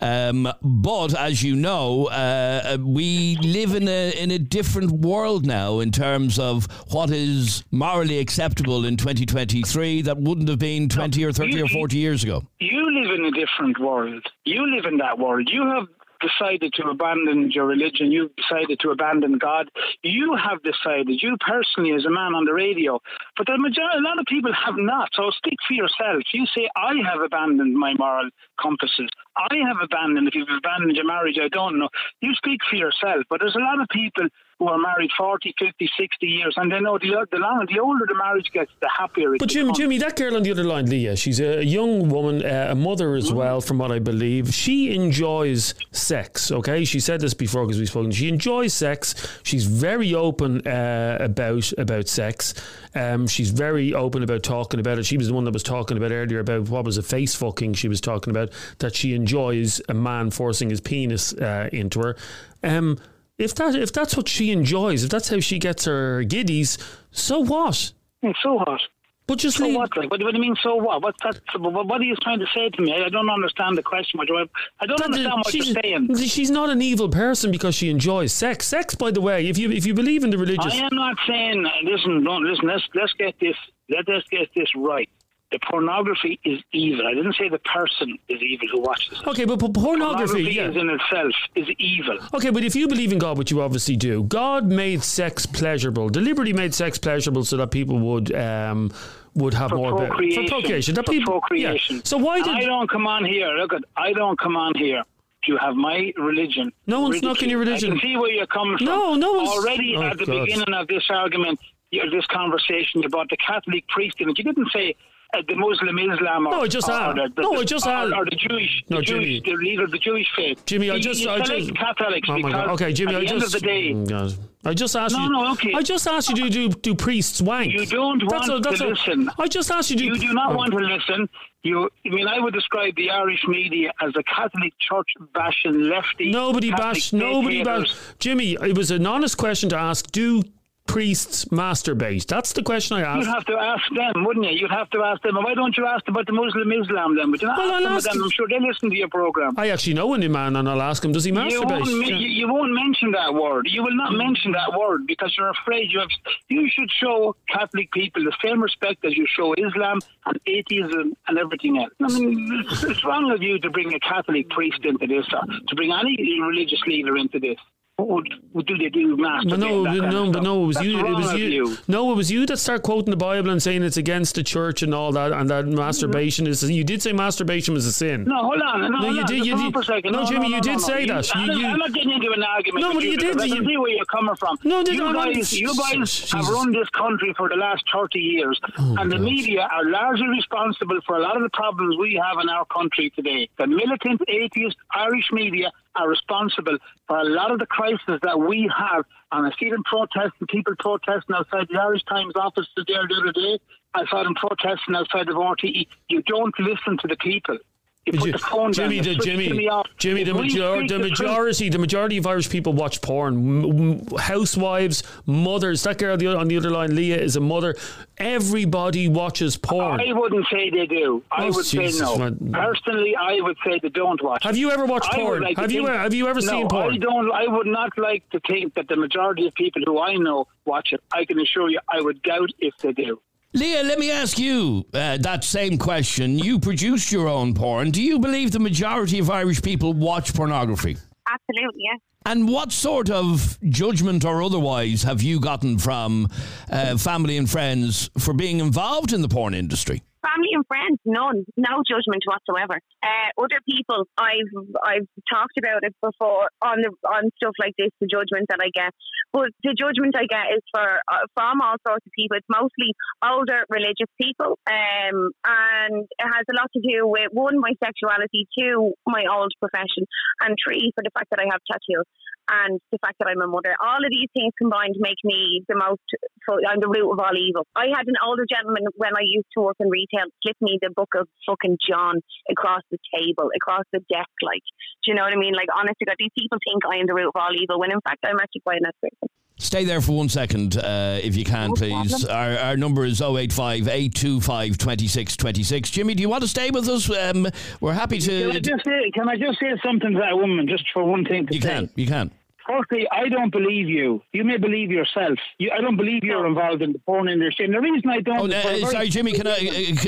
Um, 0.03 0.47
but 0.61 1.19
as 1.19 1.43
you 1.43 1.57
know, 1.57 2.09
uh, 2.09 2.77
we 2.79 3.39
live 3.41 3.75
in 3.75 3.89
a 3.89 4.11
in 4.11 4.31
a 4.31 4.39
different 4.39 4.91
world 4.91 5.47
now 5.47 5.81
in 5.81 5.91
terms 5.91 6.39
of 6.39 6.67
what 6.93 7.11
is 7.11 7.65
morally 7.71 8.19
acceptable 8.19 8.85
in 8.85 8.99
2023 8.99 10.03
that 10.03 10.19
wouldn't 10.19 10.51
have 10.51 10.59
been 10.59 10.91
20 10.91 11.25
or 11.25 11.33
30 11.33 11.63
or 11.63 11.69
40 11.69 11.97
years 11.97 12.25
ago. 12.25 12.43
You 12.61 12.93
live 13.01 13.19
in 13.19 13.25
a 13.25 13.31
different 13.31 13.81
world. 13.81 14.23
You 14.45 14.67
live 14.77 14.85
in 14.85 14.99
that 14.99 15.19
world. 15.19 15.49
You 15.51 15.67
have 15.71 15.89
decided 16.25 16.73
to 16.75 16.89
abandon 16.89 17.51
your 17.51 17.67
religion. 17.67 18.11
You've 18.11 18.35
decided 18.37 18.81
to 18.81 18.91
abandon 18.91 19.39
God. 19.39 19.71
You 20.03 20.37
have 20.37 20.63
decided, 20.63 21.23
you 21.23 21.37
personally, 21.41 21.93
as 21.93 22.05
a 22.05 22.11
man 22.11 22.35
on 22.35 22.45
the 22.45 22.55
radio. 22.55 23.01
But 23.37 23.47
the 23.47 23.59
majority, 23.59 23.99
a 23.99 24.03
lot 24.03 24.19
of 24.19 24.27
people 24.27 24.53
have 24.53 24.77
not. 24.77 25.11
So 25.13 25.31
speak 25.31 25.59
for 25.67 25.75
yourself. 25.75 26.23
You 26.33 26.47
say, 26.55 26.69
I 26.77 26.95
have 27.07 27.21
abandoned 27.21 27.75
my 27.75 27.95
moral 27.99 28.31
compasses. 28.61 29.11
I 29.37 29.57
have 29.67 29.77
abandoned. 29.83 30.29
If 30.29 30.35
you've 30.35 30.49
abandoned 30.49 30.97
your 30.97 31.07
marriage, 31.07 31.39
I 31.43 31.49
don't 31.49 31.79
know. 31.79 31.89
You 32.21 32.35
speak 32.35 32.61
for 32.69 32.77
yourself. 32.77 33.25
But 33.29 33.41
there's 33.41 33.57
a 33.57 33.61
lot 33.61 33.81
of 33.81 33.89
people 33.89 34.29
who 34.59 34.69
are 34.69 34.79
married 34.79 35.11
40, 35.17 35.55
50, 35.59 35.91
60 35.99 36.27
years, 36.27 36.55
and 36.57 36.71
they 36.71 36.81
know 36.81 36.99
the, 36.99 37.27
the 37.31 37.39
longer, 37.39 37.67
the 37.73 37.81
older 37.81 38.07
the 38.07 38.15
marriage 38.15 38.51
gets, 38.53 38.71
the 38.81 38.89
happier 38.89 39.35
it 39.35 39.39
But 39.39 39.49
Jimmy. 39.49 39.73
Jimmy, 39.73 39.99
that 39.99 40.17
girl 40.17 40.37
on 40.37 40.43
the 40.43 40.51
other 40.51 40.65
line, 40.65 40.87
Leah, 40.87 41.17
she's 41.17 41.41
a 41.41 41.65
young 41.65 42.09
woman, 42.09 42.45
uh, 42.45 42.69
a 42.71 42.75
mother 42.75 43.15
as 43.15 43.33
well, 43.33 43.61
from 43.61 43.79
what 43.79 43.91
I 43.91 43.99
believe. 43.99 44.55
She 44.55 44.95
enjoys 44.95 45.75
sex. 45.91 46.53
Okay, 46.53 46.85
she 46.85 47.01
said 47.01 47.21
this 47.21 47.35
before 47.35 47.67
because 47.67 47.79
we've 47.79 47.89
spoken. 47.89 48.13
She 48.13 48.29
enjoys 48.29 48.73
sex. 48.73 49.15
She's 49.43 49.67
very 49.67 50.15
open 50.15 50.67
uh, 50.67 51.19
about 51.21 51.73
about 51.79 52.09
sex. 52.09 52.55
Um, 52.95 53.27
she's 53.27 53.51
very 53.51 53.93
open 53.93 54.23
about 54.23 54.45
talking 54.45 54.79
about 54.79 54.99
it. 54.99 55.07
She 55.07 55.19
was 55.19 55.27
the 55.29 55.35
one 55.35 55.45
that 55.45 55.53
was 55.53 55.65
talking 55.65 55.97
about 55.97 56.13
earlier 56.13 56.39
about 56.39 56.69
what 56.69 56.85
was 56.85 56.97
a 56.97 57.03
face 57.03 57.35
fucking. 57.35 57.75
She 57.75 57.89
was 57.89 58.01
talking 58.01 58.31
about 58.31 58.51
that 58.79 58.95
she 58.95 59.15
enjoys 59.25 59.81
a 59.89 59.95
man 59.95 60.31
forcing 60.31 60.69
his 60.69 60.81
penis 60.83 61.33
uh, 61.33 61.71
into 61.73 61.99
her. 62.01 62.17
Um, 62.63 62.99
if 63.39 63.55
that 63.55 63.75
if 63.75 63.91
that's 63.93 64.17
what 64.17 64.29
she 64.29 64.51
enjoys, 64.51 65.03
if 65.05 65.11
that's 65.11 65.29
how 65.31 65.41
she 65.41 65.59
gets 65.59 65.87
her 65.87 66.23
giddies, 66.25 66.79
so 67.11 67.41
what? 67.41 67.93
It's 68.23 68.39
so 68.43 68.59
hot. 68.59 68.81
But 69.27 69.39
just 69.39 69.57
So 69.57 69.65
leave. 69.65 69.77
what? 69.77 69.97
Like, 69.97 70.11
what, 70.11 70.23
what 70.23 70.33
do 70.33 70.37
you 70.37 70.43
mean? 70.43 70.57
So 70.63 70.77
what? 70.77 71.03
What's 71.03 71.17
that? 71.25 71.41
What, 71.59 71.87
what 71.87 71.99
are 72.01 72.05
you 72.05 72.17
trying 72.17 72.41
to 72.41 72.47
say 72.55 72.69
to 72.69 72.83
me? 72.83 72.93
I, 72.95 73.07
I 73.07 73.09
don't 73.09 73.31
understand 73.31 73.79
the 73.79 73.83
question. 73.83 74.19
What 74.19 74.29
do 74.29 74.37
I, 74.37 74.45
I 74.81 74.87
don't 74.87 75.01
understand 75.01 75.33
what 75.39 75.51
she's, 75.51 75.69
you're 75.69 75.83
saying. 75.83 76.15
she's 76.37 76.51
not 76.51 76.69
an 76.69 76.83
evil 76.83 77.09
person 77.09 77.51
because 77.51 77.75
she 77.75 77.89
enjoys 77.89 78.33
sex. 78.35 78.67
Sex, 78.67 78.95
by 78.95 79.11
the 79.11 79.23
way, 79.23 79.49
if 79.49 79.57
you 79.57 79.71
if 79.71 79.87
you 79.87 79.95
believe 79.95 80.25
in 80.25 80.31
the 80.31 80.37
religious, 80.37 80.75
I 80.75 80.77
am 80.77 80.95
not 80.95 81.17
saying. 81.27 81.67
Listen, 81.85 82.23
don't 82.23 82.45
listen. 82.45 82.69
Let's 82.69 82.85
let's 82.95 83.15
get 83.15 83.35
this. 83.41 83.57
Let 83.89 84.07
us 84.11 84.25
get 84.31 84.49
this 84.55 84.69
right. 84.77 85.09
The 85.53 85.59
pornography 85.71 86.41
is 86.45 86.61
evil. 86.73 87.07
I 87.07 87.15
didn't 87.15 87.37
say 87.37 87.49
the 87.49 87.61
person 87.61 88.19
is 88.29 88.43
evil 88.43 88.67
who 88.73 88.81
watches 88.81 89.21
it. 89.21 89.27
okay, 89.29 89.45
but, 89.45 89.61
but 89.61 89.73
pornography, 89.73 90.43
yeah. 90.43 90.69
is 90.71 90.77
in 90.77 90.91
itself 90.91 91.33
is 91.55 91.69
evil. 91.79 92.19
Okay, 92.35 92.51
but 92.51 92.65
if 92.65 92.75
you 92.75 92.89
believe 92.89 93.13
in 93.13 93.19
God, 93.19 93.39
which 93.39 93.53
you 93.53 93.61
obviously 93.63 93.95
do, 93.95 94.25
God 94.25 94.67
made 94.67 95.03
sex 95.05 95.47
pleasurable, 95.47 96.09
deliberately 96.09 96.53
made 96.53 96.75
sex 96.75 96.99
pleasurable 96.99 97.45
so 97.45 97.57
that 97.59 97.71
people 97.71 98.01
would 98.01 98.35
um, 98.35 98.91
would 99.35 99.55
have 99.55 99.71
For 99.71 99.77
more 99.77 99.97
procreation. 99.97 100.45
for 100.45 100.49
procreation. 100.51 100.95
That 100.97 101.07
For 101.07 101.13
people, 101.13 101.33
procreation. 101.41 101.97
Yeah. 101.97 102.03
So 102.05 102.17
why 102.19 102.37
And 102.39 102.47
did 102.47 102.55
I 102.57 102.61
don't 102.65 102.91
come 102.91 103.07
on 103.07 103.25
here? 103.25 103.49
Look 103.51 103.73
at 103.75 103.83
I 103.97 104.13
don't 104.13 104.39
come 104.41 104.57
on 104.57 104.75
here. 104.77 105.05
You 105.47 105.57
have 105.59 105.77
my 105.77 106.13
religion. 106.17 106.73
No 106.87 107.01
one's 107.01 107.15
ridiculed. 107.17 107.37
knocking 107.37 107.51
your 107.51 107.59
religion. 107.61 107.91
I 107.93 107.93
can 107.93 108.01
see 108.01 108.17
where 108.17 108.31
you're 108.33 108.47
coming 108.47 108.79
from. 108.79 108.87
No, 108.87 109.15
no 109.15 109.35
one's- 109.35 109.51
Already 109.51 109.95
Oh, 109.97 110.03
at 110.03 110.19
the 110.19 110.25
God. 110.25 110.47
beginning 110.47 110.75
of 110.75 110.89
this 110.89 111.05
argument, 111.11 111.61
this 111.93 112.27
conversation, 112.27 113.03
you 113.03 113.09
brought 113.11 113.29
the 113.29 113.37
Catholic 113.37 113.87
priest 113.89 114.17
in 114.21 114.31
it. 114.31 114.39
You 114.39 114.45
didn't 114.45 114.71
say 114.73 114.97
uh, 115.37 115.43
the 115.49 115.55
Muslim 115.57 115.99
Islam 115.99 116.47
or, 116.47 116.51
No, 116.51 116.61
I 116.63 116.69
just 116.69 116.89
or, 116.89 116.93
asked- 116.93 117.17
the, 117.17 117.29
the, 117.37 117.43
no, 117.43 117.61
I 117.61 117.65
just 117.65 117.87
or, 117.87 118.15
or 118.15 118.25
the 118.25 118.37
Jewish, 118.37 118.85
No, 118.89 118.97
the 118.99 119.03
Jewish, 119.03 119.25
Jimmy. 119.27 119.41
the 119.45 119.53
leader 119.65 119.85
of 119.85 119.91
the 119.91 119.99
Jewish 119.99 120.27
faith. 120.37 120.65
Jimmy, 120.67 120.91
I 120.91 120.99
just, 120.99 121.21
you 121.21 121.31
I 121.31 121.41
just, 121.41 121.75
Catholics 121.75 122.29
oh 122.29 122.33
my 122.33 122.37
because 122.39 122.53
God. 122.53 122.69
Okay, 122.71 122.93
Jimmy, 122.93 123.15
at 123.15 123.17
I 123.17 123.21
the 123.21 123.27
just, 123.27 123.35
end 123.35 123.43
of 123.45 123.53
the 123.53 123.61
day, 123.61 123.93
Mm, 123.93 124.09
God. 124.09 124.35
I 124.67 124.73
just 124.73 124.97
asked 124.97 125.15
No, 125.15 125.25
you. 125.25 125.31
no, 125.33 125.53
okay. 125.53 125.73
I 125.75 125.83
just 125.83 126.07
asked 126.09 126.31
you 126.31 126.37
to 126.37 126.49
do 126.49 126.69
do 126.71 126.95
priests 126.95 127.43
wank. 127.43 127.71
You 127.73 127.85
don't 127.85 128.19
that's 128.31 128.49
want 128.49 128.67
a, 128.67 128.69
that's 128.69 128.79
to 128.81 128.87
a- 128.87 128.89
listen. 128.89 129.31
I 129.39 129.47
just 129.47 129.71
asked 129.71 129.91
you 129.91 129.99
to. 129.99 130.05
You 130.05 130.17
do 130.19 130.33
not 130.33 130.53
Oh. 130.53 130.57
want 130.57 130.71
to 130.73 130.79
listen. 130.79 131.29
You, 131.65 131.89
I 132.07 132.09
mean, 132.09 132.27
I 132.29 132.39
would 132.41 132.53
describe 132.55 132.95
the 132.97 133.11
Irish 133.11 133.43
media 133.47 133.91
as 134.03 134.13
a 134.17 134.23
Catholic 134.23 134.73
Church 134.79 135.09
bashing 135.35 135.81
lefty. 135.91 136.31
Nobody 136.31 136.71
Catholic 136.71 136.95
bash. 136.95 137.13
Nobody 137.13 137.63
bash. 137.63 137.95
Jimmy, 138.19 138.53
it 138.55 138.77
was 138.77 138.91
an 138.91 139.07
honest 139.07 139.37
question 139.39 139.69
to 139.71 139.77
ask. 139.77 140.11
Do 140.13 140.43
priests 140.87 141.47
masturbate? 141.47 142.27
That's 142.27 142.53
the 142.53 142.63
question 142.63 142.97
I 142.99 143.03
asked. 143.03 143.27
You'd 143.27 143.35
have 143.35 143.45
to 143.47 143.55
ask 143.59 143.83
them, 143.95 144.25
wouldn't 144.25 144.47
you? 144.47 144.53
You'd 144.53 144.71
have 144.71 144.89
to 144.91 145.03
ask 145.03 145.23
them. 145.23 145.35
Why 145.37 145.55
don't 145.55 145.77
you 145.77 145.87
ask 145.87 146.07
about 146.09 146.27
the 146.27 146.33
Muslim 146.33 146.71
Islam 146.73 147.17
then? 147.17 147.31
Would 147.31 147.43
you 147.43 147.49
not 147.49 147.59
Well, 147.59 147.69
ask 147.69 147.75
I'll 147.75 147.83
them, 147.83 147.93
ask 147.93 148.11
them? 148.11 148.23
I'm 148.23 148.31
sure 148.31 148.47
they 148.49 148.61
listen 148.61 148.91
to 148.91 148.97
your 148.97 149.09
program. 149.09 149.55
I 149.57 149.71
actually 149.71 149.95
know 149.95 150.13
a 150.15 150.19
new 150.19 150.29
man, 150.29 150.57
and 150.57 150.69
I'll 150.69 150.83
ask 150.83 151.05
him. 151.05 151.13
Does 151.13 151.25
he 151.25 151.31
You 151.31 151.37
masturbate? 151.39 151.81
won't, 151.81 152.07
Yeah. 152.07 152.17
you, 152.17 152.29
you 152.29 152.53
won't 152.53 152.73
mention 152.73 153.11
that 153.13 153.35
word. 153.35 153.67
You 153.71 153.83
will 153.83 153.95
not 153.97 154.13
hmm. 154.13 154.19
mention 154.19 154.53
that 154.53 154.79
word 154.79 155.07
because 155.07 155.35
you're 155.37 155.51
afraid. 155.51 155.91
You 155.91 156.01
have. 156.01 156.09
You 156.49 156.69
should 156.71 156.91
show 156.91 157.35
Catholic 157.49 157.91
people 157.93 158.23
the 158.23 158.37
same 158.45 158.63
respect 158.63 159.05
as 159.05 159.17
you 159.17 159.27
show 159.29 159.55
Islam 159.55 159.99
and 160.27 160.39
atheism 160.47 161.15
and 161.27 161.39
everything 161.39 161.79
else. 161.79 161.93
I 162.03 162.19
mean, 162.19 162.65
it's, 162.71 162.85
it's 162.85 163.05
wrong 163.05 163.31
of 163.31 163.43
you 163.43 163.59
to 163.59 163.71
bring 163.71 163.93
a 163.95 164.01
Catholic 164.01 164.49
priest 164.51 164.85
into 164.85 165.07
this, 165.07 165.27
or 165.33 165.41
to 165.69 165.75
bring 165.75 165.93
any 165.93 166.41
religious 166.41 166.81
leader 166.87 167.17
into 167.17 167.41
this. 167.41 167.57
What 167.97 168.09
would, 168.09 168.35
what 168.51 168.67
do 168.67 168.77
they 168.77 168.89
do? 168.89 169.17
But 169.17 169.45
no, 169.45 169.85
that 169.85 170.11
no, 170.11 170.33
but 170.33 170.43
no, 170.43 170.65
it 170.65 170.67
was 170.67 170.77
That's 170.77 170.87
you. 170.89 170.99
It 170.99 171.13
was 171.15 171.33
of 171.33 171.39
you. 171.39 171.77
No, 171.87 172.11
it 172.11 172.17
was 172.17 172.29
you 172.29 172.45
that 172.47 172.57
started 172.57 172.83
quoting 172.83 173.13
the 173.13 173.17
Bible 173.17 173.51
and 173.51 173.63
saying 173.63 173.85
it's 173.85 173.97
against 173.97 174.35
the 174.35 174.43
church 174.43 174.83
and 174.83 174.93
all 174.93 175.13
that, 175.13 175.31
and 175.33 175.49
that 175.49 175.69
masturbation 175.69 176.49
is. 176.49 176.69
You 176.69 176.83
did 176.83 177.03
say 177.03 177.13
masturbation 177.13 177.73
was 177.73 177.87
a 177.87 177.93
sin. 177.93 178.25
No, 178.25 178.37
hold 178.39 178.61
on. 178.63 178.81
No, 178.81 178.89
No, 178.89 178.99
hold 178.99 179.15
you 179.15 179.21
on. 179.21 179.27
did- 179.29 179.47
you 179.47 179.57
did- 179.57 179.73
for 179.73 179.81
a 179.83 179.85
second. 179.85 180.11
no, 180.11 180.25
Jimmy, 180.27 180.49
you 180.49 180.57
no, 180.57 180.61
did 180.61 180.73
no, 180.73 180.79
say 180.79 181.07
no. 181.07 181.15
that. 181.23 181.37
I'm, 181.37 181.47
You- 181.51 181.57
you- 181.59 181.67
I'm 181.69 181.79
not 181.79 181.93
getting 181.93 182.11
into 182.11 182.33
an 182.33 182.43
argument 182.43 182.83
No, 182.83 182.95
but 182.95 183.05
you 183.05 183.17
did- 183.17 183.41
I 183.41 183.47
can 183.47 183.59
you- 183.63 183.65
see 183.71 183.77
where 183.77 183.91
you're 183.93 184.05
coming 184.07 184.35
from. 184.35 184.59
No, 184.65 184.83
did- 184.83 184.97
you 184.97 185.13
guys, 185.15 185.53
you 185.53 185.69
guys 185.77 186.31
have 186.33 186.49
run 186.49 186.73
this 186.73 186.89
country 186.91 187.33
for 187.37 187.49
the 187.49 187.55
last 187.57 187.85
30 187.93 188.19
years, 188.19 188.61
Oh, 188.77 188.97
and 188.99 189.11
the 189.13 189.19
media 189.21 189.69
are 189.73 189.89
largely 189.89 190.27
responsible 190.27 190.99
for 191.07 191.17
a 191.17 191.21
lot 191.23 191.37
of 191.37 191.45
the 191.45 191.51
problems 191.51 191.97
we 192.01 192.15
have 192.15 192.43
in 192.43 192.49
our 192.49 192.65
country 192.65 193.11
today. 193.15 193.49
The 193.57 193.69
militant, 193.69 194.21
atheist 194.27 194.77
Irish 194.97 195.31
media 195.31 195.71
are 195.97 196.09
responsible 196.09 196.79
for 197.07 197.19
a 197.19 197.25
lot 197.25 197.51
of 197.51 197.59
the 197.59 197.67
crisis 197.67 198.21
that 198.23 198.39
we 198.39 198.71
have. 198.77 199.05
And 199.33 199.47
I 199.47 199.53
see 199.59 199.71
them 199.71 199.83
protesting, 199.85 200.47
people 200.49 200.75
protesting 200.79 201.35
outside 201.35 201.67
the 201.71 201.81
Irish 201.81 202.05
Times 202.05 202.33
office 202.37 202.67
there 202.77 203.07
the 203.09 203.21
other 203.21 203.33
day. 203.33 203.59
I 203.95 204.07
saw 204.07 204.23
them 204.23 204.35
protesting 204.35 204.95
outside 204.95 205.29
of 205.29 205.37
RTE. 205.37 205.87
You 206.09 206.23
don't 206.23 206.55
listen 206.59 206.99
to 206.99 207.09
the 207.09 207.17
people. 207.17 207.59
You 208.07 208.13
put 208.13 208.27
you- 208.27 208.33
the 208.33 208.39
phone 208.39 208.73
Jimmy, 208.73 209.01
down. 209.01 209.15
the 209.17 209.25
Jimmy. 209.25 209.69
Jimmy, 209.97 210.25
the, 210.25 210.35
major, 210.35 210.87
the 210.87 210.99
majority, 210.99 211.71
the 211.71 211.79
majority 211.79 212.19
of 212.19 212.27
Irish 212.27 212.51
people 212.51 212.75
watch 212.75 213.01
porn. 213.01 214.07
Housewives, 214.19 215.03
mothers. 215.25 215.83
That 215.85 215.97
girl 215.99 216.13
on 216.13 216.19
the, 216.19 216.27
on 216.37 216.49
the 216.49 216.57
other 216.59 216.71
line, 216.71 216.95
Leah, 216.95 217.17
is 217.17 217.37
a 217.37 217.41
mother. 217.41 217.75
Everybody 218.19 219.09
watches 219.09 219.57
porn. 219.57 220.01
I 220.01 220.13
wouldn't 220.13 220.47
say 220.53 220.69
they 220.71 220.87
do. 220.87 221.23
I 221.33 221.45
Oh, 221.45 221.53
would 221.53 221.65
Jesus, 221.65 221.99
say 221.99 222.05
no. 222.05 222.19
man. 222.19 222.53
Personally, 222.53 223.17
I 223.17 223.41
would 223.41 223.57
say 223.67 223.79
they 223.83 223.89
don't 223.89 224.23
watch. 224.23 224.45
Have 224.45 224.57
you 224.57 224.71
ever 224.71 224.85
watched 224.85 225.13
I 225.13 225.17
porn? 225.17 225.43
like 225.43 225.57
have 225.57 225.73
you 225.73 225.87
think- 225.87 225.97
have 225.99 226.13
you 226.15 226.29
ever 226.29 226.41
no, 226.41 226.47
seen 226.47 226.69
porn? 226.69 226.95
I 226.95 226.99
don't. 226.99 227.33
I 227.33 227.47
would 227.47 227.67
not 227.67 227.97
like 227.97 228.29
to 228.31 228.41
think 228.41 228.75
that 228.75 228.89
the 228.89 228.97
majority 228.97 229.47
of 229.47 229.55
people 229.55 229.83
who 229.87 229.99
I 230.01 230.17
know 230.17 230.47
watch 230.67 230.93
it. 230.93 231.01
I 231.13 231.25
can 231.25 231.41
assure 231.41 231.71
you, 231.71 231.81
I 231.89 232.01
would 232.03 232.23
doubt 232.23 232.51
if 232.59 232.77
they 232.79 232.93
do. 232.93 233.21
Leah, 233.57 233.85
let 233.85 234.01
me 234.01 234.11
ask 234.11 234.37
you 234.37 234.85
uh, 234.93 235.17
that 235.19 235.45
same 235.45 235.79
question. 235.79 236.37
You 236.37 236.59
produced 236.59 237.13
your 237.13 237.29
own 237.29 237.55
porn. 237.55 237.93
Do 237.93 238.03
you 238.03 238.19
believe 238.19 238.51
the 238.51 238.59
majority 238.59 239.21
of 239.21 239.31
Irish 239.31 239.63
people 239.63 239.93
watch 239.93 240.35
pornography? 240.35 240.97
Absolutely, 241.29 241.83
yes. 241.85 242.01
And 242.27 242.49
what 242.49 242.73
sort 242.73 243.11
of 243.11 243.57
judgment 243.69 244.25
or 244.25 244.43
otherwise 244.43 245.05
have 245.05 245.23
you 245.23 245.39
gotten 245.39 245.79
from 245.79 246.29
uh, 246.69 246.97
family 246.97 247.37
and 247.37 247.49
friends 247.49 248.11
for 248.19 248.35
being 248.35 248.59
involved 248.59 249.13
in 249.13 249.23
the 249.23 249.29
porn 249.29 249.55
industry? 249.55 250.03
Family 250.25 250.57
and 250.57 250.65
friends, 250.67 250.99
none, 251.05 251.45
no 251.57 251.85
judgment 251.85 252.25
whatsoever. 252.25 252.81
Uh, 253.05 253.29
other 253.37 253.61
people, 253.69 254.09
I've 254.17 254.49
I've 254.81 255.09
talked 255.29 255.59
about 255.61 255.85
it 255.85 255.93
before 256.01 256.49
on 256.65 256.81
the 256.81 256.91
on 257.05 257.29
stuff 257.37 257.53
like 257.61 257.75
this, 257.77 257.93
the 258.01 258.09
judgment 258.09 258.49
that 258.49 258.65
I 258.65 258.73
get. 258.73 258.97
But 259.33 259.53
the 259.63 259.77
judgment 259.77 260.17
I 260.17 260.25
get 260.25 260.57
is 260.57 260.65
for 260.73 260.81
uh, 260.81 261.29
from 261.37 261.61
all 261.61 261.77
sorts 261.87 262.07
of 262.07 262.13
people. 262.17 262.39
It's 262.41 262.49
mostly 262.49 262.97
older 263.21 263.69
religious 263.69 264.09
people, 264.17 264.57
um, 264.65 265.29
and 265.45 266.09
it 266.09 266.29
has 266.33 266.49
a 266.49 266.57
lot 266.57 266.73
to 266.73 266.81
do 266.81 267.05
with 267.05 267.29
one 267.33 267.61
my 267.61 267.77
sexuality, 267.83 268.49
two 268.57 268.97
my 269.07 269.29
old 269.29 269.53
profession, 269.61 270.09
and 270.41 270.57
three 270.57 270.89
for 270.97 271.05
the 271.05 271.13
fact 271.13 271.29
that 271.31 271.41
I 271.41 271.53
have 271.53 271.61
tattoos 271.69 272.09
and 272.49 272.81
the 272.93 272.99
fact 272.99 273.17
that 273.19 273.29
I'm 273.29 273.41
a 273.41 273.49
mother. 273.49 273.75
All 273.81 274.01
of 274.01 274.11
these 274.11 274.29
things 274.35 274.53
combined 274.59 274.97
make 274.99 275.21
me 275.25 275.65
the 275.69 275.77
most. 275.77 276.05
So 276.45 276.61
I'm 276.61 276.81
the 276.81 276.89
root 276.89 277.09
of 277.11 277.19
all 277.19 277.37
evil. 277.37 277.67
I 277.75 277.89
had 277.89 278.07
an 278.07 278.21
older 278.21 278.45
gentleman 278.49 278.85
when 278.97 279.17
I 279.17 279.25
used 279.25 279.49
to 279.57 279.65
work 279.65 279.77
in 279.81 279.89
retail 279.89 280.29
slip 280.45 280.57
me 280.61 280.79
the 280.81 280.91
book 280.95 281.13
of 281.17 281.29
fucking 281.49 281.79
John 281.81 282.21
across 282.51 282.83
the 282.91 282.99
table, 283.13 283.49
across 283.57 283.85
the 283.93 284.01
desk. 284.13 284.35
Like, 284.43 284.65
do 285.05 285.13
you 285.13 285.15
know 285.15 285.25
what 285.25 285.33
I 285.33 285.41
mean? 285.41 285.55
Like, 285.55 285.73
honestly, 285.73 286.05
God, 286.07 286.17
these 286.19 286.35
people 286.37 286.59
think 286.61 286.85
I 286.85 287.01
am 287.01 287.07
the 287.07 287.15
root 287.15 287.33
of 287.33 287.37
all 287.37 287.55
evil 287.57 287.81
when 287.81 287.93
in 287.93 288.01
fact 288.05 288.25
I'm 288.25 288.39
actually 288.39 288.63
quite 288.63 288.81
a 288.81 288.85
nice 288.85 289.01
person. 289.01 289.34
Stay 289.57 289.85
there 289.85 290.01
for 290.01 290.13
one 290.13 290.29
second, 290.29 290.77
uh, 290.77 291.19
if 291.23 291.37
you 291.37 291.45
can, 291.45 291.69
No 291.69 291.75
please. 291.75 292.25
Our, 292.25 292.59
our 292.59 292.77
number 292.77 293.05
is 293.05 293.23
085 293.23 293.87
825 293.87 294.77
2626. 294.79 295.91
Jimmy, 295.91 296.15
do 296.15 296.23
you 296.23 296.29
want 296.29 296.43
to 296.43 296.49
stay 296.49 296.71
with 296.71 296.89
us? 296.89 297.09
Um, 297.09 297.47
we're 297.81 297.93
happy 297.93 298.19
Can 298.19 298.51
I 298.51 298.53
to. 298.55 298.61
just 298.61 298.85
say? 298.85 299.11
Can 299.15 299.29
I 299.29 299.37
just 299.37 299.61
say 299.61 299.73
something 299.85 300.13
to 300.13 300.19
that 300.19 300.37
woman, 300.37 300.67
just 300.69 300.85
for 300.93 301.05
one 301.05 301.25
thing 301.25 301.47
to 301.47 301.55
You 301.55 301.61
say? 301.61 301.69
can, 301.69 301.91
you 301.95 302.07
can. 302.09 302.33
Firstly, 302.67 303.07
I 303.13 303.29
don't 303.29 303.51
believe 303.51 303.89
you. 303.89 304.23
You 304.33 304.45
may 304.45 304.57
believe 304.57 304.91
yourself. 304.91 305.39
You, 305.59 305.71
I 305.77 305.81
don't 305.81 305.97
believe 305.97 306.25
you're 306.25 306.47
involved 306.47 306.81
in 306.83 306.93
the 306.93 306.99
porn 307.01 307.29
industry. 307.29 307.67
And 307.67 307.75
the 307.75 307.81
reason 307.81 308.09
I 308.11 308.21
don't. 308.21 308.39
Oh, 308.39 308.45
uh, 308.57 308.63
for 308.63 308.69
a 308.69 308.73
very- 308.81 308.85
sorry, 308.87 309.09
Jimmy. 309.11 309.33
Can 309.33 309.47
I 309.47 309.53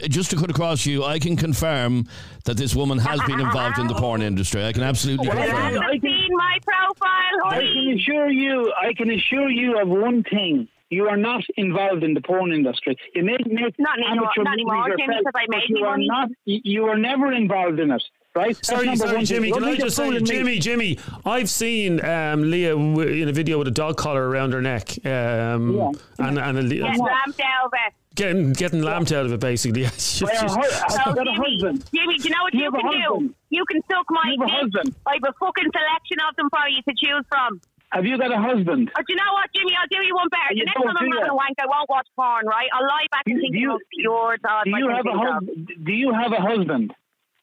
uh, 0.05 0.09
just 0.09 0.31
to 0.31 0.37
cut 0.37 0.51
across 0.51 0.87
you? 0.87 1.05
I 1.05 1.19
can 1.19 1.37
confirm 1.37 2.07
that 2.45 2.57
this 2.57 2.75
woman 2.75 2.99
has 2.99 3.21
been 3.23 3.41
involved 3.41 3.79
in 3.79 3.87
the 3.89 3.95
porn 3.95 4.23
industry. 4.31 4.65
I 4.65 4.73
can 4.73 4.83
absolutely 4.83 5.29
Well, 5.29 5.37
confirm. 5.37 5.57
haven't 5.57 5.83
I 5.83 5.91
can- 5.93 6.01
seen 6.01 6.29
my 6.31 6.59
profile, 6.65 7.53
I 7.53 7.61
can 7.61 7.95
assure 7.99 8.31
you. 8.31 8.73
I 8.81 8.93
can 8.95 9.11
assure 9.11 9.51
you 9.51 9.79
of 9.81 9.89
one 9.89 10.23
thing. 10.25 10.69
You 10.91 11.09
are 11.09 11.17
not 11.17 11.43
involved 11.57 12.05
in 12.05 12.15
the 12.15 12.21
porn 12.21 12.53
industry. 12.53 12.97
You 13.15 13.25
may 13.25 13.37
make 13.47 13.75
Not 13.79 13.99
anymore- 13.99 14.27
amateur 14.29 14.43
not 14.45 14.51
movies 14.57 14.67
anymore, 14.67 14.85
Jimmy, 14.97 15.03
yourself, 15.03 15.25
because 15.25 15.33
I 15.35 15.47
but 15.49 15.57
made 15.57 15.69
you 15.69 15.85
are 15.85 15.91
money. 15.93 16.07
not. 16.07 16.29
You 16.45 16.61
you 16.65 16.83
were 16.85 16.97
never 16.97 17.33
involved 17.33 17.81
in 17.81 17.91
it, 17.91 18.03
right? 18.37 18.55
That's 18.55 18.69
Sorry, 18.69 18.95
sorry, 18.97 19.17
one 19.17 19.25
Jimmy. 19.25 19.51
Can 19.51 19.65
I 19.65 19.73
be 19.73 19.79
just 19.79 19.97
say, 19.97 20.05
fooling 20.05 20.23
me. 20.23 20.29
Jimmy, 20.31 20.59
Jimmy, 20.61 20.99
I've 21.25 21.51
seen 21.51 22.05
um, 22.05 22.49
Leah 22.51 22.75
w- 22.77 23.23
in 23.23 23.29
a 23.29 23.33
video 23.33 23.59
with 23.59 23.67
a 23.67 23.73
dog 23.73 23.97
collar 23.97 24.29
around 24.29 24.53
her 24.53 24.63
neck, 24.63 24.91
um, 25.05 25.75
Yeah. 25.77 25.91
and 26.21 26.39
and 26.39 26.59
a, 26.59 26.63
Get 26.63 26.83
lamped 26.83 27.41
out 27.41 27.67
of 27.67 27.73
it. 27.87 27.93
getting 28.15 28.53
getting 28.53 28.83
lamped 28.83 29.11
out 29.11 29.27
of 29.27 29.33
it, 29.33 29.41
basically. 29.41 29.83
Well, 30.23 30.31
I- 30.33 30.83
I've 30.85 30.93
So, 30.93 31.15
got 31.15 31.27
a 31.27 31.33
Jimmy, 31.35 31.59
husband. 31.63 31.85
Jimmy, 31.93 32.17
do 32.19 32.29
you 32.29 32.31
know 32.31 32.43
what 32.45 32.55
You 32.55 32.63
you, 32.63 32.71
can 32.71 32.81
husband. 32.87 33.29
do? 33.31 33.35
You 33.51 33.65
can 33.65 33.81
suck 33.91 34.07
my 34.11 34.23
You 34.27 34.41
have 34.41 34.41
a 34.41 34.47
dick. 34.47 34.61
husband. 34.61 34.95
I 35.05 35.15
have 35.15 35.35
a 35.35 35.35
fucking 35.45 35.71
selection 35.75 36.19
of 36.29 36.37
them 36.37 36.49
for 36.49 36.69
you 36.69 36.81
to 36.89 36.95
choose 36.95 37.25
from. 37.29 37.61
Have 37.93 38.05
you 38.05 38.19
got 38.19 38.33
a 38.33 38.37
husband? 38.39 38.91
Oh, 38.91 38.93
but 38.97 39.05
you 39.09 39.15
know 39.17 39.33
what, 39.33 39.49
Jimmy? 39.55 39.73
I'll 39.79 39.87
do 39.89 40.05
you 40.05 40.15
one 40.15 40.29
better. 40.29 40.53
You 40.53 40.65
The 40.65 40.73
next 40.75 40.83
time 40.83 40.97
I'm 40.99 41.07
do 41.09 41.17
having 41.17 41.31
a 41.31 41.35
wank, 41.35 41.55
I 41.61 41.67
won't 41.67 41.89
watch 41.89 42.09
porn, 42.17 42.47
right? 42.47 42.69
I'll 42.75 42.87
lie 42.87 43.07
back 43.11 43.23
and 43.27 43.37
Do 43.37 43.41
think 43.41 43.57
you- 43.57 43.73
of 43.75 43.81
pure 43.99 44.37
God. 44.43 44.65
Do 44.65 44.71
you 44.71 44.89
have 44.91 45.07
a 45.07 45.17
husband? 45.17 45.71
Do 45.85 45.93
you 45.93 46.13
have 46.13 46.33
a 46.33 46.41
husband? 46.41 46.95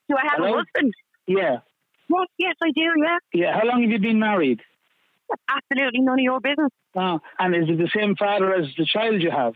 Do 0.09 0.15
I 0.17 0.21
have 0.23 0.37
Hello? 0.37 0.53
a 0.53 0.57
husband? 0.57 0.93
Yeah. 1.27 1.57
Yes, 2.09 2.27
yes, 2.37 2.55
I 2.61 2.71
do. 2.75 2.81
Yeah, 2.97 3.17
Yeah. 3.33 3.57
How 3.59 3.65
long 3.65 3.81
have 3.81 3.89
you 3.91 3.99
been 3.99 4.19
married? 4.19 4.61
that's 5.29 5.41
absolutely 5.49 6.01
none 6.01 6.19
of 6.19 6.23
your 6.23 6.39
business. 6.41 6.69
Oh, 6.95 7.19
and 7.39 7.55
is 7.55 7.69
it 7.69 7.77
the 7.77 7.89
same 7.95 8.15
father 8.15 8.53
as 8.53 8.67
the 8.77 8.85
child 8.85 9.21
you 9.21 9.31
have? 9.31 9.53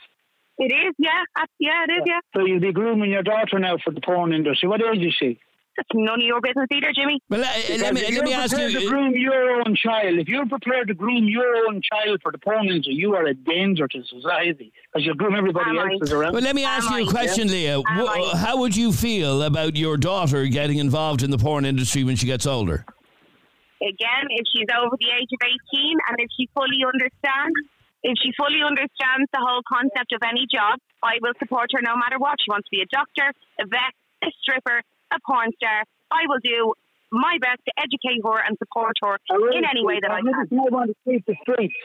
It 0.57 0.71
is, 0.73 0.95
yeah, 0.97 1.21
yeah, 1.59 1.83
it 1.88 1.91
is, 1.91 2.03
yeah. 2.07 2.19
So 2.33 2.45
you'll 2.45 2.59
be 2.61 2.71
grooming 2.71 3.11
your 3.11 3.21
daughter 3.21 3.59
now 3.59 3.77
for 3.77 3.91
the 3.91 4.01
porn 4.01 4.33
industry. 4.33 4.67
What 4.67 4.81
age 4.81 5.05
is 5.05 5.13
she? 5.13 5.39
That's 5.78 5.89
none 5.93 6.19
of 6.19 6.25
your 6.25 6.41
business 6.41 6.65
either, 6.73 6.91
Jimmy. 6.95 7.21
Well, 7.30 7.41
uh, 7.41 7.45
let 7.45 7.93
me 7.93 8.01
Because 8.01 8.01
if 8.01 8.01
let 8.01 8.13
you're 8.13 8.23
me 8.23 8.34
ask 8.34 8.49
prepared 8.51 8.71
to 8.73 8.82
you. 8.82 8.88
uh, 8.88 8.91
groom 8.91 9.13
your 9.15 9.61
own 9.61 9.75
child. 9.75 10.17
If 10.17 10.28
you're 10.28 10.47
prepared 10.47 10.88
to 10.88 10.95
groom 10.95 11.25
your 11.28 11.55
own 11.69 11.82
child 11.84 12.19
for 12.23 12.32
the 12.32 12.39
porn 12.39 12.65
industry, 12.67 12.95
you 12.95 13.13
are 13.13 13.25
a 13.28 13.36
danger 13.36 13.88
to 13.88 14.03
society 14.03 14.73
because 14.91 15.05
you'll 15.05 15.13
groom 15.15 15.36
everybody 15.36 15.69
Am 15.69 15.78
I? 15.80 15.93
else's 15.93 16.11
around. 16.11 16.34
Well, 16.34 16.41
let 16.41 16.55
me 16.55 16.65
ask 16.65 16.89
Am 16.89 16.97
you 16.97 17.05
a 17.05 17.07
I? 17.07 17.11
question, 17.11 17.47
Leah. 17.49 17.78
Am 17.88 18.07
How 18.38 18.57
would 18.57 18.75
you 18.75 18.91
feel 18.91 19.43
about 19.43 19.75
your 19.75 19.97
daughter 19.97 20.47
getting 20.47 20.80
involved 20.80 21.21
in 21.21 21.30
the 21.30 21.38
porn 21.38 21.63
industry 21.63 22.03
when 22.03 22.15
she 22.15 22.25
gets 22.25 22.47
older? 22.47 22.84
Again, 23.80 24.25
if 24.34 24.45
she's 24.51 24.65
over 24.73 24.97
the 24.99 25.11
age 25.13 25.30
of 25.30 25.41
18 25.45 25.97
and 26.09 26.17
if 26.17 26.30
she 26.36 26.49
fully 26.57 26.82
understands, 26.82 27.53
if 28.01 28.17
she 28.17 28.32
fully 28.34 28.65
understands 28.65 29.30
the 29.30 29.38
whole 29.39 29.61
concept 29.69 30.09
of 30.13 30.21
any 30.25 30.47
job, 30.51 30.80
I 31.03 31.21
will 31.21 31.34
support 31.38 31.69
her 31.78 31.82
no 31.86 31.93
matter 31.95 32.17
what. 32.17 32.41
She 32.41 32.49
wants 32.49 32.65
to 32.65 32.73
be 32.73 32.82
a 32.82 32.89
doctor, 32.89 33.30
a 33.61 33.65
vet, 33.69 33.93
a 34.25 34.34
stripper, 34.41 34.82
a 35.14 35.18
porn 35.26 35.51
star. 35.55 35.84
I 36.12 36.24
will 36.28 36.39
do 36.43 36.74
my 37.12 37.38
best 37.39 37.62
to 37.68 37.72
educate 37.80 38.22
her 38.24 38.39
and 38.45 38.58
support 38.58 38.95
her 39.03 39.18
in 39.55 39.64
any 39.64 39.86
way 39.86 39.99
that 40.01 40.12
I 40.12 40.22
Maybe 40.22 40.34
can. 40.34 40.47
she 40.49 40.55
might 40.55 40.72
want 40.72 40.89
to 40.91 40.95
sweep 41.03 41.24
the 41.26 41.36
streets. 41.43 41.76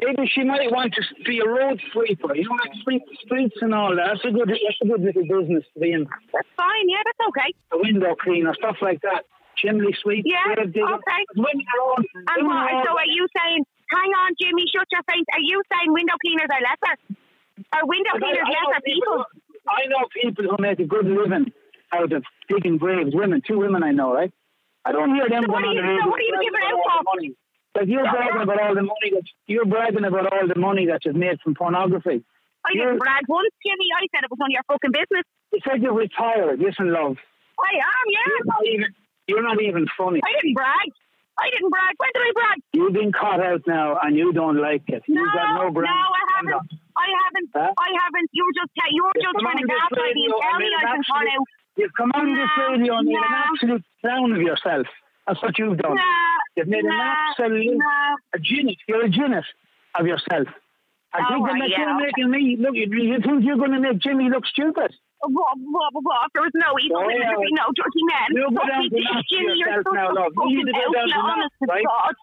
Maybe 0.00 0.26
she 0.26 0.42
might 0.42 0.70
want 0.72 0.94
to 0.94 1.02
be 1.24 1.38
a 1.40 1.46
road 1.48 1.78
sweeper. 1.92 2.34
You 2.34 2.48
know, 2.48 2.56
like 2.58 2.74
sweep 2.82 3.02
the 3.06 3.16
streets 3.22 3.56
and 3.60 3.74
all 3.74 3.94
that. 3.94 4.18
That's 4.18 4.24
a 4.24 4.30
good, 4.30 4.48
that's 4.48 4.80
a 4.82 4.86
good 4.86 5.02
little 5.02 5.22
business 5.26 5.64
to 5.74 5.78
be 5.80 5.92
in. 5.92 6.06
That's 6.32 6.48
fine, 6.56 6.86
yeah, 6.88 7.02
that's 7.04 7.22
okay. 7.28 7.50
A 7.72 7.78
window 7.78 8.14
cleaner, 8.16 8.54
stuff 8.54 8.76
like 8.82 9.00
that. 9.02 9.26
Chimney 9.56 9.92
sweep. 10.02 10.24
Yeah, 10.26 10.54
okay. 10.58 11.22
Women 11.36 11.66
are 11.76 12.02
And 12.34 12.46
what? 12.48 12.56
are 12.72 12.82
So 12.86 12.90
are 12.98 13.06
you 13.06 13.26
saying, 13.36 13.62
hang 13.92 14.10
on, 14.24 14.32
Jimmy, 14.40 14.64
shut 14.74 14.88
your 14.90 15.02
face. 15.06 15.26
Are 15.34 15.44
you 15.44 15.62
saying 15.70 15.92
window 15.92 16.14
cleaners 16.24 16.48
are 16.50 16.62
lesser? 16.64 16.94
Are 17.74 17.84
window 17.86 18.10
But 18.14 18.24
I- 18.24 18.32
cleaners 18.32 18.48
I 18.48 18.52
know 18.54 18.68
lesser 18.70 18.82
people? 18.86 19.18
I 19.68 19.80
know 19.86 20.02
people 20.10 20.44
who 20.50 20.56
make 20.58 20.80
a 20.80 20.86
good 20.88 21.04
living 21.06 21.52
out 21.92 22.12
of 22.12 22.24
digging 22.48 22.78
graves. 22.78 23.14
Women, 23.14 23.42
two 23.46 23.58
women 23.58 23.82
I 23.82 23.92
know, 23.92 24.12
right? 24.14 24.32
I 24.84 24.92
don't 24.92 25.14
hear 25.14 25.28
them 25.28 25.44
So 25.46 25.52
what 25.52 25.62
going 25.62 25.78
are 25.78 25.92
you- 25.94 26.00
so 26.02 26.08
what 26.10 26.18
are 26.18 26.22
you 26.22 26.38
giving 26.42 26.60
about 26.60 26.72
out 26.72 26.74
all 26.74 26.82
for? 26.82 26.98
the 26.98 27.04
money. 27.14 27.34
Like 27.74 27.88
you're 27.88 28.04
bragging 28.10 28.42
about 28.42 28.60
all 28.60 28.74
the 28.74 28.82
money 28.82 29.10
that 29.12 29.22
you're 29.46 29.64
bragging 29.64 30.04
about 30.04 30.32
all 30.32 30.46
the 30.48 30.58
money 30.58 30.86
that 30.86 31.04
you've 31.04 31.16
made 31.16 31.40
from 31.40 31.54
pornography. 31.54 32.24
I 32.64 32.70
You're- 32.74 32.86
didn't 32.86 32.98
brag 32.98 33.24
once, 33.28 33.48
Jimmy. 33.64 33.86
I 33.96 34.06
said 34.14 34.24
it 34.24 34.30
was 34.30 34.38
none 34.38 34.50
of 34.50 34.52
your 34.52 34.62
fucking 34.68 34.92
business. 34.92 35.24
You 35.52 35.60
said 35.66 35.82
you're 35.82 35.94
retired. 35.94 36.58
Listen, 36.60 36.92
love. 36.92 37.16
I 37.58 37.74
am, 37.74 38.06
You're 38.06 38.36
yeah. 38.36 38.44
not 38.44 38.66
even. 38.66 38.94
You're 39.28 39.42
not 39.42 39.60
even 39.62 39.86
funny. 39.96 40.20
I 40.24 40.32
didn't 40.40 40.54
brag. 40.54 40.88
I 41.40 41.50
didn't 41.50 41.70
brag. 41.70 41.94
When 41.96 42.10
did 42.12 42.22
I 42.22 42.32
brag? 42.34 42.58
You've 42.72 42.92
been 42.92 43.12
caught 43.12 43.40
out 43.40 43.62
now, 43.66 43.98
and 44.02 44.16
you 44.16 44.32
don't 44.32 44.56
like 44.60 44.82
it. 44.88 45.02
No, 45.08 45.22
You've 45.22 45.32
got 45.32 45.54
no 45.54 45.68
no. 45.70 45.86
I 45.88 46.22
haven't. 46.36 46.70
I 46.96 47.08
haven't. 47.24 47.48
Huh? 47.54 47.72
I 47.78 47.90
haven't. 47.96 48.28
You 48.32 48.44
were 48.44 48.56
just 48.56 48.72
te- 48.74 48.92
you 48.92 49.02
were 49.04 49.14
You've 49.16 49.32
just 49.32 49.38
trying 49.40 49.60
to 49.60 49.66
gaslight 49.66 50.14
me 50.14 50.24
and 50.28 50.36
tell 50.40 50.58
me 50.58 50.68
I've 50.72 50.92
been 50.92 51.06
caught 51.08 51.28
out. 51.28 51.46
You've 51.76 51.94
come 51.96 52.10
on 52.14 52.34
this 52.36 52.52
radio 52.58 52.92
and 53.00 53.08
made 53.08 53.16
an 53.16 53.36
absolute 53.48 53.84
clown 54.00 54.32
of 54.32 54.42
yourself. 54.42 54.86
That's 55.26 55.40
what 55.40 55.56
you've 55.58 55.78
done. 55.78 55.96
Nah, 55.96 56.36
You've 56.56 56.68
made 56.68 56.84
an 56.84 56.92
absolute 56.92 57.78
nah. 57.78 58.16
a 58.34 58.38
genius. 58.38 58.76
You're 58.86 59.06
a 59.06 59.08
genius 59.08 59.46
of 59.94 60.06
yourself. 60.06 60.48
I 61.12 61.28
think 61.28 61.44
right, 61.44 61.60
that 61.60 61.68
yeah, 61.68 61.84
you're 61.84 61.96
okay. 61.96 62.08
making 62.08 62.28
me 62.32 62.42
look. 62.56 62.74
You, 62.74 62.88
you 62.88 63.20
think 63.20 63.44
you're 63.44 63.60
going 63.60 63.76
to 63.76 63.80
make 63.80 64.00
Jimmy 64.00 64.32
look 64.32 64.48
stupid? 64.48 64.92
What, 65.20 65.54
what, 65.60 65.92
what? 65.92 66.32
There 66.34 66.42
was 66.42 66.56
no 66.56 66.72
evil. 66.80 67.04
There 67.04 67.20
yeah. 67.20 67.36
would 67.36 67.44
be 67.44 67.52
no 67.52 67.68
dirty 67.76 68.02
men. 68.08 68.28
You 68.32 68.48
go 68.48 68.64
down 68.64 68.88
to 68.88 69.22
Jimmy, 69.28 69.54
you're 69.60 69.76
such 69.84 69.92
now, 69.92 70.10
love. 70.10 70.32
You 70.48 70.64
need 70.64 70.72
to 70.72 70.74
go 70.74 70.88
down 70.88 71.08
to 71.08 71.20
honest 71.20 71.54
to? 71.60 71.66
God. 71.68 72.14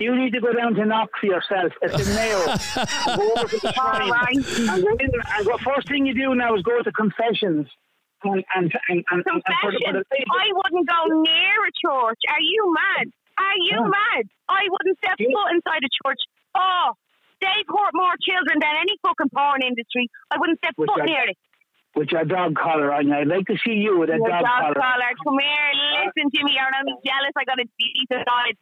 You 0.00 0.16
need 0.16 0.32
to 0.32 0.40
go 0.40 0.52
down 0.52 0.72
to 0.74 0.84
Knock 0.86 1.10
for 1.20 1.26
yourself. 1.26 1.72
It's 1.82 1.92
in 2.08 2.14
Mayo. 2.16 2.40
go 3.20 3.32
over 3.36 3.46
to 3.52 3.58
the 3.60 3.72
shrine 3.76 4.08
right. 4.10 4.32
and 4.32 4.80
go 4.82 4.96
in. 4.96 5.10
And 5.12 5.44
go, 5.44 5.58
first 5.60 5.88
thing 5.88 6.06
you 6.06 6.14
do 6.14 6.34
now 6.34 6.56
is 6.56 6.62
go 6.62 6.80
to 6.82 6.90
confessions. 6.92 7.68
And 8.24 8.44
and 8.56 8.72
and, 8.88 9.04
and, 9.12 9.20
and 9.28 9.42
for 9.60 9.70
the, 9.72 9.80
for 9.84 9.92
the 9.92 10.04
I 10.32 10.46
wouldn't 10.56 10.88
go 10.88 11.00
near 11.20 11.56
a 11.68 11.72
church. 11.76 12.20
Are 12.32 12.40
you 12.40 12.72
mad? 12.72 13.06
Are 13.38 13.58
you 13.60 13.76
Yeah. 13.80 13.92
mad? 13.92 14.24
I 14.48 14.62
wouldn't 14.72 14.96
step 15.04 15.16
Yeah. 15.20 15.28
foot 15.36 15.52
inside 15.52 15.84
a 15.84 15.92
church. 16.04 16.20
Oh, 16.56 16.92
they 17.40 17.60
court 17.68 17.92
more 17.92 18.16
children 18.20 18.56
than 18.60 18.74
any 18.80 18.96
fucking 19.04 19.32
porn 19.36 19.60
industry. 19.64 20.08
I 20.32 20.36
wouldn't 20.40 20.58
step 20.64 20.74
Which 20.76 20.88
foot 20.88 21.02
I- 21.02 21.12
near 21.12 21.24
it. 21.28 21.36
With 21.94 22.12
your 22.12 22.24
dog 22.24 22.54
collar 22.54 22.92
on 22.92 23.08
you. 23.08 23.14
I'd 23.14 23.26
like 23.26 23.46
to 23.46 23.56
see 23.64 23.74
you 23.74 23.98
with 23.98 24.10
a 24.10 24.18
dog, 24.18 24.28
dog 24.28 24.44
collar. 24.44 24.74
collar. 24.74 25.10
Come 25.24 25.38
here, 25.38 25.68
listen 26.06 26.30
to 26.30 26.40
me. 26.44 26.54
You're 26.54 26.96
jealous. 27.04 27.34
I 27.36 27.44
got 27.44 27.58
a 27.58 27.66
decent 27.78 28.26
eyes. 28.28 28.56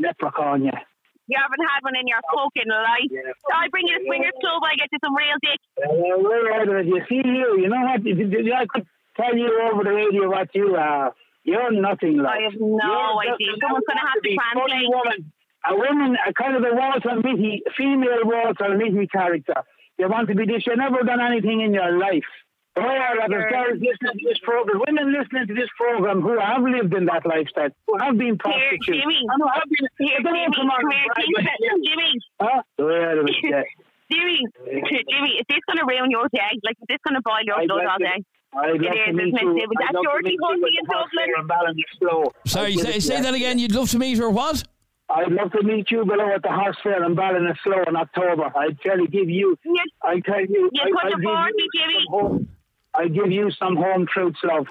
Leprechaun, 0.00 0.64
yeah. 0.64 0.80
You 1.26 1.40
haven't 1.40 1.64
had 1.64 1.80
one 1.80 1.96
in 1.96 2.04
your 2.04 2.20
fucking 2.20 2.68
life. 2.68 3.08
Yeah. 3.08 3.32
I 3.48 3.68
bring 3.72 3.88
you 3.88 3.96
to 3.96 4.04
swingers 4.04 4.36
club. 4.44 4.60
I 4.60 4.76
get 4.76 4.92
you 4.92 5.00
some 5.00 5.16
real 5.16 5.38
dick. 5.40 5.60
Uh, 5.80 6.20
we're 6.20 6.52
out 6.52 6.68
of 6.68 6.76
it. 6.84 6.86
You 6.86 7.00
see 7.08 7.24
you. 7.24 7.64
You 7.64 7.68
know 7.72 7.80
what? 7.80 8.04
I 8.04 8.66
could 8.68 8.84
tell 9.16 9.32
you 9.32 9.48
over 9.72 9.84
the 9.84 9.94
radio 9.96 10.28
what 10.28 10.52
you 10.52 10.76
are. 10.76 11.14
You're 11.44 11.72
nothing 11.72 12.18
like. 12.18 12.40
I 12.40 12.42
have 12.44 12.60
no 12.60 12.76
You're 12.76 13.32
idea. 13.32 13.56
Someone's 13.60 13.88
gonna 13.88 14.04
have 14.04 14.20
to 14.20 14.30
funny 14.36 14.68
translate. 14.68 14.88
Woman. 14.92 15.32
A 15.64 15.74
woman, 15.76 16.16
a 16.28 16.32
kind 16.34 16.56
of 16.56 16.62
a 16.62 16.76
Walter 16.76 17.16
Mitty, 17.24 17.62
female 17.76 18.24
Walter 18.24 18.76
Mitty 18.76 19.06
character. 19.06 19.64
You 19.96 20.08
want 20.08 20.28
to 20.28 20.34
be 20.34 20.44
this. 20.44 20.66
You've 20.66 20.76
never 20.76 21.02
done 21.04 21.20
anything 21.20 21.62
in 21.62 21.72
your 21.72 21.98
life. 21.98 22.28
There 22.74 22.82
are 22.84 23.14
a 23.14 23.18
lot 23.22 23.30
of 23.30 23.38
Sure. 23.38 23.50
girls 23.54 23.78
listening 23.78 24.18
to 24.18 24.24
this 24.28 24.38
program, 24.42 24.82
women 24.86 25.12
listening 25.14 25.46
to 25.46 25.54
this 25.54 25.70
program 25.78 26.20
who 26.22 26.34
have 26.38 26.62
lived 26.62 26.92
in 26.94 27.06
that 27.06 27.22
lifestyle, 27.24 27.70
who 27.86 27.94
have 28.02 28.18
been 28.18 28.34
Here, 28.34 28.50
prostitutes. 28.50 28.86
Jimmy. 28.98 29.18
and 29.22 29.38
who 29.38 29.46
have 29.48 29.68
been, 29.70 29.86
Here, 30.02 30.18
they 30.18 30.22
don't 30.26 30.34
Jimmy. 30.34 30.56
come 30.58 30.70
on 30.74 30.80
Come 30.82 30.90
and 30.90 30.98
here, 30.98 31.06
brag 31.14 31.26
keep 31.26 31.36
like 31.38 31.46
it. 31.46 31.60
you. 31.62 31.74
Jimmy. 31.86 32.12
Huh? 32.42 32.62
We're 32.78 33.10
out 33.10 33.18
of 33.18 33.26
it, 33.30 33.36
yeah. 33.46 33.62
Jimmy, 34.10 34.38
Jimmy, 34.66 35.32
is 35.38 35.46
this 35.48 35.62
going 35.70 35.78
to 35.78 35.86
ruin 35.86 36.10
your 36.10 36.26
day? 36.34 36.50
Like, 36.66 36.76
is 36.82 36.86
this 36.90 36.98
going 37.06 37.14
to 37.14 37.22
boil 37.22 37.40
your 37.46 37.58
I'd 37.62 37.68
blood 37.68 37.78
like 37.78 37.88
all 37.94 37.98
to- 37.98 38.04
day? 38.04 38.18
I'd 38.54 38.74
It 38.76 38.82
love 38.82 38.92
to 38.94 39.10
is, 39.10 39.16
meet 39.16 39.34
isn't 39.34 39.56
you. 39.56 39.62
It 39.62 39.68
was 39.70 39.78
that 39.80 39.92
to 39.94 40.02
Georgie 40.04 40.24
meet 40.24 40.38
you 40.38 40.46
Huntley 40.46 40.70
in 40.78 40.84
Dublin. 40.86 41.26
there 41.26 41.34
and 41.38 41.48
Ballinasloe. 41.50 42.32
Sorry, 42.46 42.74
say, 42.76 42.98
say 43.00 43.20
that 43.22 43.34
again. 43.34 43.58
You'd 43.58 43.72
love 43.74 43.90
to 43.90 43.98
meet 43.98 44.18
her. 44.18 44.30
What? 44.30 44.62
I'd 45.10 45.32
love 45.32 45.50
to 45.52 45.62
meet 45.62 45.90
you 45.90 46.04
below 46.04 46.30
at 46.34 46.42
the 46.42 46.50
horse 46.52 46.76
fair 46.82 47.02
in 47.04 47.14
Ballinasloe 47.16 47.86
in 47.88 47.96
October. 47.96 48.50
I'd 48.56 48.78
tell 48.80 48.98
you, 48.98 49.06
give 49.08 49.28
you, 49.30 49.56
You, 49.64 49.76
I 50.02 50.20
tell 50.20 50.40
you, 50.40 50.70
You 50.72 50.82
I, 50.82 50.84
couldn't 50.84 50.98
I'd 50.98 51.10
give 51.10 51.30
afford 51.30 51.52
you 51.56 51.56
me, 51.56 51.68
Jimmy. 51.74 52.46
Some 52.94 53.02
home, 53.02 53.06
I'd 53.06 53.14
give 53.14 53.32
you 53.32 53.50
some 53.50 53.76
home 53.76 54.06
truths, 54.06 54.38
love. 54.44 54.66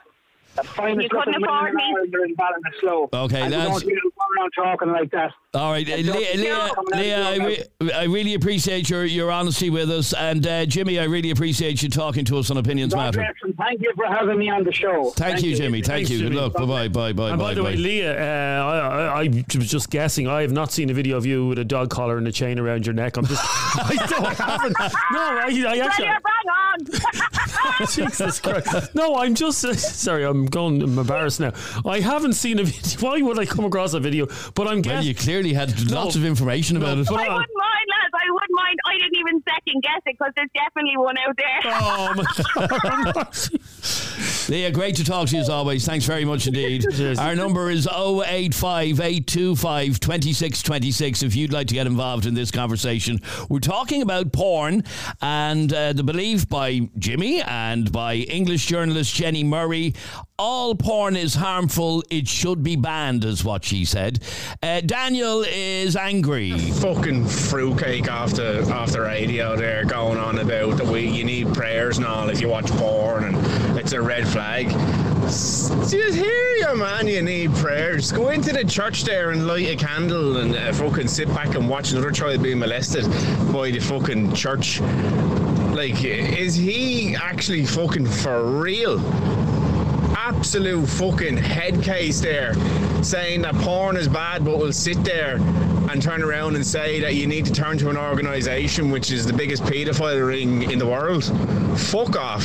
You 0.56 1.10
couldn't 1.10 1.44
afford 1.44 1.74
me. 1.74 1.84
in 1.84 1.96
Ireland 1.96 2.16
are 2.16 2.26
in 2.26 2.36
Ballinasloe. 2.36 3.10
Okay, 3.12 3.42
and 3.42 3.52
you 3.52 3.58
lads. 3.58 3.84
Don't 4.36 4.54
hear 4.56 4.64
them 4.64 4.78
going 4.78 4.88
around 4.88 4.88
talking 4.88 4.92
like 4.92 5.12
that. 5.12 5.34
All 5.56 5.72
right, 5.72 5.88
uh, 5.88 5.96
Leah, 5.98 6.14
Leah, 6.14 6.36
you're 6.36 6.70
coming 6.70 6.94
out 6.94 6.98
Leah 6.98 7.30
I, 7.30 7.36
re- 7.46 7.92
I 7.94 8.04
really 8.06 8.34
appreciate 8.34 8.90
your, 8.90 9.06
your 9.06 9.32
honesty 9.32 9.70
with 9.70 9.90
us. 9.92 10.14
And 10.14 10.46
uh, 10.48 10.66
Jimmy, 10.66 11.00
I 11.00 11.04
really 11.04 11.30
appreciate 11.30 11.84
you 11.84 11.90
talking 11.90 12.26
to 12.26 12.38
us 12.38 12.50
on 12.50 12.58
Opinions 12.58 12.94
God 12.94 13.16
Matter. 13.16 13.34
thank 13.58 13.82
you 13.82 13.94
for 13.96 14.06
having 14.08 14.40
me 14.40 14.50
on 14.50 14.64
the 14.64 14.72
show. 14.72 15.12
Thank, 15.12 15.44
you, 15.44 15.56
Jimmy. 15.56 15.82
Thank 15.82 16.08
Thanks, 16.08 16.10
you. 16.10 16.30
Good 16.30 16.34
luck. 16.34 16.54
Bye 16.54 16.66
bye. 16.66 16.88
Bye 16.88 17.14
bye. 17.14 17.30
And 17.30 17.38
by 17.38 17.50
bye, 17.50 17.54
the 17.54 17.64
way, 17.64 17.76
bye. 17.76 17.82
Leah, 17.82 18.14
uh, 18.20 18.66
I, 18.66 18.78
I, 18.78 19.22
I 19.22 19.44
was 19.58 19.70
just 19.70 19.90
guessing. 19.90 20.28
I 20.28 20.42
have 20.42 20.52
not 20.52 20.72
seen 20.72 20.90
a 20.90 20.94
video 20.94 21.18
of 21.18 21.26
you 21.26 21.48
with 21.48 21.60
a 21.60 21.66
dog 21.66 21.90
collar 21.90 22.18
and 22.18 22.28
a 22.28 22.32
chain 22.32 22.58
around 22.58 22.86
your 22.86 22.94
neck. 22.94 23.18
I'm 23.18 23.26
just, 23.26 23.44
I 23.46 23.96
don't 24.10 24.36
haven't. 24.36 24.76
No, 24.80 25.20
I, 25.20 25.66
I 25.68 25.78
actually, 25.86 26.06
you're 26.06 26.20
bang 26.24 26.50
on. 26.50 27.88
Jesus 27.88 28.40
Christ. 28.40 28.96
No, 28.96 29.16
I'm 29.16 29.36
just 29.36 29.64
uh, 29.64 29.74
sorry. 29.74 30.26
I'm 30.26 30.46
going. 30.46 30.82
I'm 30.82 30.98
embarrassed 30.98 31.40
now. 31.40 31.54
I 31.86 32.00
haven't 32.00 32.34
seen 32.34 32.60
a 32.60 32.64
video. 32.64 33.08
Why 33.08 33.22
would 33.22 33.40
I 33.40 33.46
come 33.46 33.66
across 33.66 33.94
a 33.94 34.00
video? 34.00 34.23
But 34.56 34.68
I'm 34.68 34.82
Well, 34.82 35.04
you 35.04 35.14
clearly 35.16 35.54
had 35.54 35.70
No. 35.90 36.04
lots 36.04 36.16
of 36.16 36.26
information 36.26 36.78
about 36.78 36.98
it. 36.98 37.08
but 37.08 37.16
I 37.16 37.24
wouldn't 37.34 37.50
mind, 37.58 37.88
lads. 37.90 38.14
I 38.14 38.32
wouldn't 38.32 38.52
mind. 38.54 38.80
I 38.86 38.94
didn't 38.98 39.20
even 39.20 39.44
second 39.50 39.84
guess 39.84 40.02
it 40.06 40.16
because 40.18 40.34
there's 40.36 40.50
definitely 40.54 40.98
one 40.98 41.16
out 41.18 41.36
there. 41.38 41.60
Oh 41.66 42.14
my 42.16 43.24
Yeah, 44.50 44.70
great 44.72 44.96
to 44.98 45.04
talk 45.06 45.30
to 45.30 45.36
you 45.36 45.42
as 45.42 45.50
always. 45.50 45.86
Thanks 45.86 46.06
very 46.06 46.26
much 46.26 46.48
indeed. 46.48 46.86
Cheers. 46.96 47.18
Our 47.18 47.34
number 47.36 47.70
is 47.70 47.88
085 47.88 49.00
825 49.00 50.00
2626 50.00 51.24
if 51.24 51.36
you'd 51.36 51.54
like 51.54 51.68
to 51.68 51.74
get 51.74 51.88
involved 51.88 52.26
in 52.26 52.34
this 52.34 52.52
conversation. 52.52 53.20
We're 53.50 53.60
talking 53.60 54.02
about 54.02 54.32
porn 54.34 54.84
and 55.22 55.72
uh, 55.74 55.94
the 55.94 56.04
belief 56.04 56.48
by 56.50 56.82
Jimmy 57.00 57.42
and 57.42 57.92
by 57.92 58.16
English 58.16 58.66
journalist 58.66 59.16
Jenni 59.16 59.46
Murray 59.46 59.94
all 60.40 60.74
porn 60.76 61.16
is 61.16 61.36
harmful, 61.36 62.04
it 62.10 62.28
should 62.28 62.64
be 62.64 62.76
banned, 62.76 63.24
is 63.24 63.44
what 63.44 63.64
she 63.64 63.86
said. 63.86 64.20
Uh, 64.62 64.82
Daniel 64.82 65.44
is 65.48 65.96
angry. 65.96 66.58
fucking 66.58 67.26
fruitcake 67.26 68.12
off 68.12 68.34
the 68.34 69.00
radio 69.00 69.56
there 69.56 69.86
going 69.86 70.18
on 70.18 70.40
about 70.40 70.78
the 70.78 70.86
way 70.86 71.06
you 71.08 71.24
need 71.24 71.54
prayers 71.54 71.98
and 71.98 72.08
all 72.08 72.30
if 72.30 72.42
you 72.42 72.50
watch 72.50 72.70
porn 72.72 73.24
and 73.26 73.78
it's 73.78 73.94
a 73.94 74.02
red 74.02 74.28
flag. 74.28 74.70
Just 75.24 76.16
hear 76.16 76.56
you, 76.58 76.76
man. 76.76 77.08
You 77.08 77.22
need 77.22 77.54
prayers. 77.56 78.12
Go 78.12 78.30
into 78.30 78.52
the 78.52 78.66
church 78.66 79.04
there 79.04 79.32
and 79.32 79.48
light 79.48 79.68
a 79.68 79.76
candle 79.76 80.38
and 80.38 80.56
uh, 80.56 80.74
fucking 80.74 81.08
sit 81.08 81.28
back 81.30 81.56
and 81.56 81.70
watch 81.70 81.92
another 81.92 82.12
child 82.12 82.44
being 82.44 82.60
molested 82.60 83.06
by 83.54 83.72
the 83.72 83.80
fucking 83.80 84.34
church. 84.34 84.82
Like, 84.82 86.04
is 86.04 86.56
he 86.56 87.16
actually 87.16 87.66
fucking 87.66 88.06
for 88.06 88.44
real? 88.60 89.00
Absolute 90.26 90.88
fucking 90.88 91.36
head 91.36 91.84
case 91.84 92.22
there 92.22 92.54
saying 93.04 93.42
that 93.42 93.54
porn 93.56 93.98
is 93.98 94.08
bad 94.08 94.46
but 94.46 94.58
will 94.58 94.72
sit 94.72 95.04
there 95.04 95.36
and 95.36 96.02
turn 96.02 96.24
around 96.24 96.56
and 96.56 96.66
say 96.66 97.02
that 97.02 97.16
you 97.16 97.28
need 97.28 97.44
to 97.44 97.52
turn 97.52 97.78
to 97.78 97.90
an 97.90 97.98
organisation 97.98 98.90
which 98.90 99.12
is 99.12 99.26
the 99.26 99.34
biggest 99.34 99.64
paedophile 99.64 100.26
ring 100.26 100.72
in 100.72 100.80
the 100.80 100.88
world. 100.88 101.26
Fuck 101.78 102.16
off. 102.16 102.42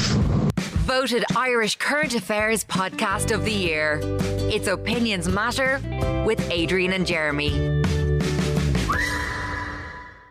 Voted 0.88 1.24
Irish 1.36 1.76
Current 1.76 2.16
Affairs 2.16 2.64
Podcast 2.64 3.32
of 3.32 3.44
the 3.44 3.52
Year. 3.52 4.00
It's 4.50 4.66
Opinions 4.66 5.28
Matter 5.28 5.80
with 6.26 6.50
Adrian 6.50 6.92
and 6.92 7.06
Jeremy. 7.06 7.77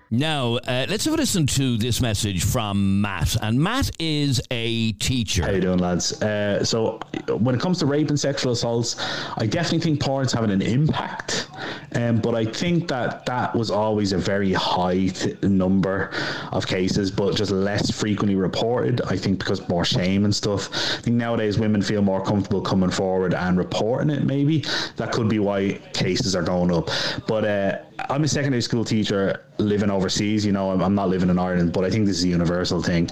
Now, 0.10 0.56
uh, 0.56 0.86
let's 0.88 1.04
have 1.04 1.14
a 1.14 1.18
listen 1.18 1.46
to 1.48 1.78
this 1.78 2.00
message 2.00 2.46
from 2.46 3.02
Matt. 3.02 3.36
And 3.42 3.60
Matt 3.60 3.92
is 4.00 4.42
a 4.52 4.94
teacher. 4.94 5.44
How 5.44 5.52
you 5.52 5.60
doing, 5.60 5.80
lads? 5.80 6.22
Uh, 6.22 6.64
so, 6.64 7.00
when 7.30 7.54
it 7.54 7.60
comes 7.60 7.80
to 7.80 7.86
rape 7.86 8.08
and 8.08 8.18
sexual 8.18 8.54
assaults, 8.54 8.96
I 9.36 9.46
definitely 9.46 9.80
think 9.80 10.02
porn's 10.02 10.32
having 10.32 10.52
an 10.52 10.62
impact. 10.62 11.47
Um, 11.96 12.18
but 12.18 12.36
I 12.36 12.46
think 12.46 12.88
that 12.90 13.26
that 13.26 13.56
was 13.56 13.72
always 13.72 14.14
a 14.14 14.18
very 14.18 14.54
high 14.54 15.08
th- 15.08 15.42
number 15.44 16.12
of 16.52 16.68
cases, 16.68 17.12
but 17.12 17.36
just 17.36 17.52
less 17.52 17.92
frequently 17.92 18.36
reported. 18.36 19.02
I 19.02 19.18
think 19.18 19.40
because 19.40 19.68
more 19.70 19.86
shame 19.86 20.26
and 20.26 20.36
stuff. 20.36 20.70
I 20.74 21.02
think 21.02 21.16
nowadays 21.16 21.58
women 21.60 21.82
feel 21.82 22.02
more 22.02 22.24
comfortable 22.24 22.62
coming 22.62 22.90
forward 22.90 23.34
and 23.34 23.58
reporting 23.58 24.10
it. 24.10 24.24
Maybe 24.24 24.64
that 24.98 25.12
could 25.12 25.30
be 25.30 25.40
why 25.40 25.80
cases 25.94 26.36
are 26.36 26.44
going 26.44 26.72
up. 26.72 26.90
But 27.28 27.46
uh, 27.46 27.78
I'm 28.10 28.24
a 28.24 28.28
secondary 28.28 28.62
school 28.62 28.86
teacher 28.86 29.44
living 29.58 29.90
overseas. 29.90 30.46
You 30.46 30.52
know, 30.52 30.72
I'm, 30.72 30.82
I'm 30.82 30.96
not 30.96 31.10
living 31.10 31.30
in 31.30 31.40
Ireland, 31.40 31.74
but 31.74 31.84
I 31.84 31.90
think 31.90 32.06
this 32.06 32.20
is 32.20 32.24
a 32.26 32.30
universal 32.30 32.82
thing. 32.82 33.10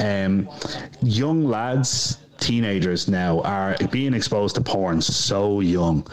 Um, 0.00 0.48
young 1.02 1.44
lads, 1.44 2.18
teenagers 2.38 3.08
now 3.08 3.40
are 3.42 3.76
being 3.90 4.14
exposed 4.14 4.54
to 4.56 4.60
porn 4.60 5.00
so 5.00 5.60
young, 5.60 6.06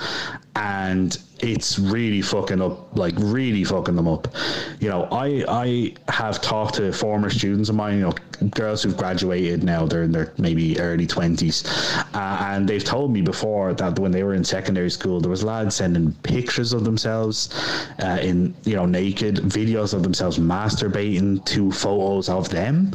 and 0.55 1.17
it's 1.43 1.77
really 1.77 2.21
fucking 2.21 2.61
up, 2.61 2.97
like 2.97 3.13
really 3.17 3.63
fucking 3.63 3.95
them 3.95 4.07
up. 4.07 4.27
You 4.79 4.89
know, 4.89 5.07
I 5.11 5.43
I 5.47 5.93
have 6.11 6.41
talked 6.41 6.75
to 6.75 6.91
former 6.93 7.29
students 7.29 7.69
of 7.69 7.75
mine, 7.75 7.97
you 7.97 8.03
know, 8.03 8.13
girls 8.51 8.83
who've 8.83 8.95
graduated 8.95 9.63
now, 9.63 9.85
they're 9.85 10.03
in 10.03 10.11
their 10.11 10.33
maybe 10.37 10.79
early 10.79 11.05
twenties, 11.05 11.65
uh, 12.13 12.37
and 12.41 12.67
they've 12.67 12.83
told 12.83 13.11
me 13.11 13.21
before 13.21 13.73
that 13.73 13.99
when 13.99 14.11
they 14.11 14.23
were 14.23 14.33
in 14.33 14.43
secondary 14.43 14.89
school, 14.89 15.19
there 15.19 15.29
was 15.29 15.43
lads 15.43 15.75
sending 15.75 16.13
pictures 16.23 16.71
of 16.73 16.85
themselves 16.85 17.49
uh, 18.01 18.17
in 18.21 18.53
you 18.63 18.75
know 18.75 18.85
naked 18.85 19.35
videos 19.37 19.93
of 19.93 20.01
themselves 20.01 20.39
masturbating 20.39 21.43
to 21.45 21.71
photos 21.71 22.29
of 22.29 22.49
them. 22.49 22.93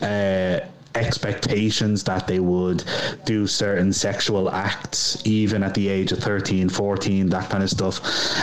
Uh, 0.00 0.60
expectations 0.94 2.02
that 2.04 2.26
they 2.26 2.40
would 2.40 2.84
do 3.24 3.46
certain 3.46 3.92
sexual 3.92 4.50
acts 4.50 5.22
even 5.24 5.62
at 5.62 5.74
the 5.74 5.88
age 5.88 6.12
of 6.12 6.18
13 6.18 6.68
14 6.68 7.28
that 7.28 7.48
kind 7.50 7.62
of 7.62 7.70
stuff. 7.70 8.00